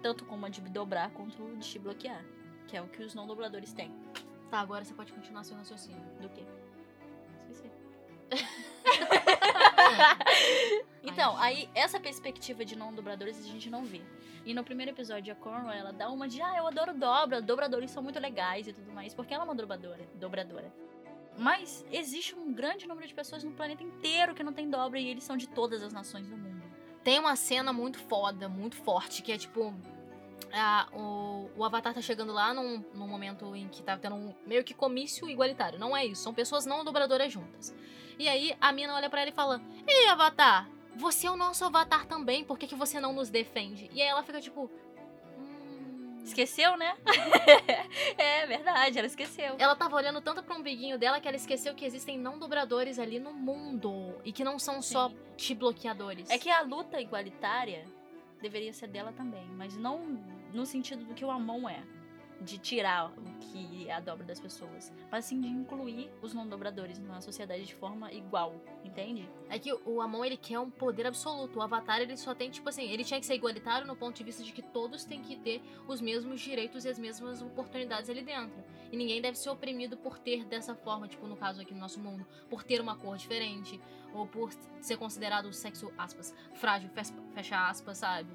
Tanto 0.03 0.25
como 0.25 0.47
a 0.47 0.49
de 0.49 0.61
dobrar 0.63 1.11
quanto 1.11 1.57
de 1.57 1.69
te 1.69 1.79
bloquear. 1.79 2.25
Que 2.67 2.77
é 2.77 2.83
o 2.83 2.89
que 2.89 3.03
os 3.03 3.15
não 3.15 3.27
dobradores 3.27 3.73
têm. 3.73 3.93
Tá, 4.51 4.61
agora 4.61 4.85
você 4.85 4.95
pode 4.95 5.13
continuar 5.13 5.45
seu 5.45 5.57
raciocínio. 5.57 6.03
Do 6.21 6.29
quê? 6.29 6.45
Esqueci. 7.51 7.77
então, 11.03 11.37
aí 11.39 11.69
essa 11.75 12.01
perspectiva 12.01 12.65
de 12.65 12.77
não 12.77 12.93
dobradores 12.93 13.39
a 13.39 13.43
gente 13.43 13.71
não 13.71 13.85
vê. 13.85 14.03
E 14.45 14.55
no 14.55 14.65
primeiro 14.65 14.93
episódio, 14.93 15.33
a 15.33 15.37
Cornwall, 15.37 15.73
ela 15.73 15.93
dá 15.93 16.11
uma 16.11 16.27
de, 16.27 16.41
ah, 16.41 16.57
eu 16.57 16.67
adoro 16.67 16.95
dobra, 16.95 17.43
dobradores 17.43 17.91
são 17.91 18.03
muito 18.03 18.19
legais 18.19 18.67
e 18.67 18.73
tudo 18.73 18.91
mais, 18.93 19.13
porque 19.13 19.35
ela 19.35 19.45
é 19.45 19.47
uma 19.47 19.55
dobradora, 19.55 20.09
dobradora. 20.15 20.73
Mas 21.39 21.85
existe 21.93 22.35
um 22.35 22.53
grande 22.53 22.87
número 22.87 23.07
de 23.07 23.15
pessoas 23.15 23.45
no 23.45 23.53
planeta 23.53 23.83
inteiro 23.83 24.35
que 24.35 24.43
não 24.43 24.53
tem 24.53 24.69
dobra 24.69 24.99
e 24.99 25.09
eles 25.09 25.23
são 25.25 25.37
de 25.37 25.49
todas 25.49 25.83
as 25.83 25.93
nações 25.93 26.27
do 26.29 26.37
mundo. 26.37 26.63
Tem 27.05 27.19
uma 27.19 27.37
cena 27.37 27.73
muito 27.73 27.99
foda, 27.99 28.49
muito 28.49 28.77
forte, 28.77 29.23
que 29.23 29.31
é 29.33 29.39
tipo. 29.39 29.73
a- 30.53 30.89
o, 30.93 31.51
o 31.57 31.65
Avatar 31.65 31.95
tá 31.95 32.01
chegando 32.03 32.33
lá 32.33 32.53
num, 32.53 32.85
num 32.95 33.07
momento 33.09 33.55
em 33.55 33.69
que 33.69 33.83
tá 33.83 33.97
tendo 33.97 34.17
um 34.17 34.35
meio 34.47 34.65
que 34.65 34.75
comício 34.75 35.29
igualitário. 35.31 35.79
Não 35.79 35.97
é 35.97 36.05
isso, 36.05 36.23
são 36.23 36.35
pessoas 36.35 36.67
não 36.67 36.85
dobradoras 36.85 37.33
juntas. 37.33 37.75
E 38.19 38.29
aí 38.29 38.57
a 38.61 38.73
mina 38.73 38.95
olha 38.95 39.09
pra 39.09 39.21
ela 39.21 39.31
e 39.31 39.33
fala: 39.33 39.61
Ei, 39.87 40.09
Avatar, 40.09 40.69
você 40.97 41.29
é 41.29 41.31
o 41.31 41.37
nosso 41.37 41.65
Avatar 41.65 42.05
também, 42.07 42.45
por 42.45 42.59
que, 42.59 42.67
que 42.67 42.75
você 42.75 42.99
não 43.01 43.13
nos 43.13 43.31
defende? 43.31 43.89
E 43.93 44.03
aí 44.03 44.09
ela 44.09 44.23
fica 44.25 44.41
tipo. 44.41 44.69
Esqueceu, 46.29 46.77
né? 46.77 46.97
é 48.19 48.47
verdade, 48.47 48.99
ela 48.99 49.07
esqueceu. 49.07 49.57
Ela 49.59 49.75
tava 49.75 49.97
olhando 49.97 50.21
tanto 50.21 50.43
pro 50.43 50.57
umbiguinho 50.57 50.99
dela 50.99 51.21
que 51.21 51.27
ela 51.27 51.37
esqueceu 51.37 51.75
que 51.75 51.85
existem 51.85 52.19
não 52.19 52.39
dobradores 52.39 52.99
ali 52.99 53.19
no 53.19 53.33
mundo. 53.33 54.17
E 54.25 54.33
que 54.33 54.45
não 54.45 54.59
são 54.59 54.81
só 54.83 55.09
Sim. 55.09 55.17
te 55.37 55.55
bloqueadores. 55.55 56.31
É 56.31 56.39
que 56.39 56.51
a 56.51 56.61
luta 56.63 57.01
igualitária 57.01 57.87
deveria 58.41 58.73
ser 58.73 58.89
dela 58.89 59.13
também, 59.13 59.47
mas 59.57 59.77
não 59.77 60.01
no 60.53 60.65
sentido 60.65 61.05
do 61.05 61.15
que 61.15 61.25
o 61.25 61.31
Amon 61.31 61.69
é. 61.69 61.83
De 62.41 62.59
tirar 62.59 63.11
o 63.11 63.39
que 63.41 63.89
é 63.89 63.93
a 63.93 64.01
dobra 64.01 64.25
das 64.25 64.39
pessoas, 64.39 64.93
mas 65.11 65.25
sim 65.25 65.41
de 65.41 65.49
incluir 65.49 66.11
os 66.23 66.33
não 66.33 66.47
dobradores 66.47 66.99
na 66.99 67.21
sociedade 67.21 67.65
de 67.65 67.75
forma 67.75 68.13
igual, 68.13 68.55
entende? 68.85 69.29
É 69.49 69.59
que 69.59 69.73
o 69.73 70.01
Amon, 70.01 70.25
ele 70.25 70.37
quer 70.37 70.59
um 70.59 70.71
poder 70.71 71.07
absoluto. 71.07 71.59
O 71.59 71.63
Avatar, 71.63 72.01
ele 72.01 72.17
só 72.17 72.35
tem, 72.35 72.51
tipo 72.51 72.69
assim, 72.69 72.89
ele 72.89 73.05
tinha 73.05 73.19
que 73.19 73.27
ser 73.27 73.35
igualitário 73.35 73.87
no 73.87 73.97
ponto 73.97 74.17
de 74.17 74.25
vista 74.25 74.43
de 74.43 74.53
que 74.53 74.63
todos 74.63 75.05
têm 75.05 75.23
que 75.23 75.37
ter 75.37 75.63
os 75.87 76.01
mesmos 76.01 76.41
direitos 76.41 76.85
e 76.85 76.89
as 76.89 76.99
mesmas 76.99 77.43
oportunidades 77.43 78.09
ali 78.09 78.23
dentro. 78.23 78.63
E 78.93 78.97
ninguém 78.97 79.21
deve 79.21 79.37
ser 79.37 79.51
oprimido 79.51 79.97
por 79.97 80.19
ter 80.19 80.45
dessa 80.45 80.75
forma, 80.75 81.09
tipo, 81.09 81.27
no 81.27 81.37
caso 81.37 81.61
aqui 81.61 81.75
no 81.75 81.81
nosso 81.81 82.01
mundo, 82.01 82.27
por 82.49 82.63
ter 82.63 82.81
uma 82.81 82.97
cor 82.97 83.17
diferente, 83.17 83.81
ou 84.15 84.27
por 84.27 84.53
ser 84.81 84.97
considerado 84.97 85.53
sexo, 85.53 85.93
aspas, 85.99 86.35
frágil, 86.55 86.91
fecha 87.35 87.69
aspas, 87.69 87.99
sabe? 87.99 88.31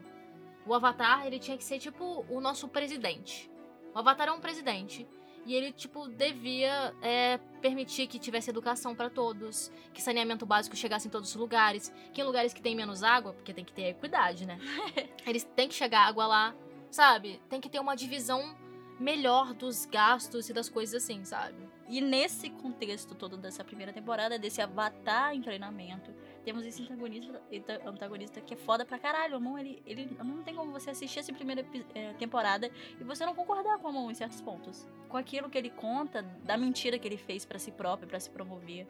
O 0.65 0.73
Avatar, 0.73 1.25
ele 1.25 1.39
tinha 1.39 1.57
que 1.57 1.63
ser, 1.63 1.79
tipo, 1.79 2.25
o 2.29 2.39
nosso 2.39 2.67
presidente. 2.67 3.51
O 3.93 3.99
Avatar 3.99 4.27
é 4.27 4.31
um 4.31 4.39
presidente. 4.39 5.07
E 5.45 5.53
ele, 5.53 5.73
tipo, 5.73 6.07
devia 6.07 6.93
é, 7.01 7.37
permitir 7.61 8.07
que 8.07 8.17
tivesse 8.17 8.49
educação 8.49 8.95
para 8.95 9.09
todos, 9.09 9.71
que 9.93 10.01
saneamento 10.01 10.45
básico 10.45 10.75
chegasse 10.75 11.07
em 11.07 11.11
todos 11.11 11.29
os 11.29 11.35
lugares, 11.35 11.93
que 12.13 12.21
em 12.21 12.23
lugares 12.23 12.53
que 12.53 12.61
tem 12.61 12.75
menos 12.75 13.03
água, 13.03 13.33
porque 13.33 13.53
tem 13.53 13.65
que 13.65 13.73
ter 13.73 13.89
equidade, 13.89 14.45
né? 14.45 14.57
Eles 15.27 15.43
têm 15.43 15.67
que 15.67 15.75
chegar 15.75 16.07
água 16.07 16.25
lá, 16.25 16.55
sabe? 16.89 17.41
Tem 17.49 17.59
que 17.59 17.69
ter 17.69 17.79
uma 17.79 17.93
divisão 17.93 18.55
melhor 18.99 19.53
dos 19.53 19.85
gastos 19.85 20.49
e 20.49 20.53
das 20.53 20.69
coisas 20.69 21.03
assim, 21.03 21.25
sabe? 21.25 21.67
E 21.89 21.99
nesse 21.99 22.49
contexto 22.49 23.13
todo 23.13 23.35
dessa 23.35 23.65
primeira 23.65 23.91
temporada, 23.91 24.39
desse 24.39 24.61
avatar 24.61 25.35
em 25.35 25.41
treinamento, 25.41 26.13
temos 26.43 26.65
esse 26.65 26.81
antagonista, 26.83 27.41
antagonista 27.85 28.41
que 28.41 28.53
é 28.53 28.57
foda 28.57 28.85
pra 28.85 28.99
caralho. 28.99 29.33
O 29.33 29.37
Amon, 29.37 29.57
ele, 29.57 29.81
ele 29.85 30.17
não 30.23 30.43
tem 30.43 30.55
como 30.55 30.71
você 30.71 30.89
assistir 30.89 31.19
essa 31.19 31.33
primeira 31.33 31.65
é, 31.93 32.13
temporada 32.13 32.69
e 32.99 33.03
você 33.03 33.25
não 33.25 33.33
concordar 33.33 33.77
com 33.79 33.87
o 33.87 33.89
Amon 33.89 34.11
em 34.11 34.15
certos 34.15 34.41
pontos. 34.41 34.87
Com 35.07 35.17
aquilo 35.17 35.49
que 35.49 35.57
ele 35.57 35.69
conta, 35.69 36.21
da 36.43 36.57
mentira 36.57 36.99
que 36.99 37.07
ele 37.07 37.17
fez 37.17 37.45
para 37.45 37.59
si 37.59 37.71
próprio, 37.71 38.07
para 38.07 38.19
se 38.19 38.29
promover 38.29 38.87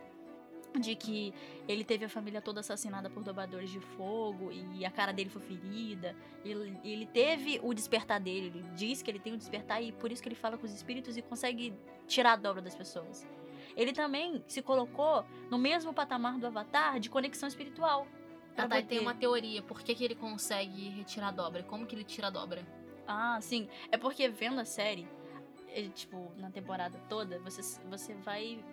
de 0.80 0.96
que 0.96 1.32
ele 1.68 1.84
teve 1.84 2.06
a 2.06 2.10
família 2.10 2.42
toda 2.42 2.62
assassinada 2.62 3.08
por 3.08 3.24
dobradores 3.24 3.70
de 3.70 3.80
fogo 3.80 4.52
e 4.52 4.84
a 4.84 4.90
cara 4.90 5.12
dele 5.12 5.30
foi 5.30 5.42
ferida. 5.42 6.16
Ele, 6.44 6.78
ele 6.84 7.06
teve 7.06 7.60
o 7.62 7.74
despertar 7.74 8.20
dele, 8.20 8.48
ele 8.48 8.66
diz 8.76 9.02
que 9.02 9.12
ele 9.12 9.20
tem 9.20 9.34
o 9.34 9.38
despertar 9.38 9.82
e 9.84 9.92
por 9.92 10.12
isso 10.12 10.22
que 10.22 10.28
ele 10.28 10.36
fala 10.36 10.58
com 10.58 10.66
os 10.66 10.74
espíritos 10.74 11.16
e 11.16 11.22
consegue 11.22 11.76
tirar 12.08 12.34
a 12.34 12.36
dobra 12.36 12.62
das 12.62 12.76
pessoas 12.76 13.26
ele 13.76 13.94
também 13.94 14.44
se 14.48 14.62
colocou 14.62 15.26
no 15.50 15.58
mesmo 15.58 15.94
patamar 15.94 16.38
do 16.38 16.48
Avatar 16.48 17.00
de 17.00 17.10
conexão 17.10 17.48
espiritual. 17.48 18.08
Ah, 18.56 18.68
tá, 18.68 18.82
tem 18.82 19.00
uma 19.00 19.16
teoria. 19.16 19.62
Por 19.64 19.82
que, 19.82 19.96
que 19.96 20.04
ele 20.04 20.16
consegue 20.16 20.90
retirar 20.90 21.30
a 21.30 21.32
dobra? 21.32 21.64
Como 21.64 21.86
que 21.86 21.96
ele 21.96 22.04
tira 22.04 22.28
a 22.28 22.30
dobra? 22.30 22.66
Ah, 23.08 23.40
sim. 23.42 23.68
É 23.92 23.98
porque 23.98 24.30
vendo 24.30 24.60
a 24.60 24.66
série, 24.66 25.08
é, 25.70 25.88
tipo, 25.90 26.32
na 26.38 26.52
temporada 26.52 27.00
toda, 27.10 27.40
você, 27.40 27.62
você 27.90 28.14
vai 28.14 28.64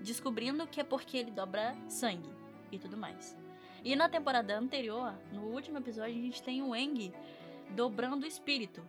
descobrindo 0.00 0.66
que 0.66 0.80
é 0.80 0.84
porque 0.84 1.18
ele 1.18 1.30
dobra 1.30 1.76
sangue 1.88 2.30
e 2.72 2.78
tudo 2.78 2.96
mais. 2.96 3.36
E 3.84 3.94
na 3.94 4.08
temporada 4.08 4.58
anterior, 4.58 5.14
no 5.32 5.42
último 5.42 5.78
episódio, 5.78 6.16
a 6.16 6.22
gente 6.22 6.42
tem 6.42 6.62
o 6.62 6.74
Eng 6.74 7.12
dobrando 7.70 8.24
o 8.24 8.26
espírito 8.26 8.82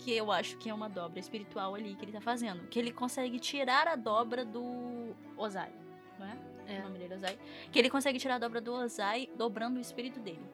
que 0.00 0.16
eu 0.16 0.32
acho 0.32 0.56
que 0.56 0.70
é 0.70 0.74
uma 0.74 0.88
dobra 0.88 1.20
espiritual 1.20 1.74
ali 1.74 1.94
que 1.94 2.04
ele 2.04 2.12
tá 2.12 2.20
fazendo. 2.20 2.66
Que 2.68 2.78
ele 2.78 2.90
consegue 2.90 3.38
tirar 3.38 3.86
a 3.86 3.96
dobra 3.96 4.44
do 4.44 5.14
Ozai, 5.36 5.72
não 6.18 6.26
é? 6.26 6.36
É. 6.66 6.80
O 6.80 6.84
nome 6.84 6.98
dele 6.98 7.14
é 7.14 7.16
Ozai. 7.16 7.38
Que 7.70 7.78
ele 7.78 7.90
consegue 7.90 8.18
tirar 8.18 8.36
a 8.36 8.38
dobra 8.38 8.60
do 8.60 8.72
Ozai 8.72 9.28
dobrando 9.36 9.76
o 9.76 9.80
espírito 9.80 10.18
dele. 10.18 10.44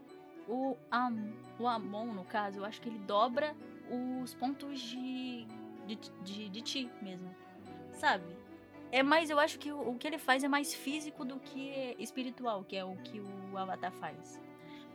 O, 0.49 0.77
Am, 0.91 1.33
o 1.59 1.67
Amon, 1.67 2.07
no 2.07 2.25
caso, 2.25 2.59
eu 2.59 2.65
acho 2.65 2.81
que 2.81 2.89
ele 2.89 2.99
dobra 2.99 3.55
os 4.23 4.35
pontos 4.35 4.81
de, 4.81 5.47
de, 5.87 5.97
de, 6.25 6.49
de 6.49 6.61
ti 6.61 6.91
mesmo. 7.01 7.35
Sabe? 7.93 8.25
É 8.91 9.03
mais, 9.03 9.31
eu 9.31 9.39
acho 9.39 9.59
que 9.59 9.73
o, 9.73 9.91
o 9.91 9.97
que 9.97 10.07
ele 10.07 10.19
faz 10.19 10.43
é 10.43 10.49
mais 10.49 10.75
físico 10.75 11.25
do 11.25 11.39
que 11.39 11.97
espiritual, 11.99 12.65
que 12.65 12.77
é 12.77 12.85
o 12.85 12.97
que 12.97 13.21
o 13.21 13.57
Avatar 13.57 13.93
faz. 13.93 14.41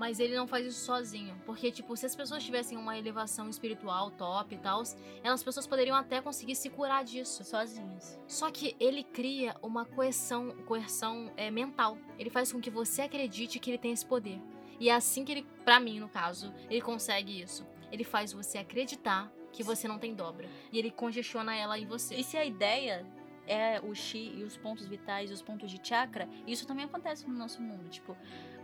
Mas 0.01 0.19
ele 0.19 0.35
não 0.35 0.47
faz 0.47 0.65
isso 0.65 0.83
sozinho. 0.83 1.39
Porque, 1.45 1.71
tipo, 1.71 1.95
se 1.95 2.07
as 2.07 2.15
pessoas 2.15 2.43
tivessem 2.43 2.75
uma 2.75 2.97
elevação 2.97 3.47
espiritual 3.47 4.09
top 4.09 4.55
e 4.55 4.57
tal, 4.57 4.81
elas 5.23 5.43
pessoas 5.43 5.67
poderiam 5.67 5.95
até 5.95 6.19
conseguir 6.19 6.55
se 6.55 6.71
curar 6.71 7.03
disso. 7.03 7.43
Sozinhas. 7.43 8.19
Só 8.27 8.49
que 8.49 8.75
ele 8.79 9.03
cria 9.03 9.55
uma 9.61 9.85
coerção, 9.85 10.55
coerção 10.65 11.31
é, 11.37 11.51
mental. 11.51 11.99
Ele 12.17 12.31
faz 12.31 12.51
com 12.51 12.59
que 12.59 12.71
você 12.71 13.03
acredite 13.03 13.59
que 13.59 13.69
ele 13.69 13.77
tem 13.77 13.91
esse 13.91 14.03
poder. 14.03 14.41
E 14.79 14.89
é 14.89 14.95
assim 14.95 15.23
que 15.23 15.33
ele, 15.33 15.47
para 15.63 15.79
mim, 15.79 15.99
no 15.99 16.09
caso, 16.09 16.51
ele 16.67 16.81
consegue 16.81 17.39
isso. 17.39 17.63
Ele 17.91 18.03
faz 18.03 18.33
você 18.33 18.57
acreditar 18.57 19.31
que 19.53 19.61
você 19.61 19.87
não 19.87 19.99
tem 19.99 20.15
dobra. 20.15 20.49
E 20.71 20.79
ele 20.79 20.89
congestiona 20.89 21.55
ela 21.55 21.77
em 21.77 21.85
você. 21.85 22.15
E 22.15 22.23
se 22.23 22.37
a 22.37 22.43
ideia 22.43 23.05
é 23.47 23.79
o 23.81 23.93
chi 23.93 24.33
e 24.37 24.43
os 24.43 24.57
pontos 24.57 24.87
vitais, 24.87 25.31
os 25.31 25.41
pontos 25.41 25.69
de 25.69 25.79
chakra, 25.81 26.27
isso 26.47 26.67
também 26.67 26.85
acontece 26.85 27.27
no 27.27 27.33
nosso 27.33 27.61
mundo. 27.61 27.89
Tipo, 27.89 28.15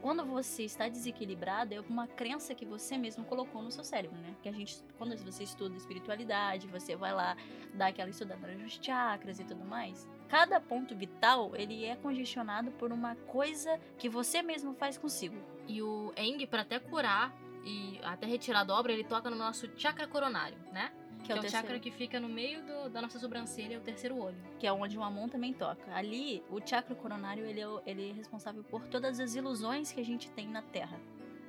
quando 0.01 0.23
você 0.25 0.63
está 0.63 0.88
desequilibrado, 0.88 1.73
é 1.73 1.82
uma 1.82 2.07
crença 2.07 2.53
que 2.53 2.65
você 2.65 2.97
mesmo 2.97 3.25
colocou 3.25 3.61
no 3.61 3.71
seu 3.71 3.84
cérebro, 3.84 4.17
né? 4.19 4.36
Que 4.41 4.49
a 4.49 4.51
gente, 4.51 4.84
quando 4.97 5.17
você 5.17 5.43
estuda 5.43 5.75
espiritualidade, 5.75 6.67
você 6.67 6.95
vai 6.95 7.13
lá 7.13 7.36
dar 7.73 7.88
aquela 7.88 8.09
estudada 8.09 8.47
nos 8.55 8.80
chakras 8.82 9.39
e 9.39 9.43
tudo 9.43 9.65
mais. 9.65 10.07
Cada 10.28 10.59
ponto 10.59 10.95
vital, 10.95 11.55
ele 11.55 11.84
é 11.86 11.95
congestionado 11.95 12.71
por 12.71 12.91
uma 12.91 13.15
coisa 13.15 13.80
que 13.97 14.07
você 14.07 14.41
mesmo 14.41 14.73
faz 14.73 14.97
consigo. 14.97 15.36
E 15.67 15.82
o 15.82 16.13
Eng, 16.15 16.45
para 16.45 16.61
até 16.61 16.80
curar 16.80 17.34
e 17.65 17.99
até 18.03 18.28
retirar 18.28 18.61
a 18.61 18.63
dobra, 18.63 18.93
ele 18.93 19.03
toca 19.03 19.30
no 19.30 19.36
nosso 19.36 19.69
chakra 19.78 20.07
coronário, 20.07 20.57
né? 20.71 20.91
Que, 21.24 21.32
é 21.32 21.36
que 21.36 21.39
é, 21.39 21.43
o, 21.43 21.45
o 21.45 21.49
chakra 21.49 21.80
que 21.80 21.91
fica 21.91 22.20
no 22.20 22.30
meio 22.30 22.63
do, 22.63 22.89
da 22.89 23.01
nossa 23.01 23.20
sobrancelha, 23.20 23.76
é 23.76 23.78
o 23.78 23.82
terceiro 23.82 24.18
olho. 24.18 24.38
Que 24.59 24.68
é 24.68 24.72
onde 24.72 24.97
o 24.97 25.03
Amon 25.03 25.28
também 25.28 25.53
toca. 25.53 25.93
Ali, 25.93 26.43
o 26.49 26.59
chakra 26.65 26.95
coronário, 26.95 27.45
ele 27.45 27.61
é, 27.61 27.68
ele 27.86 28.09
é 28.09 28.13
responsável 28.13 28.63
por 28.63 28.88
todas 28.88 29.20
as 29.20 29.36
ilusões 29.36 29.91
que 29.91 29.99
a 29.99 30.05
gente 30.05 30.30
tem 30.32 30.47
na 30.47 30.61
Terra. 30.61 30.99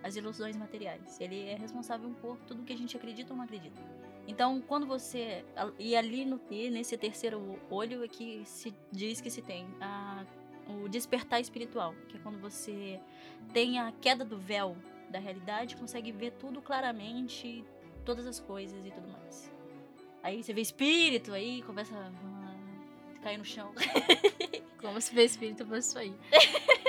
As 0.02 0.16
ilusões 0.16 0.56
materiais. 0.56 1.20
Ele 1.20 1.48
é 1.48 1.56
responsável 1.56 2.10
por 2.20 2.38
tudo 2.46 2.62
que 2.62 2.72
a 2.72 2.76
gente 2.76 2.96
acredita 2.96 3.32
ou 3.32 3.36
não 3.36 3.44
acredita. 3.44 3.80
Então, 4.28 4.60
quando 4.60 4.86
você. 4.86 5.44
E 5.78 5.96
ali 5.96 6.24
no, 6.24 6.40
e 6.50 6.70
nesse 6.70 6.96
terceiro 6.98 7.58
olho 7.70 8.04
é 8.04 8.08
que 8.08 8.42
se 8.44 8.74
diz 8.92 9.20
que 9.20 9.30
se 9.30 9.40
tem 9.40 9.66
a, 9.80 10.24
o 10.68 10.88
despertar 10.88 11.40
espiritual, 11.40 11.94
que 12.08 12.18
é 12.18 12.20
quando 12.20 12.38
você 12.38 13.00
tem 13.52 13.78
a 13.80 13.90
queda 13.90 14.24
do 14.24 14.38
véu 14.38 14.76
da 15.08 15.18
realidade, 15.18 15.76
consegue 15.76 16.12
ver 16.12 16.32
tudo 16.32 16.60
claramente, 16.60 17.64
todas 18.04 18.26
as 18.26 18.38
coisas 18.38 18.84
e 18.84 18.90
tudo 18.90 19.08
mais. 19.08 19.50
Aí 20.22 20.42
você 20.42 20.52
vê 20.52 20.60
espírito, 20.60 21.32
aí 21.32 21.62
começa 21.62 21.94
a 21.96 23.22
cair 23.22 23.38
no 23.38 23.44
chão. 23.44 23.72
Como 24.80 25.00
se 25.00 25.14
vê 25.14 25.24
espírito 25.24 25.66
fosse 25.66 25.88
isso 25.88 25.98
aí. 25.98 26.14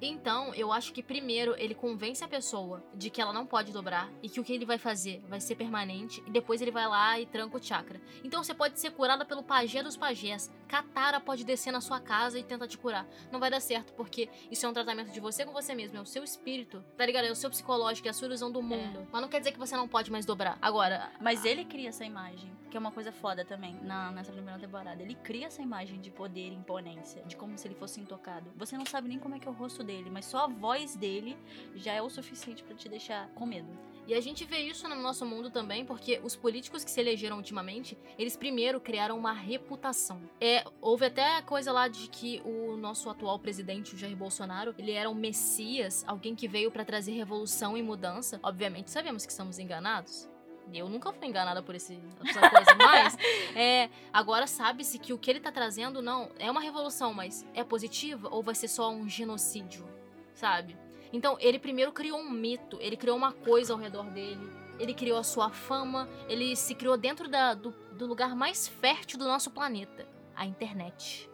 Então, 0.00 0.54
eu 0.54 0.72
acho 0.72 0.92
que 0.92 1.02
primeiro 1.02 1.54
ele 1.58 1.74
convence 1.74 2.22
a 2.22 2.28
pessoa 2.28 2.84
de 2.94 3.08
que 3.08 3.20
ela 3.20 3.32
não 3.32 3.46
pode 3.46 3.72
dobrar 3.72 4.10
e 4.22 4.28
que 4.28 4.38
o 4.38 4.44
que 4.44 4.52
ele 4.52 4.66
vai 4.66 4.78
fazer 4.78 5.22
vai 5.28 5.40
ser 5.40 5.54
permanente 5.54 6.22
e 6.26 6.30
depois 6.30 6.60
ele 6.60 6.70
vai 6.70 6.86
lá 6.86 7.18
e 7.18 7.26
tranca 7.26 7.56
o 7.56 7.62
chakra. 7.62 8.00
Então 8.22 8.42
você 8.42 8.52
pode 8.52 8.78
ser 8.78 8.90
curada 8.90 9.24
pelo 9.24 9.42
pajé 9.42 9.82
dos 9.82 9.96
pajés. 9.96 10.50
Katara 10.68 11.20
pode 11.20 11.44
descer 11.44 11.72
na 11.72 11.80
sua 11.80 12.00
casa 12.00 12.38
e 12.38 12.42
tentar 12.42 12.68
te 12.68 12.76
curar. 12.76 13.06
Não 13.30 13.40
vai 13.40 13.50
dar 13.50 13.60
certo, 13.60 13.92
porque 13.94 14.28
isso 14.50 14.66
é 14.66 14.68
um 14.68 14.72
tratamento 14.72 15.12
de 15.12 15.20
você 15.20 15.44
com 15.44 15.52
você 15.52 15.74
mesmo, 15.74 15.96
é 15.96 16.00
o 16.00 16.06
seu 16.06 16.22
espírito, 16.22 16.84
tá 16.96 17.06
ligado? 17.06 17.24
É 17.24 17.30
o 17.30 17.36
seu 17.36 17.48
psicológico, 17.48 18.08
é 18.08 18.10
a 18.10 18.14
sua 18.14 18.26
ilusão 18.26 18.50
do 18.50 18.62
mundo. 18.62 19.00
É. 19.00 19.06
Mas 19.10 19.22
não 19.22 19.28
quer 19.28 19.38
dizer 19.38 19.52
que 19.52 19.58
você 19.58 19.76
não 19.76 19.88
pode 19.88 20.10
mais 20.10 20.26
dobrar. 20.26 20.58
Agora. 20.60 21.10
Mas 21.20 21.44
ele 21.44 21.64
cria 21.64 21.88
essa 21.88 22.04
imagem, 22.04 22.52
que 22.70 22.76
é 22.76 22.80
uma 22.80 22.92
coisa 22.92 23.12
foda 23.12 23.44
também 23.44 23.74
na, 23.82 24.10
nessa 24.10 24.32
primeira 24.32 24.58
temporada. 24.58 25.02
Ele 25.02 25.14
cria 25.14 25.46
essa 25.46 25.62
imagem 25.62 26.00
de 26.00 26.10
poder 26.10 26.50
e 26.50 26.54
imponência, 26.54 27.22
de 27.22 27.36
como 27.36 27.56
se 27.56 27.66
ele 27.66 27.74
fosse 27.74 28.00
intocado. 28.00 28.52
Você 28.56 28.76
não 28.76 28.84
sabe 28.84 29.08
nem 29.08 29.18
como 29.18 29.34
é 29.34 29.38
que 29.38 29.48
é 29.48 29.50
o 29.50 29.54
rosto 29.54 29.84
dele, 29.86 30.10
mas 30.10 30.26
só 30.26 30.44
a 30.44 30.46
voz 30.48 30.96
dele 30.96 31.36
já 31.74 31.92
é 31.92 32.02
o 32.02 32.10
suficiente 32.10 32.62
para 32.62 32.74
te 32.74 32.88
deixar 32.88 33.28
com 33.30 33.46
medo. 33.46 33.68
E 34.06 34.14
a 34.14 34.20
gente 34.20 34.44
vê 34.44 34.58
isso 34.58 34.88
no 34.88 34.94
nosso 34.94 35.26
mundo 35.26 35.50
também, 35.50 35.84
porque 35.84 36.20
os 36.22 36.36
políticos 36.36 36.84
que 36.84 36.90
se 36.90 37.00
elegeram 37.00 37.38
ultimamente, 37.38 37.98
eles 38.16 38.36
primeiro 38.36 38.80
criaram 38.80 39.18
uma 39.18 39.32
reputação. 39.32 40.20
É, 40.40 40.64
houve 40.80 41.06
até 41.06 41.36
a 41.36 41.42
coisa 41.42 41.72
lá 41.72 41.88
de 41.88 42.08
que 42.08 42.40
o 42.44 42.76
nosso 42.76 43.10
atual 43.10 43.36
presidente, 43.40 43.94
o 43.94 43.98
Jair 43.98 44.16
Bolsonaro, 44.16 44.74
ele 44.78 44.92
era 44.92 45.10
um 45.10 45.14
messias, 45.14 46.04
alguém 46.06 46.36
que 46.36 46.46
veio 46.46 46.70
para 46.70 46.84
trazer 46.84 47.12
revolução 47.12 47.76
e 47.76 47.82
mudança. 47.82 48.38
Obviamente 48.44 48.92
sabemos 48.92 49.26
que 49.26 49.32
estamos 49.32 49.58
enganados. 49.58 50.28
Eu 50.72 50.88
nunca 50.88 51.12
fui 51.12 51.28
enganada 51.28 51.62
por 51.62 51.74
esse, 51.74 51.98
essa 52.24 52.50
coisa, 52.50 52.74
mas 52.76 53.16
é, 53.54 53.88
agora 54.12 54.46
sabe-se 54.46 54.98
que 54.98 55.12
o 55.12 55.18
que 55.18 55.30
ele 55.30 55.40
tá 55.40 55.52
trazendo 55.52 56.02
não 56.02 56.30
é 56.38 56.50
uma 56.50 56.60
revolução, 56.60 57.14
mas 57.14 57.46
é 57.54 57.62
positiva 57.62 58.28
ou 58.30 58.42
vai 58.42 58.54
ser 58.54 58.68
só 58.68 58.90
um 58.90 59.08
genocídio, 59.08 59.86
sabe? 60.34 60.76
Então, 61.12 61.36
ele 61.40 61.58
primeiro 61.58 61.92
criou 61.92 62.18
um 62.18 62.30
mito, 62.30 62.78
ele 62.80 62.96
criou 62.96 63.16
uma 63.16 63.32
coisa 63.32 63.72
ao 63.72 63.78
redor 63.78 64.10
dele, 64.10 64.50
ele 64.78 64.92
criou 64.92 65.18
a 65.18 65.22
sua 65.22 65.50
fama, 65.50 66.08
ele 66.28 66.54
se 66.56 66.74
criou 66.74 66.96
dentro 66.96 67.28
da, 67.28 67.54
do, 67.54 67.70
do 67.92 68.06
lugar 68.06 68.34
mais 68.34 68.68
fértil 68.68 69.18
do 69.18 69.24
nosso 69.24 69.50
planeta, 69.50 70.06
a 70.34 70.44
internet. 70.44 71.30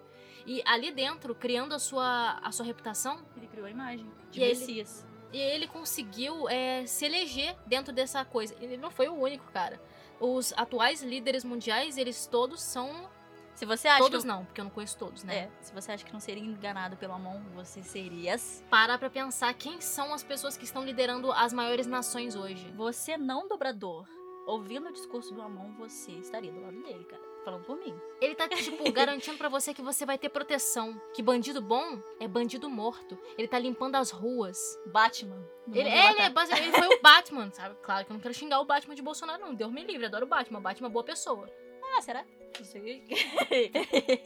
E 0.46 0.62
ali 0.66 0.90
dentro, 0.90 1.34
criando 1.34 1.74
a 1.74 1.78
sua, 1.78 2.38
a 2.42 2.52
sua 2.52 2.66
reputação, 2.66 3.18
ele 3.36 3.46
criou 3.46 3.66
a 3.66 3.70
imagem 3.70 4.06
de 4.30 4.40
e 4.40 4.48
Messias. 4.48 5.04
Ele, 5.04 5.11
e 5.32 5.38
ele 5.38 5.66
conseguiu 5.66 6.48
é, 6.48 6.84
se 6.86 7.06
eleger 7.06 7.56
dentro 7.66 7.92
dessa 7.92 8.24
coisa. 8.24 8.54
Ele 8.60 8.76
não 8.76 8.90
foi 8.90 9.08
o 9.08 9.14
único, 9.14 9.50
cara. 9.52 9.80
Os 10.20 10.52
atuais 10.56 11.02
líderes 11.02 11.44
mundiais, 11.44 11.96
eles 11.96 12.26
todos 12.26 12.62
são. 12.62 13.10
Se 13.54 13.66
você 13.66 13.88
acha 13.88 14.00
todos 14.00 14.22
que... 14.22 14.28
não, 14.28 14.44
porque 14.44 14.60
eu 14.60 14.64
não 14.64 14.70
conheço 14.70 14.96
todos, 14.96 15.24
né? 15.24 15.36
É, 15.36 15.50
se 15.60 15.72
você 15.72 15.92
acha 15.92 16.04
que 16.04 16.12
não 16.12 16.20
seria 16.20 16.42
enganado 16.42 16.96
pelo 16.96 17.14
Amon, 17.14 17.40
você 17.54 17.82
seria. 17.82 18.36
Parar 18.70 18.98
pra 18.98 19.10
pensar 19.10 19.52
quem 19.54 19.80
são 19.80 20.14
as 20.14 20.22
pessoas 20.22 20.56
que 20.56 20.64
estão 20.64 20.84
liderando 20.84 21.32
as 21.32 21.52
maiores 21.52 21.86
nações 21.86 22.34
hoje. 22.34 22.70
Você 22.76 23.16
não 23.16 23.48
dobrador, 23.48 24.06
ouvindo 24.46 24.88
o 24.88 24.92
discurso 24.92 25.34
do 25.34 25.42
Amon, 25.42 25.72
você 25.72 26.12
estaria 26.12 26.52
do 26.52 26.60
lado 26.60 26.82
dele, 26.82 27.04
cara. 27.04 27.31
Falando 27.44 27.64
por 27.64 27.76
mim. 27.76 27.94
Ele 28.20 28.34
tá, 28.36 28.48
tipo, 28.48 28.84
garantindo 28.92 29.36
pra 29.36 29.48
você 29.48 29.74
que 29.74 29.82
você 29.82 30.06
vai 30.06 30.16
ter 30.16 30.28
proteção. 30.28 31.00
Que 31.12 31.20
bandido 31.22 31.60
bom 31.60 32.00
é 32.20 32.28
bandido 32.28 32.70
morto. 32.70 33.18
Ele 33.36 33.48
tá 33.48 33.58
limpando 33.58 33.96
as 33.96 34.10
ruas. 34.10 34.78
Batman. 34.86 35.44
Ele, 35.72 35.88
é, 35.88 36.10
ele, 36.10 36.20
é 36.20 36.26
Avatar. 36.26 36.32
base- 36.32 36.52
ele 36.52 36.72
foi 36.72 36.86
o 36.96 36.98
Batman, 37.02 37.50
sabe? 37.52 37.74
Claro 37.82 38.04
que 38.04 38.12
eu 38.12 38.14
não 38.14 38.20
quero 38.20 38.34
xingar 38.34 38.60
o 38.60 38.64
Batman 38.64 38.94
de 38.94 39.02
Bolsonaro, 39.02 39.44
não. 39.44 39.54
Deus 39.54 39.72
me 39.72 39.82
livre, 39.84 40.06
adoro 40.06 40.24
o 40.24 40.28
Batman. 40.28 40.60
Batman 40.60 40.88
é 40.88 40.92
boa 40.92 41.04
pessoa. 41.04 41.50
Ah, 41.96 42.00
será? 42.00 42.24
Não 42.58 42.64
sei. 42.64 43.04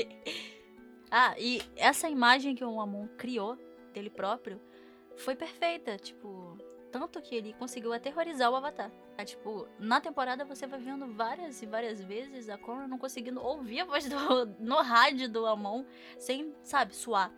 ah, 1.10 1.34
e 1.38 1.62
essa 1.76 2.08
imagem 2.08 2.54
que 2.54 2.64
o 2.64 2.80
Amon 2.80 3.06
criou 3.16 3.56
dele 3.92 4.10
próprio 4.10 4.60
foi 5.16 5.34
perfeita, 5.34 5.96
tipo, 5.96 6.58
tanto 6.98 7.20
que 7.20 7.34
ele 7.34 7.52
conseguiu 7.54 7.92
aterrorizar 7.92 8.50
o 8.50 8.56
Avatar. 8.56 8.90
É, 9.18 9.24
tipo, 9.24 9.68
na 9.78 10.00
temporada 10.00 10.44
você 10.44 10.66
vai 10.66 10.80
vendo 10.80 11.06
várias 11.12 11.60
e 11.60 11.66
várias 11.66 12.00
vezes 12.02 12.48
a 12.48 12.56
Korra 12.56 12.88
não 12.88 12.98
conseguindo 12.98 13.40
ouvir 13.42 13.80
a 13.80 13.84
voz 13.84 14.08
do, 14.08 14.46
no 14.58 14.76
rádio 14.76 15.28
do 15.28 15.44
Amon 15.44 15.84
sem, 16.18 16.54
sabe, 16.62 16.94
suar 16.94 17.30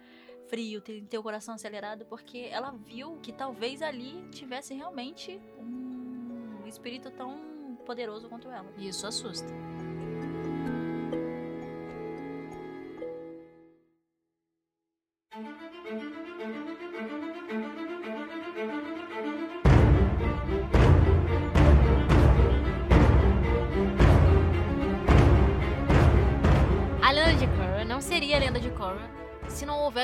frio, 0.49 0.81
ter, 0.81 1.03
ter 1.03 1.19
o 1.19 1.23
coração 1.23 1.55
acelerado, 1.55 2.07
porque 2.07 2.49
ela 2.51 2.71
viu 2.71 3.19
que 3.23 3.33
talvez 3.33 3.83
ali 3.83 4.27
tivesse 4.31 4.73
realmente 4.73 5.39
um 5.61 6.67
espírito 6.67 7.11
tão 7.11 7.77
poderoso 7.85 8.29
quanto 8.29 8.49
ela. 8.51 8.73
E 8.79 8.89
isso 8.89 9.07
assusta. 9.07 9.53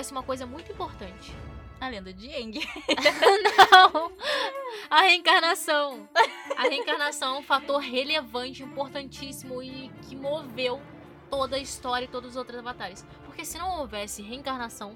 Se 0.02 0.12
não 0.12 0.12
houvesse 0.12 0.12
uma 0.12 0.22
coisa 0.22 0.46
muito 0.46 0.72
importante. 0.72 1.34
A 1.80 1.88
lenda 1.88 2.12
de 2.12 2.32
Aang. 2.34 2.58
Não! 3.70 4.12
A 4.90 5.02
reencarnação. 5.02 6.08
A 6.56 6.62
reencarnação 6.62 7.36
é 7.36 7.38
um 7.38 7.42
fator 7.42 7.80
relevante, 7.80 8.62
importantíssimo 8.62 9.62
e 9.62 9.90
que 10.08 10.16
moveu 10.16 10.80
toda 11.28 11.56
a 11.56 11.58
história 11.58 12.06
e 12.06 12.08
todos 12.08 12.30
os 12.30 12.36
outros 12.36 12.58
avatares. 12.58 13.04
Porque 13.24 13.44
se 13.44 13.58
não 13.58 13.80
houvesse 13.80 14.22
reencarnação, 14.22 14.94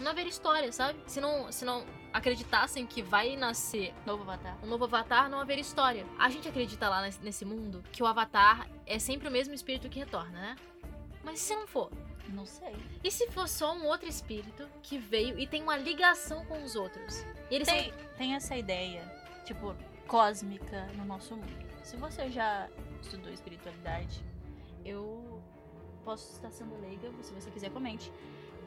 não 0.00 0.10
haveria 0.10 0.30
história, 0.30 0.70
sabe? 0.72 0.98
Se 1.06 1.20
não, 1.20 1.50
se 1.50 1.64
não 1.64 1.84
acreditassem 2.12 2.86
que 2.86 3.02
vai 3.02 3.36
nascer 3.36 3.92
Novo 4.06 4.22
Avatar. 4.22 4.56
um 4.62 4.66
novo 4.66 4.84
avatar, 4.84 5.28
não 5.28 5.40
haveria 5.40 5.62
história. 5.62 6.06
A 6.18 6.30
gente 6.30 6.48
acredita 6.48 6.88
lá 6.88 7.02
nesse, 7.02 7.44
mundo 7.44 7.82
que 7.90 8.02
o 8.02 8.06
avatar 8.06 8.68
é 8.86 8.98
sempre 8.98 9.26
o 9.26 9.30
mesmo 9.30 9.52
espírito 9.52 9.88
que 9.88 9.98
retorna, 9.98 10.38
né? 10.38 10.56
Mas 11.24 11.40
se 11.40 11.54
não 11.54 11.66
for? 11.66 11.90
Não 12.28 12.46
sei. 12.46 12.74
E 13.02 13.10
se 13.10 13.28
for 13.30 13.48
só 13.48 13.74
um 13.74 13.86
outro 13.86 14.08
espírito 14.08 14.68
que 14.82 14.98
veio 14.98 15.38
e 15.38 15.46
tem 15.46 15.62
uma 15.62 15.76
ligação 15.76 16.44
com 16.46 16.62
os 16.62 16.74
outros? 16.74 17.24
E 17.50 17.56
eles 17.56 17.68
Tem, 17.68 17.92
tem 18.16 18.34
essa 18.34 18.56
ideia, 18.56 19.02
tipo, 19.44 19.74
cósmica 20.06 20.86
no 20.96 21.04
nosso 21.04 21.36
mundo. 21.36 21.64
Se 21.82 21.96
você 21.96 22.30
já 22.30 22.68
estudou 23.02 23.32
espiritualidade, 23.32 24.24
eu 24.84 25.42
posso 26.04 26.32
estar 26.32 26.50
sendo 26.50 26.78
leiga, 26.80 27.10
se 27.22 27.32
você 27.32 27.50
quiser 27.50 27.70
comente. 27.70 28.10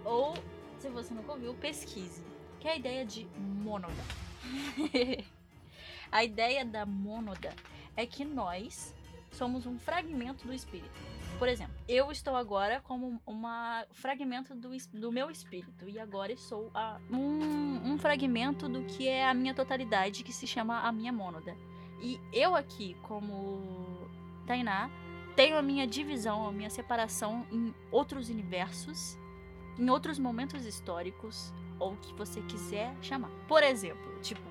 Ou, 0.03 0.33
se 0.79 0.89
você 0.89 1.13
nunca 1.13 1.31
ouviu, 1.31 1.53
pesquise. 1.55 2.23
Que 2.59 2.67
é 2.67 2.71
a 2.71 2.75
ideia 2.75 3.05
de 3.05 3.25
mônada. 3.35 3.93
a 6.11 6.23
ideia 6.23 6.63
da 6.65 6.85
mônada 6.85 7.53
é 7.95 8.05
que 8.05 8.23
nós 8.23 8.93
somos 9.31 9.65
um 9.65 9.77
fragmento 9.77 10.47
do 10.47 10.53
espírito. 10.53 11.16
Por 11.38 11.47
exemplo, 11.47 11.75
eu 11.88 12.11
estou 12.11 12.35
agora 12.35 12.81
como 12.81 13.21
um 13.27 13.41
fragmento 13.93 14.55
do, 14.55 14.69
do 14.93 15.11
meu 15.11 15.29
espírito. 15.29 15.88
E 15.88 15.99
agora 15.99 16.35
sou 16.35 16.71
a- 16.73 16.99
um, 17.11 17.91
um 17.93 17.97
fragmento 17.97 18.67
do 18.67 18.83
que 18.85 19.07
é 19.07 19.27
a 19.27 19.33
minha 19.33 19.53
totalidade, 19.53 20.23
que 20.23 20.33
se 20.33 20.47
chama 20.47 20.79
a 20.81 20.91
minha 20.91 21.13
mônada. 21.13 21.55
E 22.01 22.19
eu 22.33 22.55
aqui, 22.55 22.95
como 23.03 24.07
Tainá, 24.47 24.89
tenho 25.35 25.57
a 25.57 25.61
minha 25.61 25.85
divisão, 25.85 26.47
a 26.47 26.51
minha 26.51 26.69
separação 26.71 27.45
em 27.51 27.73
outros 27.91 28.29
universos, 28.29 29.15
em 29.77 29.88
outros 29.91 30.17
momentos 30.17 30.65
históricos, 30.65 31.53
ou 31.79 31.93
o 31.93 31.97
que 31.97 32.13
você 32.15 32.41
quiser 32.41 32.91
chamar. 33.01 33.29
Por 33.47 33.61
exemplo, 33.61 34.19
tipo, 34.21 34.41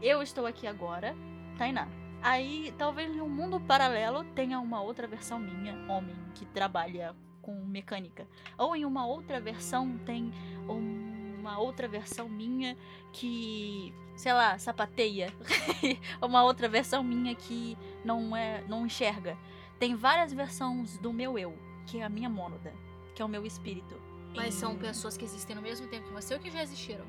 eu 0.00 0.22
estou 0.22 0.46
aqui 0.46 0.68
agora, 0.68 1.16
Tainá. 1.56 1.88
Aí, 2.22 2.74
talvez 2.76 3.14
em 3.14 3.20
um 3.20 3.28
mundo 3.28 3.60
paralelo 3.60 4.24
tenha 4.34 4.58
uma 4.60 4.80
outra 4.80 5.06
versão 5.06 5.38
minha, 5.38 5.74
homem, 5.90 6.16
que 6.34 6.44
trabalha 6.46 7.14
com 7.40 7.54
mecânica. 7.64 8.26
Ou 8.56 8.74
em 8.74 8.84
uma 8.84 9.06
outra 9.06 9.40
versão 9.40 9.96
tem 9.98 10.32
uma 10.66 11.58
outra 11.58 11.86
versão 11.88 12.28
minha 12.28 12.76
que, 13.12 13.94
sei 14.16 14.32
lá, 14.32 14.58
sapateia. 14.58 15.32
uma 16.20 16.42
outra 16.42 16.68
versão 16.68 17.02
minha 17.02 17.34
que 17.34 17.78
não 18.04 18.36
é, 18.36 18.62
não 18.68 18.84
enxerga. 18.84 19.36
Tem 19.78 19.94
várias 19.94 20.32
versões 20.32 20.98
do 20.98 21.12
meu 21.12 21.38
eu, 21.38 21.56
que 21.86 22.00
é 22.00 22.04
a 22.04 22.08
minha 22.08 22.28
mônada, 22.28 22.72
que 23.14 23.22
é 23.22 23.24
o 23.24 23.28
meu 23.28 23.46
espírito. 23.46 23.94
Mas 24.34 24.54
são 24.54 24.72
Em- 24.72 24.78
pessoas 24.78 25.16
que 25.16 25.24
existem 25.24 25.54
no 25.56 25.62
mesmo 25.62 25.86
tempo 25.86 26.08
que 26.08 26.12
você 26.12 26.34
ou 26.34 26.40
que 26.40 26.50
já 26.50 26.62
existiram? 26.62 27.04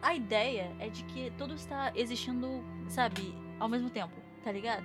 a 0.00 0.14
ideia 0.14 0.72
é 0.78 0.88
de 0.88 1.02
que 1.02 1.32
tudo 1.36 1.54
está 1.54 1.90
existindo, 1.96 2.62
sabe, 2.88 3.34
ao 3.58 3.68
mesmo 3.68 3.90
tempo, 3.90 4.14
tá 4.42 4.52
ligado? 4.52 4.84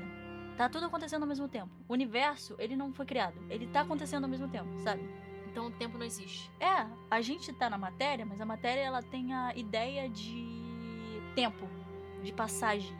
Tá 0.57 0.69
tudo 0.69 0.85
acontecendo 0.85 1.23
ao 1.23 1.27
mesmo 1.27 1.47
tempo. 1.47 1.69
O 1.87 1.93
universo, 1.93 2.55
ele 2.59 2.75
não 2.75 2.93
foi 2.93 3.05
criado. 3.05 3.35
Ele 3.49 3.67
tá 3.67 3.81
acontecendo 3.81 4.23
ao 4.23 4.29
mesmo 4.29 4.47
tempo, 4.47 4.67
sabe? 4.79 5.01
Então 5.49 5.67
o 5.67 5.71
tempo 5.71 5.97
não 5.97 6.05
existe. 6.05 6.49
É, 6.59 6.85
a 7.09 7.21
gente 7.21 7.51
tá 7.53 7.69
na 7.69 7.77
matéria, 7.77 8.25
mas 8.25 8.39
a 8.41 8.45
matéria 8.45 8.81
ela 8.81 9.01
tem 9.01 9.33
a 9.33 9.55
ideia 9.55 10.09
de 10.09 11.21
tempo, 11.35 11.67
de 12.23 12.31
passagem, 12.31 12.95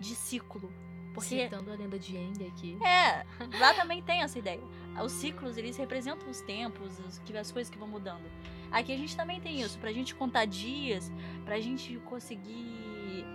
de 0.00 0.14
ciclo. 0.14 0.72
Porque 1.14 1.44
Citando 1.44 1.72
a 1.72 1.74
lenda 1.74 1.98
de 1.98 2.14
Aang 2.14 2.46
aqui. 2.46 2.78
é, 2.84 3.24
lá 3.58 3.72
também 3.72 4.02
tem 4.02 4.20
essa 4.20 4.38
ideia. 4.38 4.60
Os 5.02 5.12
ciclos, 5.12 5.56
eles 5.56 5.74
representam 5.76 6.28
os 6.28 6.42
tempos, 6.42 7.00
as 7.38 7.50
coisas 7.50 7.70
que 7.70 7.78
vão 7.78 7.88
mudando. 7.88 8.24
Aqui 8.70 8.92
a 8.92 8.96
gente 8.98 9.16
também 9.16 9.40
tem 9.40 9.62
isso. 9.62 9.78
Pra 9.78 9.92
gente 9.92 10.14
contar 10.14 10.44
dias, 10.44 11.10
pra 11.44 11.58
gente 11.58 11.96
conseguir 12.00 12.85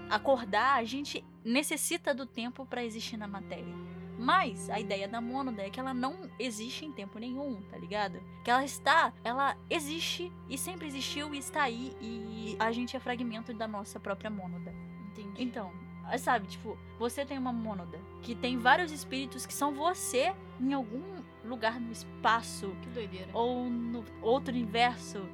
acordar, 0.09 0.75
a 0.75 0.83
gente 0.83 1.23
necessita 1.43 2.13
do 2.13 2.25
tempo 2.25 2.65
pra 2.65 2.83
existir 2.83 3.17
na 3.17 3.27
matéria. 3.27 3.73
Mas 4.17 4.69
a 4.69 4.79
ideia 4.79 5.07
da 5.07 5.19
mônada 5.19 5.63
é 5.63 5.69
que 5.69 5.79
ela 5.79 5.93
não 5.95 6.29
existe 6.37 6.85
em 6.85 6.91
tempo 6.91 7.17
nenhum, 7.17 7.59
tá 7.71 7.77
ligado? 7.77 8.21
Que 8.43 8.51
ela 8.51 8.63
está, 8.63 9.11
ela 9.23 9.57
existe 9.67 10.31
e 10.47 10.57
sempre 10.57 10.87
existiu 10.87 11.33
e 11.33 11.39
está 11.39 11.63
aí 11.63 11.95
e 11.99 12.55
a 12.59 12.71
gente 12.71 12.95
é 12.95 12.99
fragmento 12.99 13.51
da 13.53 13.67
nossa 13.67 13.99
própria 13.99 14.29
mônada. 14.29 14.71
Entendi. 15.11 15.41
Então, 15.43 15.71
ah, 16.05 16.17
sabe, 16.19 16.47
tipo, 16.47 16.77
você 16.99 17.25
tem 17.25 17.37
uma 17.37 17.51
mônada 17.51 17.99
que 18.21 18.35
tem 18.35 18.57
vários 18.57 18.91
espíritos 18.91 19.45
que 19.47 19.53
são 19.53 19.73
você 19.73 20.35
em 20.59 20.71
algum 20.73 21.01
lugar 21.43 21.79
no 21.79 21.91
espaço 21.91 22.75
Que 22.83 22.89
doideira. 22.89 23.29
ou 23.33 23.67
no 23.69 24.05
outro 24.21 24.53
universo 24.53 25.27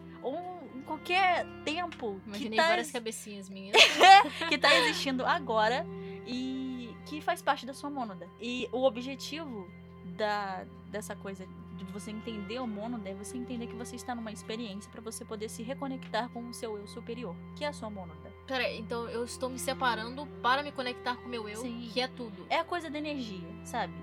qualquer 0.87 1.45
tempo 1.63 2.19
Imaginei 2.25 2.49
que 2.51 2.55
tá, 2.55 2.67
várias 2.67 2.87
ex- 2.87 2.93
cabecinhas 2.93 3.49
minhas. 3.49 3.75
que 4.49 4.57
tá 4.57 4.73
existindo 4.75 5.25
agora 5.25 5.85
e 6.25 6.95
que 7.05 7.21
faz 7.21 7.41
parte 7.41 7.65
da 7.65 7.73
sua 7.73 7.89
mônada. 7.89 8.27
E 8.39 8.67
o 8.71 8.83
objetivo 8.83 9.69
da, 10.17 10.65
dessa 10.89 11.15
coisa 11.15 11.47
de 11.77 11.85
você 11.85 12.09
entender 12.09 12.59
o 12.59 12.65
mônada 12.65 13.07
é 13.07 13.13
você 13.13 13.37
entender 13.37 13.67
que 13.67 13.75
você 13.75 13.95
está 13.95 14.15
numa 14.15 14.31
experiência 14.31 14.89
para 14.91 14.99
você 15.01 15.23
poder 15.23 15.47
se 15.47 15.61
reconectar 15.61 16.27
com 16.29 16.49
o 16.49 16.53
seu 16.53 16.75
eu 16.77 16.87
superior, 16.87 17.35
que 17.55 17.63
é 17.63 17.67
a 17.67 17.73
sua 17.73 17.89
mônada. 17.89 18.31
Pera, 18.47 18.71
então 18.73 19.07
eu 19.09 19.23
estou 19.23 19.47
me 19.49 19.59
separando 19.59 20.25
para 20.41 20.63
me 20.63 20.71
conectar 20.71 21.15
com 21.17 21.25
o 21.27 21.29
meu 21.29 21.47
eu, 21.47 21.57
Sim. 21.61 21.87
que 21.93 22.01
é 22.01 22.07
tudo. 22.07 22.47
É 22.49 22.57
a 22.59 22.63
coisa 22.63 22.89
da 22.89 22.97
energia, 22.97 23.47
sabe? 23.63 23.93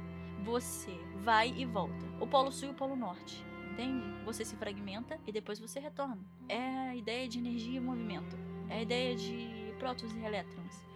Você 0.44 0.92
vai 1.16 1.52
e 1.56 1.64
volta. 1.64 2.06
O 2.20 2.26
polo 2.26 2.52
sul 2.52 2.68
e 2.68 2.70
o 2.72 2.74
polo 2.74 2.94
norte. 2.94 3.44
Entende? 3.74 4.04
Você 4.24 4.44
se 4.44 4.54
fragmenta 4.56 5.18
e 5.26 5.32
depois 5.32 5.58
você 5.58 5.80
retorna. 5.80 6.18
É 6.48 6.58
a 6.90 6.96
ideia 6.96 7.28
de 7.28 7.38
energia 7.38 7.76
e 7.76 7.80
movimento. 7.80 8.36
É 8.70 8.78
a 8.78 8.82
ideia 8.82 9.14
de 9.16 9.74
prótons 9.78 10.14
e 10.14 10.20
elétrons. 10.24 10.86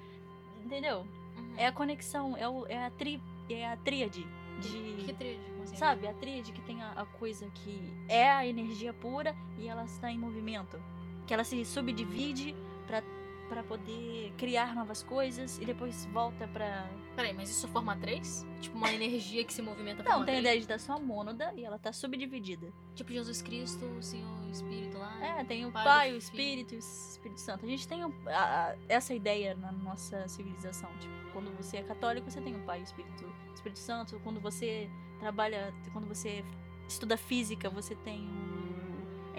Entendeu? 0.65 1.01
Uhum. 1.37 1.55
É 1.57 1.67
a 1.67 1.73
conexão, 1.73 2.37
é, 2.37 2.49
o- 2.49 2.67
é 2.67 2.87
a, 2.87 2.91
tri, 2.91 3.21
é 3.51 3.67
a 3.69 3.77
tríade 3.77 4.25
de. 4.61 5.05
Que 5.05 5.37
assim? 5.65 5.77
Sabe, 5.77 6.07
a 6.07 6.15
tríade 6.15 6.53
que 6.53 6.61
tem 6.63 6.81
a, 6.83 6.93
a 6.93 7.05
coisa 7.05 7.49
que 7.51 7.81
é 8.09 8.31
a 8.31 8.47
energia 8.47 8.93
pura 8.93 9.35
e 9.59 9.67
ela 9.69 9.85
está 9.85 10.11
em 10.11 10.19
movimento. 10.19 10.81
Que 11.27 11.35
ela 11.35 11.45
se 11.45 11.65
subdivide 11.65 12.55
para 12.87 13.03
pra 13.49 13.63
poder 13.63 14.33
criar 14.37 14.75
novas 14.75 15.03
coisas 15.03 15.59
e 15.59 15.65
depois 15.65 16.05
volta 16.13 16.47
pra. 16.49 16.89
Peraí, 17.17 17.33
mas 17.33 17.51
isso 17.51 17.67
forma 17.69 17.97
três? 17.97 18.47
Tipo, 18.61 18.77
uma 18.77 18.93
energia 18.93 19.45
que 19.45 19.53
se 19.53 19.63
movimenta 19.63 20.03
Não, 20.03 20.25
tem 20.25 20.37
a 20.37 20.41
ideia 20.41 20.61
de 20.61 20.67
dar 20.67 20.79
só 20.79 20.99
mônada 21.01 21.53
e 21.57 21.65
ela 21.65 21.79
tá 21.79 21.93
subdividida. 21.93 22.73
Tipo 22.95 23.13
Jesus 23.13 23.43
Cristo, 23.43 23.85
o 23.85 24.03
Senhor 24.03 24.29
o 24.47 24.51
Espírito 24.51 24.99
lá. 24.99 25.19
É, 25.25 25.45
tem 25.45 25.65
o 25.67 25.73
Pai, 25.73 25.85
Pai, 25.85 26.13
o. 26.13 26.17
Espírito 26.17 26.75
e 26.75 26.77
o 26.77 26.81
Espírito 26.81 27.41
Santo. 27.41 27.65
A 27.65 27.69
gente 27.69 27.87
tem 27.89 28.03
a- 28.03 28.11
a- 28.29 28.77
essa 28.89 29.13
ideia 29.15 29.55
na 29.55 29.73
nossa 29.73 30.27
civilização. 30.29 30.91
Tipo, 31.01 31.33
quando 31.33 31.55
você 31.57 31.79
é 31.79 31.83
católico, 31.83 32.31
você 32.31 32.41
tem 32.41 32.55
o 32.55 32.61
Pai 32.61 32.79
e 32.79 32.83
o 32.83 32.85
Espírito, 32.85 33.25
o 33.51 33.55
Espírito 33.55 33.79
Santo. 33.79 34.21
Quando 34.23 34.41
você 34.41 34.89
trabalha, 35.21 35.73
quando 35.93 36.07
você 36.07 36.45
estuda 36.89 37.17
física, 37.17 37.69
você 37.69 37.95
tem 37.97 38.21
o, 38.27 38.58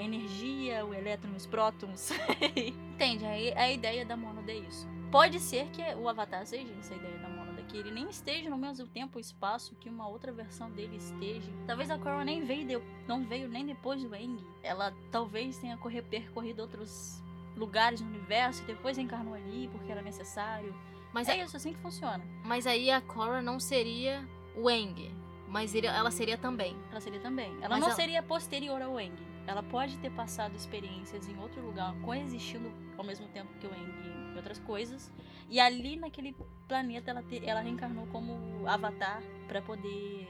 energia, 0.02 0.86
o 0.86 0.94
elétron 0.94 1.36
os 1.36 1.46
prótons. 1.46 2.12
Entende? 2.94 3.26
Aí 3.26 3.54
a 3.54 3.72
ideia 3.72 4.06
da 4.06 4.16
mônada 4.18 4.52
é 4.52 4.58
isso. 4.58 4.88
Pode 5.12 5.40
ser 5.40 5.68
que 5.70 5.82
o 5.96 6.08
Avatar 6.08 6.46
seja 6.46 6.72
essa 6.80 6.94
ideia 6.94 7.18
da 7.18 7.30
mônada, 7.30 7.62
que 7.64 7.78
ele 7.78 7.92
nem 7.92 8.08
esteja 8.10 8.50
no 8.50 8.58
mesmo 8.58 8.86
tempo 8.88 9.18
e 9.18 9.22
espaço 9.22 9.76
que 9.76 9.90
uma 9.90 10.08
outra 10.08 10.32
versão 10.32 10.70
dele 10.70 10.98
esteja. 10.98 11.52
Talvez 11.66 11.90
a 11.90 11.98
Korra 11.98 12.24
nem 12.24 12.46
veio, 12.46 12.68
de- 12.68 12.82
não 13.08 13.26
veio 13.26 13.48
nem 13.50 13.66
depois 13.66 14.04
do 14.04 14.14
Aang. 14.14 14.44
Ela 14.62 14.94
talvez 15.12 15.58
tenha 15.58 15.78
percorrido 16.10 16.62
outros 16.62 17.22
lugares 17.56 18.02
no 18.02 18.08
universo 18.08 18.62
e 18.64 18.66
depois 18.68 18.98
encarnou 18.98 19.34
ali 19.34 19.68
porque 19.72 19.92
era 19.92 20.02
necessário. 20.02 20.76
Mas, 21.12 21.28
é 21.28 21.44
isso, 21.44 21.58
assim 21.58 21.74
que 21.74 21.80
funciona. 21.80 22.24
mas 22.44 22.68
aí 22.68 22.92
a 22.92 23.02
Korra 23.02 23.42
não 23.42 23.60
seria 23.60 24.24
o 24.56 24.70
Aang. 24.70 25.12
Mas 25.48 25.74
ele- 25.74 25.88
ela 25.88 26.12
seria 26.12 26.38
também. 26.38 26.78
Ela 26.92 27.02
seria 27.02 27.20
também. 27.20 27.52
Ela 27.58 27.70
Mas 27.70 27.80
não 27.80 27.88
ela- 27.88 27.96
seria 27.96 28.22
posterior 28.22 28.80
ao 28.80 28.96
Aang. 28.96 29.18
Ela 29.50 29.64
pode 29.64 29.98
ter 29.98 30.12
passado 30.12 30.56
experiências 30.56 31.28
em 31.28 31.36
outro 31.40 31.60
lugar, 31.66 31.96
coexistindo 32.02 32.72
ao 32.98 33.04
mesmo 33.04 33.28
tempo 33.30 33.50
que 33.60 33.66
o 33.66 33.72
Aang 33.72 34.34
e 34.34 34.38
outras 34.38 34.60
coisas. 34.60 35.12
E 35.50 35.60
ali 35.60 35.96
naquele 35.96 36.36
planeta 36.68 37.10
ela, 37.10 37.24
te- 37.24 37.44
ela 37.44 37.62
reencarnou 37.62 38.06
como 38.08 38.68
avatar 38.68 39.24
pra 39.48 39.60
poder 39.60 40.28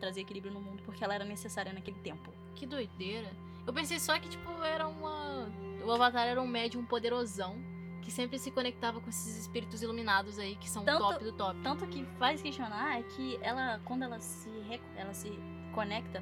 trazer 0.00 0.22
equilíbrio 0.22 0.52
no 0.54 0.60
mundo, 0.60 0.82
porque 0.84 1.04
ela 1.04 1.14
era 1.14 1.24
necessária 1.24 1.70
naquele 1.72 1.98
tempo. 1.98 2.32
Que 2.54 2.64
doideira. 2.66 3.30
Eu 3.66 3.72
pensei 3.74 3.98
só 4.00 4.18
que, 4.18 4.28
tipo, 4.28 4.50
era 4.62 4.88
uma. 4.88 5.48
O 5.84 5.90
Avatar 5.92 6.26
era 6.26 6.40
um 6.40 6.46
médium 6.46 6.84
poderosão 6.84 7.56
que 8.00 8.10
sempre 8.10 8.38
se 8.38 8.50
conectava 8.50 9.00
com 9.00 9.08
esses 9.10 9.36
espíritos 9.36 9.82
iluminados 9.82 10.38
aí, 10.38 10.56
que 10.56 10.68
são 10.68 10.82
Tanto- 10.82 10.98
top 11.02 11.22
do 11.24 11.32
top. 11.32 11.60
Tanto 11.62 11.86
que 11.86 12.04
faz 12.18 12.40
questionar 12.42 12.98
é 12.98 13.02
que 13.02 13.38
ela, 13.42 13.80
quando 13.84 14.02
ela 14.02 14.18
se, 14.18 14.50
ela 14.96 15.12
se 15.14 15.30
conecta, 15.72 16.20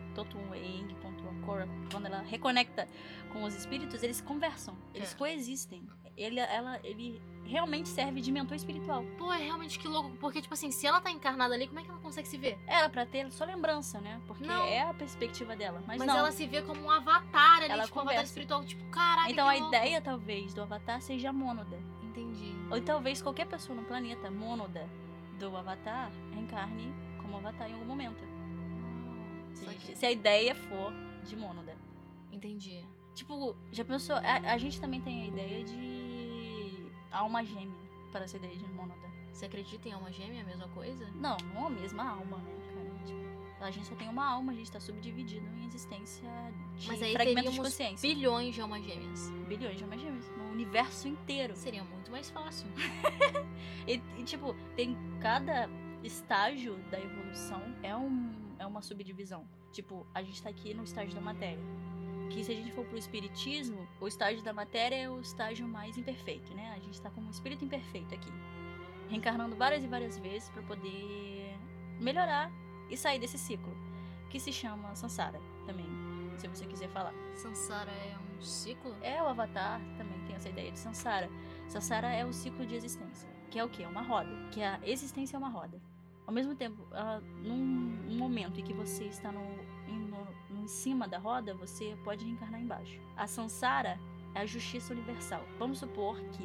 Aang 0.52 0.94
quanto 1.00 1.09
a 1.09 1.09
Korra, 1.40 1.68
quando 1.90 2.06
ela 2.06 2.22
reconecta 2.22 2.86
com 3.32 3.42
os 3.44 3.54
espíritos, 3.54 4.02
eles 4.02 4.20
conversam, 4.20 4.76
eles 4.94 5.12
É. 5.12 5.16
coexistem. 5.16 5.86
Ele, 6.16 6.38
ela, 6.38 6.78
ele 6.84 7.20
realmente 7.44 7.88
serve 7.88 8.20
de 8.20 8.30
mentor 8.30 8.54
espiritual. 8.54 9.02
Pô, 9.16 9.32
é 9.32 9.38
realmente 9.38 9.78
que 9.78 9.88
louco. 9.88 10.10
Porque, 10.18 10.42
tipo 10.42 10.52
assim, 10.52 10.70
se 10.70 10.86
ela 10.86 11.00
tá 11.00 11.10
encarnada 11.10 11.54
ali, 11.54 11.66
como 11.66 11.80
é 11.80 11.82
que 11.82 11.90
ela 11.90 12.00
consegue 12.00 12.28
se 12.28 12.36
ver? 12.36 12.58
Era 12.66 12.90
pra 12.90 13.06
ter 13.06 13.30
só 13.32 13.44
lembrança, 13.46 14.00
né? 14.00 14.20
Porque 14.26 14.44
Não. 14.46 14.62
é 14.64 14.82
a 14.82 14.92
perspectiva 14.92 15.56
dela. 15.56 15.82
Mas, 15.86 15.96
Mas, 15.98 16.06
não. 16.06 16.18
ela 16.18 16.30
se 16.30 16.46
vê 16.46 16.60
como 16.60 16.82
um 16.82 16.90
avatar 16.90 17.62
ali, 17.62 17.70
Ela 17.72 17.84
tipo, 17.84 17.98
um 17.98 18.02
avatar 18.02 18.04
conversa. 18.04 18.24
espiritual. 18.24 18.64
Tipo, 18.66 18.84
caraca, 18.90 19.30
Então 19.30 19.48
a 19.48 19.52
louco. 19.54 19.68
ideia, 19.68 20.00
talvez, 20.02 20.52
do 20.52 20.60
Avatar 20.62 21.00
seja 21.00 21.30
a 21.30 21.32
mônada. 21.32 21.78
Entendi. 22.02 22.52
Ou 22.70 22.80
talvez 22.82 23.22
qualquer 23.22 23.46
pessoa 23.46 23.74
no 23.74 23.84
planeta 23.86 24.30
mônada 24.30 24.86
do 25.38 25.56
Avatar 25.56 26.10
reencarne 26.34 26.92
como 27.22 27.38
Avatar 27.38 27.70
em 27.70 27.72
algum 27.72 27.86
momento. 27.86 28.22
Ah, 29.66 29.72
Se, 29.80 29.94
se 29.96 30.06
a 30.06 30.10
ideia 30.10 30.54
for 30.54 30.92
de 31.24 31.36
mônada. 31.36 31.76
Entendi. 32.32 32.84
Tipo, 33.14 33.56
já 33.72 33.84
pensou? 33.84 34.16
A, 34.16 34.52
a 34.52 34.58
gente 34.58 34.80
também 34.80 35.00
tem 35.00 35.22
a 35.22 35.26
ideia 35.26 35.64
de 35.64 36.86
alma 37.10 37.44
gêmea 37.44 37.74
para 38.12 38.24
essa 38.24 38.36
ideia 38.36 38.56
de 38.56 38.66
mônada. 38.68 39.10
Você 39.32 39.46
acredita 39.46 39.88
em 39.88 39.92
alma 39.92 40.12
gêmea, 40.12 40.42
a 40.42 40.46
mesma 40.46 40.68
coisa? 40.68 41.08
Não, 41.14 41.36
não 41.54 41.66
a 41.66 41.70
mesma 41.70 42.08
alma, 42.08 42.38
né, 42.38 42.52
cara? 42.74 43.04
Tipo, 43.04 43.30
a 43.60 43.70
gente 43.70 43.86
só 43.86 43.94
tem 43.94 44.08
uma 44.08 44.24
alma, 44.26 44.52
a 44.52 44.54
gente 44.54 44.70
tá 44.70 44.80
subdividido 44.80 45.46
em 45.46 45.66
existência 45.66 46.28
de 46.78 46.88
Mas 46.88 47.02
aí 47.02 47.12
fragmentos 47.12 47.52
de 47.52 47.60
consciência. 47.60 48.08
bilhões 48.08 48.54
de 48.54 48.60
almas 48.60 48.84
gêmeas. 48.84 49.30
Bilhões 49.48 49.76
de 49.76 49.84
almas 49.84 50.00
gêmeas. 50.00 50.28
No 50.36 50.50
universo 50.50 51.08
inteiro. 51.08 51.54
Seria 51.56 51.84
muito 51.84 52.10
mais 52.10 52.30
fácil. 52.30 52.68
E, 53.86 54.00
e, 54.18 54.22
tipo, 54.24 54.54
tem 54.76 54.96
cada 55.20 55.68
estágio 56.04 56.76
da 56.90 57.00
evolução 57.00 57.60
é, 57.82 57.94
um, 57.96 58.30
é 58.30 58.39
uma 58.70 58.82
subdivisão. 58.82 59.46
Tipo, 59.72 60.06
a 60.14 60.22
gente 60.22 60.42
tá 60.42 60.48
aqui 60.48 60.72
no 60.72 60.84
estágio 60.84 61.14
da 61.14 61.20
matéria. 61.20 61.62
Que 62.30 62.44
se 62.44 62.52
a 62.52 62.54
gente 62.54 62.72
for 62.72 62.84
pro 62.86 62.96
espiritismo, 62.96 63.86
o 64.00 64.06
estágio 64.06 64.42
da 64.42 64.52
matéria 64.52 64.94
é 64.94 65.10
o 65.10 65.20
estágio 65.20 65.66
mais 65.66 65.98
imperfeito, 65.98 66.54
né? 66.54 66.72
A 66.76 66.78
gente 66.78 67.00
tá 67.00 67.10
como 67.10 67.26
um 67.26 67.30
espírito 67.30 67.64
imperfeito 67.64 68.14
aqui. 68.14 68.30
Reencarnando 69.08 69.56
várias 69.56 69.82
e 69.82 69.88
várias 69.88 70.16
vezes 70.18 70.48
pra 70.48 70.62
poder 70.62 71.58
melhorar 71.98 72.50
e 72.88 72.96
sair 72.96 73.18
desse 73.18 73.36
ciclo. 73.36 73.76
Que 74.30 74.38
se 74.38 74.52
chama 74.52 74.94
Sansara 74.94 75.40
também, 75.66 75.86
se 76.38 76.46
você 76.48 76.64
quiser 76.66 76.88
falar. 76.88 77.12
Sansara 77.34 77.90
é 77.90 78.16
um 78.16 78.40
ciclo? 78.40 78.94
É, 79.02 79.20
o 79.22 79.26
Avatar 79.26 79.80
também 79.98 80.18
tem 80.26 80.36
essa 80.36 80.48
ideia 80.48 80.70
de 80.70 80.78
Sansara. 80.78 81.28
Sansara 81.68 82.12
é 82.12 82.24
o 82.24 82.32
ciclo 82.32 82.64
de 82.64 82.74
existência, 82.74 83.28
que 83.50 83.58
é 83.58 83.64
o 83.64 83.68
quê? 83.68 83.82
É 83.82 83.88
uma 83.88 84.02
roda. 84.02 84.30
Que 84.50 84.62
a 84.62 84.78
existência 84.84 85.36
é 85.36 85.38
uma 85.38 85.48
roda. 85.48 85.80
Ao 86.30 86.34
mesmo 86.34 86.54
tempo, 86.54 86.80
ela- 86.92 87.20
num, 87.42 88.14
momento 88.16 88.60
em 88.60 88.62
que 88.62 88.72
você 88.72 89.02
está 89.06 89.32
no, 89.32 89.40
em, 89.88 89.98
no- 89.98 90.62
em 90.62 90.68
cima 90.68 91.08
da 91.08 91.18
roda, 91.18 91.54
você 91.54 91.98
pode 92.04 92.24
reencarnar 92.24 92.60
embaixo. 92.60 93.00
A 93.16 93.26
Sansara 93.26 93.98
é 94.32 94.42
a 94.42 94.46
justiça 94.46 94.92
universal. 94.92 95.44
Vamos 95.58 95.80
supor 95.80 96.20
que 96.30 96.44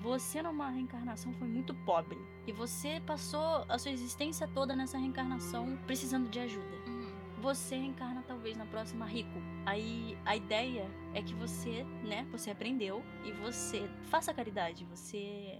você 0.00 0.40
numa 0.40 0.70
reencarnação 0.70 1.30
foi 1.34 1.46
muito 1.46 1.74
pobre 1.84 2.16
e 2.46 2.52
você 2.52 3.02
passou 3.06 3.66
a 3.68 3.78
sua 3.78 3.92
existência 3.92 4.48
toda 4.48 4.74
nessa 4.74 4.96
reencarnação 4.96 5.76
precisando 5.86 6.30
de 6.30 6.40
ajuda 6.40 6.74
Uhum. 6.86 7.12
você 7.42 7.76
reencarna 7.76 8.24
talvez 8.26 8.56
na 8.56 8.64
próxima 8.64 9.04
rico. 9.04 9.38
Aí 9.66 10.16
a 10.24 10.34
ideia 10.34 10.90
é 11.12 11.20
que 11.20 11.34
você, 11.34 11.84
né, 12.02 12.26
você 12.32 12.50
aprendeu 12.50 13.02
e 13.26 13.30
você 13.32 13.90
faça 14.04 14.32
caridade, 14.32 14.86
você 14.86 15.58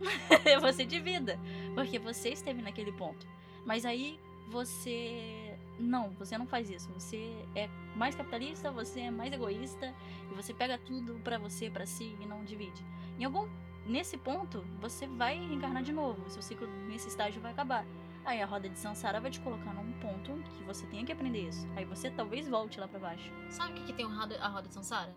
você 0.60 0.84
divida, 0.84 1.38
porque 1.74 1.98
você 1.98 2.30
esteve 2.30 2.62
naquele 2.62 2.92
ponto. 2.92 3.26
Mas 3.64 3.84
aí 3.84 4.18
você 4.48 5.58
não, 5.78 6.10
você 6.10 6.36
não 6.36 6.46
faz 6.46 6.70
isso. 6.70 6.90
Você 6.92 7.34
é 7.54 7.68
mais 7.96 8.14
capitalista, 8.14 8.70
você 8.70 9.00
é 9.00 9.10
mais 9.10 9.32
egoísta 9.32 9.94
e 10.30 10.34
você 10.34 10.52
pega 10.52 10.78
tudo 10.78 11.20
pra 11.24 11.38
você, 11.38 11.70
pra 11.70 11.86
si 11.86 12.16
e 12.20 12.26
não 12.26 12.44
divide. 12.44 12.84
Em 13.18 13.24
algum 13.24 13.48
nesse 13.86 14.16
ponto, 14.16 14.64
você 14.80 15.06
vai 15.06 15.38
reencarnar 15.38 15.82
de 15.82 15.92
novo. 15.92 16.28
Seu 16.28 16.42
ciclo 16.42 16.66
nesse 16.86 17.08
estágio 17.08 17.40
vai 17.40 17.52
acabar. 17.52 17.84
Aí 18.24 18.40
a 18.40 18.46
roda 18.46 18.68
de 18.68 18.78
Sansara 18.78 19.20
vai 19.20 19.30
te 19.30 19.40
colocar 19.40 19.74
num 19.74 19.92
ponto 19.94 20.32
que 20.56 20.64
você 20.64 20.86
tenha 20.86 21.04
que 21.04 21.12
aprender 21.12 21.48
isso. 21.48 21.68
Aí 21.76 21.84
você 21.84 22.10
talvez 22.10 22.48
volte 22.48 22.80
lá 22.80 22.88
pra 22.88 22.98
baixo. 22.98 23.30
Sabe 23.50 23.72
o 23.72 23.74
que, 23.74 23.84
que 23.84 23.92
tem 23.92 24.06
a 24.06 24.48
roda 24.48 24.68
de 24.68 24.74
Sansara? 24.74 25.14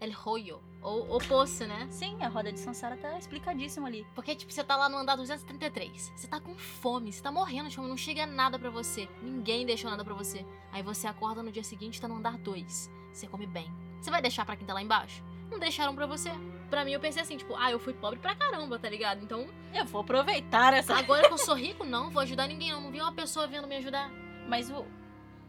El 0.00 0.12
Royo. 0.12 0.60
Ou 0.82 1.16
o 1.16 1.18
poço, 1.26 1.66
né? 1.66 1.86
Sim, 1.90 2.22
a 2.22 2.28
roda 2.28 2.52
de 2.52 2.60
Sansara 2.60 2.96
tá 2.96 3.18
explicadíssimo 3.18 3.86
ali. 3.86 4.06
Porque, 4.14 4.34
tipo, 4.34 4.52
você 4.52 4.62
tá 4.62 4.76
lá 4.76 4.88
no 4.88 4.98
andar 4.98 5.16
233. 5.16 6.12
Você 6.14 6.26
tá 6.26 6.38
com 6.40 6.54
fome, 6.56 7.10
você 7.12 7.22
tá 7.22 7.30
morrendo 7.32 7.70
de 7.70 7.76
fome, 7.76 7.88
não 7.88 7.96
chega 7.96 8.26
nada 8.26 8.58
pra 8.58 8.68
você. 8.70 9.08
Ninguém 9.22 9.64
deixou 9.64 9.90
nada 9.90 10.04
pra 10.04 10.12
você. 10.14 10.44
Aí 10.72 10.82
você 10.82 11.06
acorda 11.06 11.42
no 11.42 11.50
dia 11.50 11.64
seguinte 11.64 11.96
e 11.96 12.00
tá 12.00 12.08
no 12.08 12.16
andar 12.16 12.36
2. 12.38 12.90
Você 13.12 13.26
come 13.26 13.46
bem. 13.46 13.72
Você 14.00 14.10
vai 14.10 14.20
deixar 14.20 14.44
pra 14.44 14.56
quem 14.56 14.66
tá 14.66 14.74
lá 14.74 14.82
embaixo? 14.82 15.22
Não 15.50 15.58
deixaram 15.58 15.94
pra 15.94 16.04
você. 16.06 16.30
Pra 16.68 16.84
mim, 16.84 16.92
eu 16.92 17.00
pensei 17.00 17.22
assim, 17.22 17.36
tipo, 17.36 17.54
ah, 17.56 17.70
eu 17.70 17.78
fui 17.78 17.92
pobre 17.94 18.18
pra 18.18 18.34
caramba, 18.34 18.78
tá 18.78 18.88
ligado? 18.88 19.22
Então, 19.22 19.46
Eu 19.72 19.84
vou 19.86 20.00
aproveitar 20.02 20.74
essa. 20.74 20.94
agora 20.96 21.28
que 21.28 21.32
eu 21.32 21.38
sou 21.38 21.54
rico, 21.56 21.84
não 21.84 22.10
vou 22.10 22.20
ajudar 22.22 22.46
ninguém, 22.46 22.72
não. 22.72 22.80
Não 22.82 22.90
vi 22.90 23.00
uma 23.00 23.12
pessoa 23.12 23.46
vindo 23.46 23.66
me 23.66 23.76
ajudar. 23.76 24.10
Mas 24.48 24.68
o, 24.70 24.84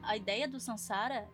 a 0.04 0.16
ideia 0.16 0.48
do 0.48 0.60
Sansara 0.60 1.28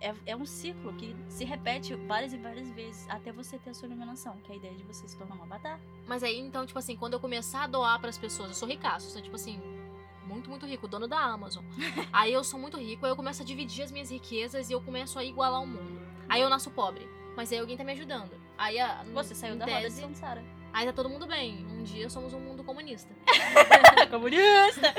é, 0.00 0.14
é 0.26 0.36
um 0.36 0.44
ciclo 0.44 0.92
que 0.94 1.16
se 1.28 1.44
repete 1.44 1.94
várias 1.94 2.32
e 2.32 2.36
várias 2.36 2.70
vezes 2.70 3.08
até 3.08 3.32
você 3.32 3.58
ter 3.58 3.70
a 3.70 3.74
sua 3.74 3.86
iluminação, 3.86 4.36
que 4.44 4.52
é 4.52 4.54
a 4.54 4.58
ideia 4.58 4.74
de 4.74 4.84
você 4.84 5.06
se 5.08 5.16
tornar 5.16 5.36
um 5.36 5.42
avatar. 5.42 5.80
Mas 6.06 6.22
aí, 6.22 6.38
então, 6.38 6.66
tipo 6.66 6.78
assim, 6.78 6.96
quando 6.96 7.14
eu 7.14 7.20
começar 7.20 7.64
a 7.64 7.66
doar 7.66 7.98
pras 8.00 8.18
pessoas, 8.18 8.50
eu 8.50 8.54
sou 8.54 8.68
ricaço, 8.68 9.10
sou, 9.10 9.22
tipo 9.22 9.36
assim, 9.36 9.60
muito, 10.26 10.50
muito 10.50 10.66
rico, 10.66 10.86
dono 10.86 11.08
da 11.08 11.18
Amazon. 11.18 11.64
aí 12.12 12.32
eu 12.32 12.44
sou 12.44 12.58
muito 12.58 12.76
rico, 12.76 13.06
aí 13.06 13.12
eu 13.12 13.16
começo 13.16 13.42
a 13.42 13.44
dividir 13.44 13.84
as 13.84 13.92
minhas 13.92 14.10
riquezas 14.10 14.68
e 14.68 14.72
eu 14.72 14.80
começo 14.80 15.18
a 15.18 15.24
igualar 15.24 15.62
o 15.62 15.66
mundo. 15.66 16.00
Aí 16.28 16.42
eu 16.42 16.50
nasço 16.50 16.70
pobre, 16.70 17.08
mas 17.36 17.52
aí 17.52 17.58
alguém 17.58 17.76
tá 17.76 17.84
me 17.84 17.92
ajudando. 17.92 18.32
Aí 18.58 18.78
a, 18.78 19.04
Você 19.14 19.34
saiu 19.34 19.56
da 19.56 19.66
roda 19.66 19.88
de 19.88 19.94
tese. 19.94 20.02
Aí 20.72 20.84
tá 20.84 20.92
todo 20.92 21.08
mundo 21.08 21.26
bem. 21.26 21.66
Um 21.70 21.84
dia 21.84 22.10
somos 22.10 22.34
um 22.34 22.40
mundo 22.40 22.62
comunista. 22.62 23.14
Comunista! 24.10 24.94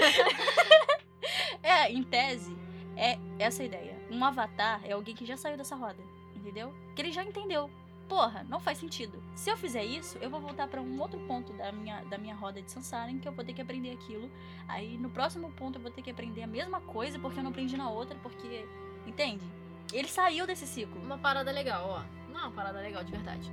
é, 1.61 1.91
em 1.91 2.03
tese, 2.03 2.57
é 2.95 3.19
essa 3.37 3.61
a 3.61 3.65
ideia. 3.65 3.96
Um 4.09 4.23
avatar 4.23 4.81
é 4.83 4.93
alguém 4.93 5.15
que 5.15 5.25
já 5.25 5.35
saiu 5.35 5.57
dessa 5.57 5.75
roda, 5.75 6.01
entendeu? 6.35 6.73
Que 6.95 7.01
ele 7.01 7.11
já 7.11 7.23
entendeu. 7.23 7.69
Porra, 8.07 8.45
não 8.47 8.59
faz 8.59 8.77
sentido. 8.77 9.21
Se 9.35 9.49
eu 9.49 9.57
fizer 9.57 9.83
isso, 9.83 10.17
eu 10.19 10.29
vou 10.29 10.39
voltar 10.39 10.67
pra 10.67 10.81
um 10.81 10.99
outro 11.01 11.19
ponto 11.27 11.51
da 11.53 11.71
minha, 11.73 12.01
da 12.05 12.17
minha 12.17 12.33
roda 12.33 12.61
de 12.61 12.71
Sansara 12.71 13.11
em 13.11 13.19
que 13.19 13.27
eu 13.27 13.33
vou 13.33 13.43
ter 13.43 13.53
que 13.53 13.61
aprender 13.61 13.91
aquilo. 13.91 14.31
Aí 14.67 14.97
no 14.97 15.09
próximo 15.09 15.51
ponto 15.51 15.77
eu 15.77 15.81
vou 15.81 15.91
ter 15.91 16.01
que 16.01 16.11
aprender 16.11 16.43
a 16.43 16.47
mesma 16.47 16.79
coisa 16.79 17.19
porque 17.19 17.39
eu 17.39 17.43
não 17.43 17.51
aprendi 17.51 17.75
na 17.75 17.89
outra, 17.89 18.17
porque. 18.23 18.65
Entende? 19.05 19.45
Ele 19.91 20.07
saiu 20.07 20.47
desse 20.47 20.65
ciclo. 20.65 21.01
Uma 21.01 21.17
parada 21.17 21.51
legal, 21.51 21.85
ó. 21.89 22.31
Não 22.31 22.39
é 22.39 22.43
uma 22.43 22.51
parada 22.51 22.79
legal, 22.79 23.03
de 23.03 23.11
verdade. 23.11 23.51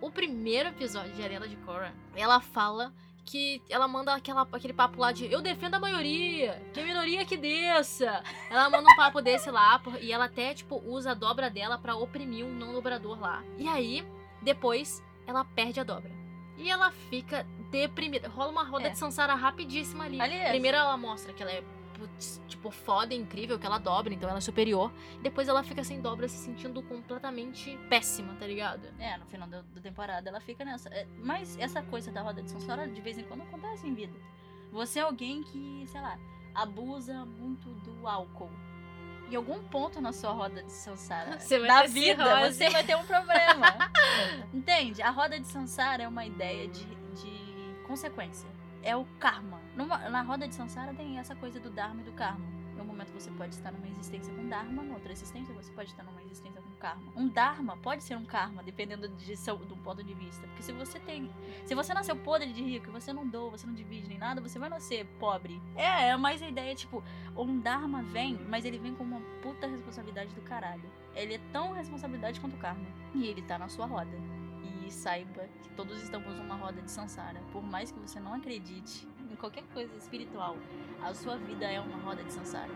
o 0.00 0.10
primeiro 0.10 0.70
episódio 0.70 1.12
de 1.12 1.22
Arena 1.22 1.48
de 1.48 1.56
Korra, 1.56 1.92
ela 2.14 2.40
fala 2.40 2.92
que 3.26 3.60
ela 3.68 3.88
manda 3.88 4.14
aquela, 4.14 4.46
aquele 4.52 4.72
papo 4.72 5.00
lá 5.00 5.10
de 5.10 5.30
eu 5.30 5.42
defendo 5.42 5.74
a 5.74 5.80
maioria, 5.80 6.62
que 6.72 6.78
a 6.80 6.84
minoria 6.84 7.24
que 7.26 7.36
desça. 7.36 8.22
Ela 8.48 8.70
manda 8.70 8.88
um 8.88 8.96
papo 8.96 9.20
desse 9.20 9.50
lá 9.50 9.82
e 10.00 10.12
ela 10.12 10.26
até, 10.26 10.54
tipo, 10.54 10.80
usa 10.86 11.10
a 11.10 11.14
dobra 11.14 11.50
dela 11.50 11.76
para 11.76 11.96
oprimir 11.96 12.46
um 12.46 12.52
não 12.54 12.72
dobrador 12.72 13.20
lá. 13.20 13.42
E 13.58 13.68
aí, 13.68 14.06
depois, 14.40 15.02
ela 15.26 15.44
perde 15.44 15.80
a 15.80 15.84
dobra. 15.84 16.10
E 16.56 16.70
ela 16.70 16.90
fica 17.10 17.44
deprimida. 17.70 18.28
Rola 18.28 18.50
uma 18.52 18.62
roda 18.64 18.86
É. 18.86 18.90
de 18.90 18.98
Sansara 18.98 19.34
rapidíssima 19.34 20.04
ali. 20.04 20.20
Aliás- 20.20 20.50
Primeiro 20.50 20.76
ela 20.76 20.96
mostra 20.96 21.32
que 21.32 21.42
ela 21.42 21.50
é, 21.52 21.62
tipo, 22.48 22.70
foda, 22.70 23.14
incrível, 23.14 23.58
que 23.58 23.66
ela 23.66 23.78
dobra, 23.78 24.12
então 24.12 24.28
ela 24.28 24.38
é 24.38 24.40
superior. 24.40 24.92
Depois 25.22 25.48
ela 25.48 25.62
fica 25.62 25.82
sem 25.84 26.00
dobra, 26.00 26.28
se 26.28 26.36
sentindo 26.36 26.82
completamente 26.82 27.78
péssima, 27.88 28.34
tá 28.34 28.46
ligado? 28.46 28.86
É, 28.98 29.16
no 29.16 29.26
final 29.26 29.48
da, 29.48 29.62
da 29.62 29.80
temporada 29.80 30.28
ela 30.28 30.40
fica 30.40 30.64
nessa. 30.64 30.88
É, 30.90 31.06
mas 31.18 31.56
essa 31.58 31.82
coisa 31.82 32.10
da 32.10 32.22
roda 32.22 32.42
de 32.42 32.50
Sansara 32.50 32.88
de 32.88 33.00
vez 33.00 33.18
em 33.18 33.22
quando 33.24 33.42
acontece 33.42 33.86
em 33.86 33.94
vida. 33.94 34.14
Você 34.72 34.98
é 34.98 35.02
alguém 35.02 35.42
que, 35.42 35.84
sei 35.86 36.00
lá, 36.00 36.18
abusa 36.54 37.24
muito 37.24 37.68
do 37.68 38.06
álcool. 38.06 38.50
Em 39.30 39.34
algum 39.34 39.60
ponto 39.64 40.00
na 40.00 40.12
sua 40.12 40.30
roda 40.30 40.62
de 40.62 40.72
Sansara 40.72 41.36
da 41.66 41.82
vida, 41.84 42.50
você 42.50 42.70
vai 42.70 42.84
ter 42.84 42.96
um 42.96 43.04
problema. 43.04 43.66
Entende? 44.54 45.02
A 45.02 45.10
roda 45.10 45.38
de 45.38 45.46
Sansara 45.46 46.04
é 46.04 46.08
uma 46.08 46.24
ideia 46.24 46.68
de, 46.68 46.84
de 46.84 47.82
consequência. 47.86 48.55
É 48.86 48.94
o 48.96 49.04
karma. 49.18 49.60
Numa- 49.74 50.08
na 50.08 50.22
roda 50.22 50.46
de 50.46 50.54
Sansara 50.54 50.94
tem 50.94 51.18
essa 51.18 51.34
coisa 51.34 51.58
do 51.58 51.68
Dharma 51.70 52.02
e 52.02 52.04
do 52.04 52.12
karma. 52.12 52.46
Em 52.76 52.80
um 52.80 52.84
momento 52.84 53.10
você 53.12 53.30
pode 53.32 53.54
estar 53.54 53.72
numa 53.72 53.88
existência 53.88 54.32
com 54.32 54.46
Dharma, 54.48 54.82
na 54.84 54.94
outra 54.94 55.10
existência 55.10 55.52
você 55.54 55.72
pode 55.72 55.90
estar 55.90 56.04
numa 56.04 56.22
existência 56.22 56.60
com 56.62 56.70
karma. 56.76 57.10
Um 57.16 57.26
Dharma 57.26 57.76
pode 57.78 58.04
ser 58.04 58.16
um 58.16 58.24
karma, 58.24 58.62
dependendo 58.62 59.08
de 59.08 59.36
seu 59.36 59.56
do 59.56 59.76
ponto 59.78 60.04
de 60.04 60.14
vista. 60.14 60.46
Porque 60.46 60.62
se 60.62 60.72
você 60.72 61.00
tem. 61.00 61.28
Se 61.64 61.74
você 61.74 61.92
nasceu 61.92 62.14
podre 62.14 62.52
de 62.52 62.62
rico, 62.62 62.92
você 62.92 63.12
não 63.12 63.26
doa, 63.26 63.50
você 63.50 63.66
não 63.66 63.74
divide 63.74 64.06
nem 64.08 64.18
nada, 64.18 64.40
você 64.40 64.56
vai 64.58 64.68
nascer 64.68 65.04
pobre. 65.18 65.60
É, 65.74 66.10
é 66.10 66.16
mais 66.16 66.40
a 66.40 66.48
ideia, 66.48 66.72
tipo, 66.74 67.02
um 67.36 67.58
Dharma 67.58 68.02
vem, 68.04 68.38
mas 68.48 68.64
ele 68.64 68.78
vem 68.78 68.94
com 68.94 69.02
uma 69.02 69.20
puta 69.42 69.66
responsabilidade 69.66 70.32
do 70.32 70.42
caralho. 70.42 70.88
Ele 71.14 71.34
é 71.34 71.40
tão 71.50 71.72
responsabilidade 71.72 72.38
quanto 72.40 72.54
o 72.54 72.58
karma. 72.58 72.86
E 73.14 73.26
ele 73.26 73.42
tá 73.42 73.58
na 73.58 73.68
sua 73.68 73.86
roda. 73.86 74.16
E 74.86 74.90
saiba 74.90 75.48
que 75.64 75.68
todos 75.70 76.00
estamos 76.00 76.32
numa 76.36 76.54
roda 76.54 76.80
de 76.80 76.88
Sansara. 76.88 77.40
Por 77.52 77.60
mais 77.60 77.90
que 77.90 77.98
você 77.98 78.20
não 78.20 78.32
acredite 78.32 79.08
em 79.28 79.34
qualquer 79.34 79.64
coisa 79.74 79.92
espiritual, 79.96 80.56
a 81.02 81.12
sua 81.12 81.36
vida 81.36 81.66
é 81.66 81.80
uma 81.80 81.98
roda 81.98 82.22
de 82.22 82.32
Sansara. 82.32 82.70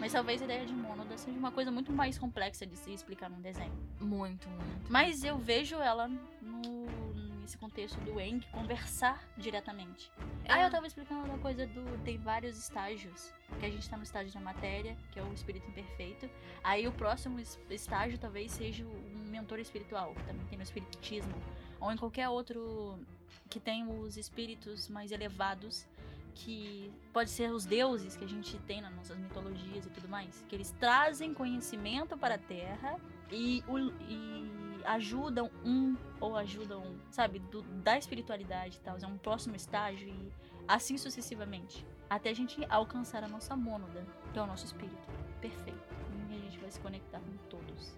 Mas 0.00 0.12
talvez 0.12 0.40
a 0.40 0.46
ideia 0.46 0.64
de 0.64 0.72
Monoda 0.72 1.18
seja 1.18 1.38
uma 1.38 1.52
coisa 1.52 1.70
muito 1.70 1.92
mais 1.92 2.18
complexa 2.18 2.64
de 2.64 2.76
se 2.76 2.90
explicar 2.92 3.28
num 3.28 3.42
desenho. 3.42 3.72
Muito, 4.00 4.48
muito. 4.48 4.90
Mas 4.90 5.22
eu 5.22 5.36
vejo 5.36 5.76
ela 5.76 6.08
no, 6.40 6.86
nesse 7.40 7.56
contexto 7.58 7.98
do 8.00 8.20
Eng 8.20 8.40
conversar 8.52 9.22
diretamente. 9.36 10.10
É. 10.44 10.52
Aí 10.52 10.62
eu 10.62 10.70
tava 10.70 10.86
explicando 10.86 11.24
uma 11.24 11.38
coisa 11.38 11.66
do. 11.66 12.02
Tem 12.04 12.18
vários 12.18 12.58
estágios. 12.58 13.32
Que 13.58 13.66
a 13.66 13.70
gente 13.70 13.88
tá 13.90 13.96
no 13.96 14.02
estágio 14.04 14.32
da 14.32 14.40
matéria, 14.40 14.96
que 15.10 15.18
é 15.18 15.22
o 15.22 15.32
espírito 15.32 15.68
imperfeito. 15.68 16.30
Aí 16.62 16.86
o 16.86 16.92
próximo 16.92 17.38
es- 17.40 17.58
estágio 17.68 18.18
talvez 18.18 18.52
seja 18.52 18.84
um 18.84 19.28
mentor 19.28 19.58
espiritual, 19.58 20.14
que 20.14 20.22
também 20.24 20.46
tem 20.46 20.56
no 20.58 20.62
espiritismo. 20.64 21.34
Ou 21.80 21.90
em 21.90 21.96
qualquer 21.96 22.28
outro 22.28 22.98
que 23.48 23.58
tem 23.58 23.86
os 23.88 24.16
espíritos 24.16 24.88
mais 24.88 25.10
elevados. 25.10 25.86
Que 26.32 26.90
pode 27.12 27.28
ser 27.28 27.50
os 27.52 27.66
deuses 27.66 28.16
que 28.16 28.24
a 28.24 28.28
gente 28.28 28.56
tem 28.60 28.80
nas 28.80 28.94
nossas 28.94 29.18
mitologias 29.18 29.84
e 29.84 29.90
tudo 29.90 30.08
mais. 30.08 30.44
Que 30.48 30.54
eles 30.54 30.70
trazem 30.78 31.34
conhecimento 31.34 32.16
para 32.16 32.36
a 32.36 32.38
Terra 32.38 32.98
e, 33.30 33.64
e 34.08 34.50
ajudam 34.84 35.50
um 35.64 35.96
ou 36.20 36.36
ajudam, 36.36 36.82
sabe, 37.10 37.38
do- 37.38 37.62
da 37.62 37.96
espiritualidade 37.98 38.76
e 38.76 38.80
tal. 38.80 38.96
É 39.00 39.06
um 39.06 39.18
próximo 39.18 39.54
estágio 39.56 40.08
e 40.08 40.32
assim 40.68 40.96
sucessivamente. 40.98 41.86
Até 42.08 42.30
a 42.30 42.34
gente 42.34 42.64
alcançar 42.68 43.22
a 43.24 43.28
nossa 43.28 43.54
mônada, 43.56 44.04
que 44.32 44.38
é 44.38 44.42
o 44.42 44.46
nosso 44.46 44.64
espírito. 44.66 45.08
Perfeito. 45.40 45.94
E 46.30 46.34
a 46.34 46.38
gente 46.38 46.58
vai 46.58 46.70
se 46.70 46.80
conectar 46.80 47.20
com 47.20 47.36
todos. 47.48 47.94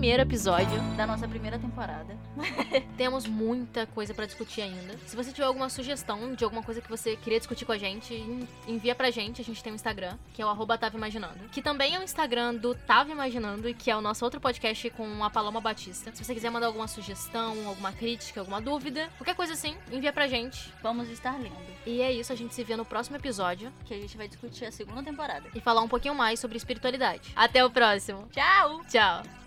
Primeiro 0.00 0.22
episódio. 0.22 0.80
Da 0.96 1.06
nossa 1.06 1.28
primeira 1.28 1.58
temporada. 1.58 2.16
Temos 2.96 3.26
muita 3.26 3.84
coisa 3.84 4.14
pra 4.14 4.24
discutir 4.24 4.62
ainda. 4.62 4.96
Se 5.06 5.14
você 5.14 5.30
tiver 5.30 5.44
alguma 5.46 5.68
sugestão 5.68 6.34
de 6.34 6.42
alguma 6.42 6.62
coisa 6.62 6.80
que 6.80 6.88
você 6.88 7.16
queria 7.16 7.38
discutir 7.38 7.66
com 7.66 7.72
a 7.72 7.76
gente, 7.76 8.14
en- 8.14 8.48
envia 8.66 8.94
pra 8.94 9.10
gente. 9.10 9.42
A 9.42 9.44
gente 9.44 9.62
tem 9.62 9.70
um 9.70 9.76
Instagram, 9.76 10.16
que 10.32 10.40
é 10.40 10.46
o 10.46 10.48
arroba 10.48 10.78
Tava 10.78 10.96
Imaginando. 10.96 11.38
Que 11.52 11.60
também 11.60 11.94
é 11.96 11.98
o 11.98 12.02
Instagram 12.02 12.54
do 12.54 12.74
Tava 12.74 13.10
Imaginando 13.10 13.68
e 13.68 13.74
que 13.74 13.90
é 13.90 13.96
o 13.96 14.00
nosso 14.00 14.24
outro 14.24 14.40
podcast 14.40 14.88
com 14.88 15.22
a 15.22 15.28
Paloma 15.28 15.60
Batista. 15.60 16.10
Se 16.14 16.24
você 16.24 16.32
quiser 16.32 16.48
mandar 16.50 16.68
alguma 16.68 16.88
sugestão, 16.88 17.68
alguma 17.68 17.92
crítica, 17.92 18.40
alguma 18.40 18.58
dúvida, 18.58 19.10
qualquer 19.18 19.34
coisa 19.34 19.52
assim, 19.52 19.76
envia 19.92 20.14
pra 20.14 20.26
gente. 20.26 20.72
Vamos 20.82 21.10
estar 21.10 21.38
lendo. 21.38 21.60
E 21.84 22.00
é 22.00 22.10
isso, 22.10 22.32
a 22.32 22.36
gente 22.36 22.54
se 22.54 22.64
vê 22.64 22.74
no 22.74 22.84
próximo 22.86 23.16
episódio 23.16 23.70
Que 23.84 23.92
a 23.94 23.96
gente 23.98 24.16
vai 24.16 24.28
discutir 24.28 24.64
a 24.64 24.72
segunda 24.72 25.02
temporada. 25.02 25.46
e 25.54 25.60
falar 25.60 25.82
um 25.82 25.88
pouquinho 25.88 26.14
mais 26.14 26.40
sobre 26.40 26.56
espiritualidade. 26.56 27.32
Até 27.36 27.62
o 27.62 27.68
próximo. 27.70 28.26
Tchau! 28.32 28.80
Tchau. 28.88 29.39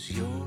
was 0.00 0.16
yours. 0.16 0.39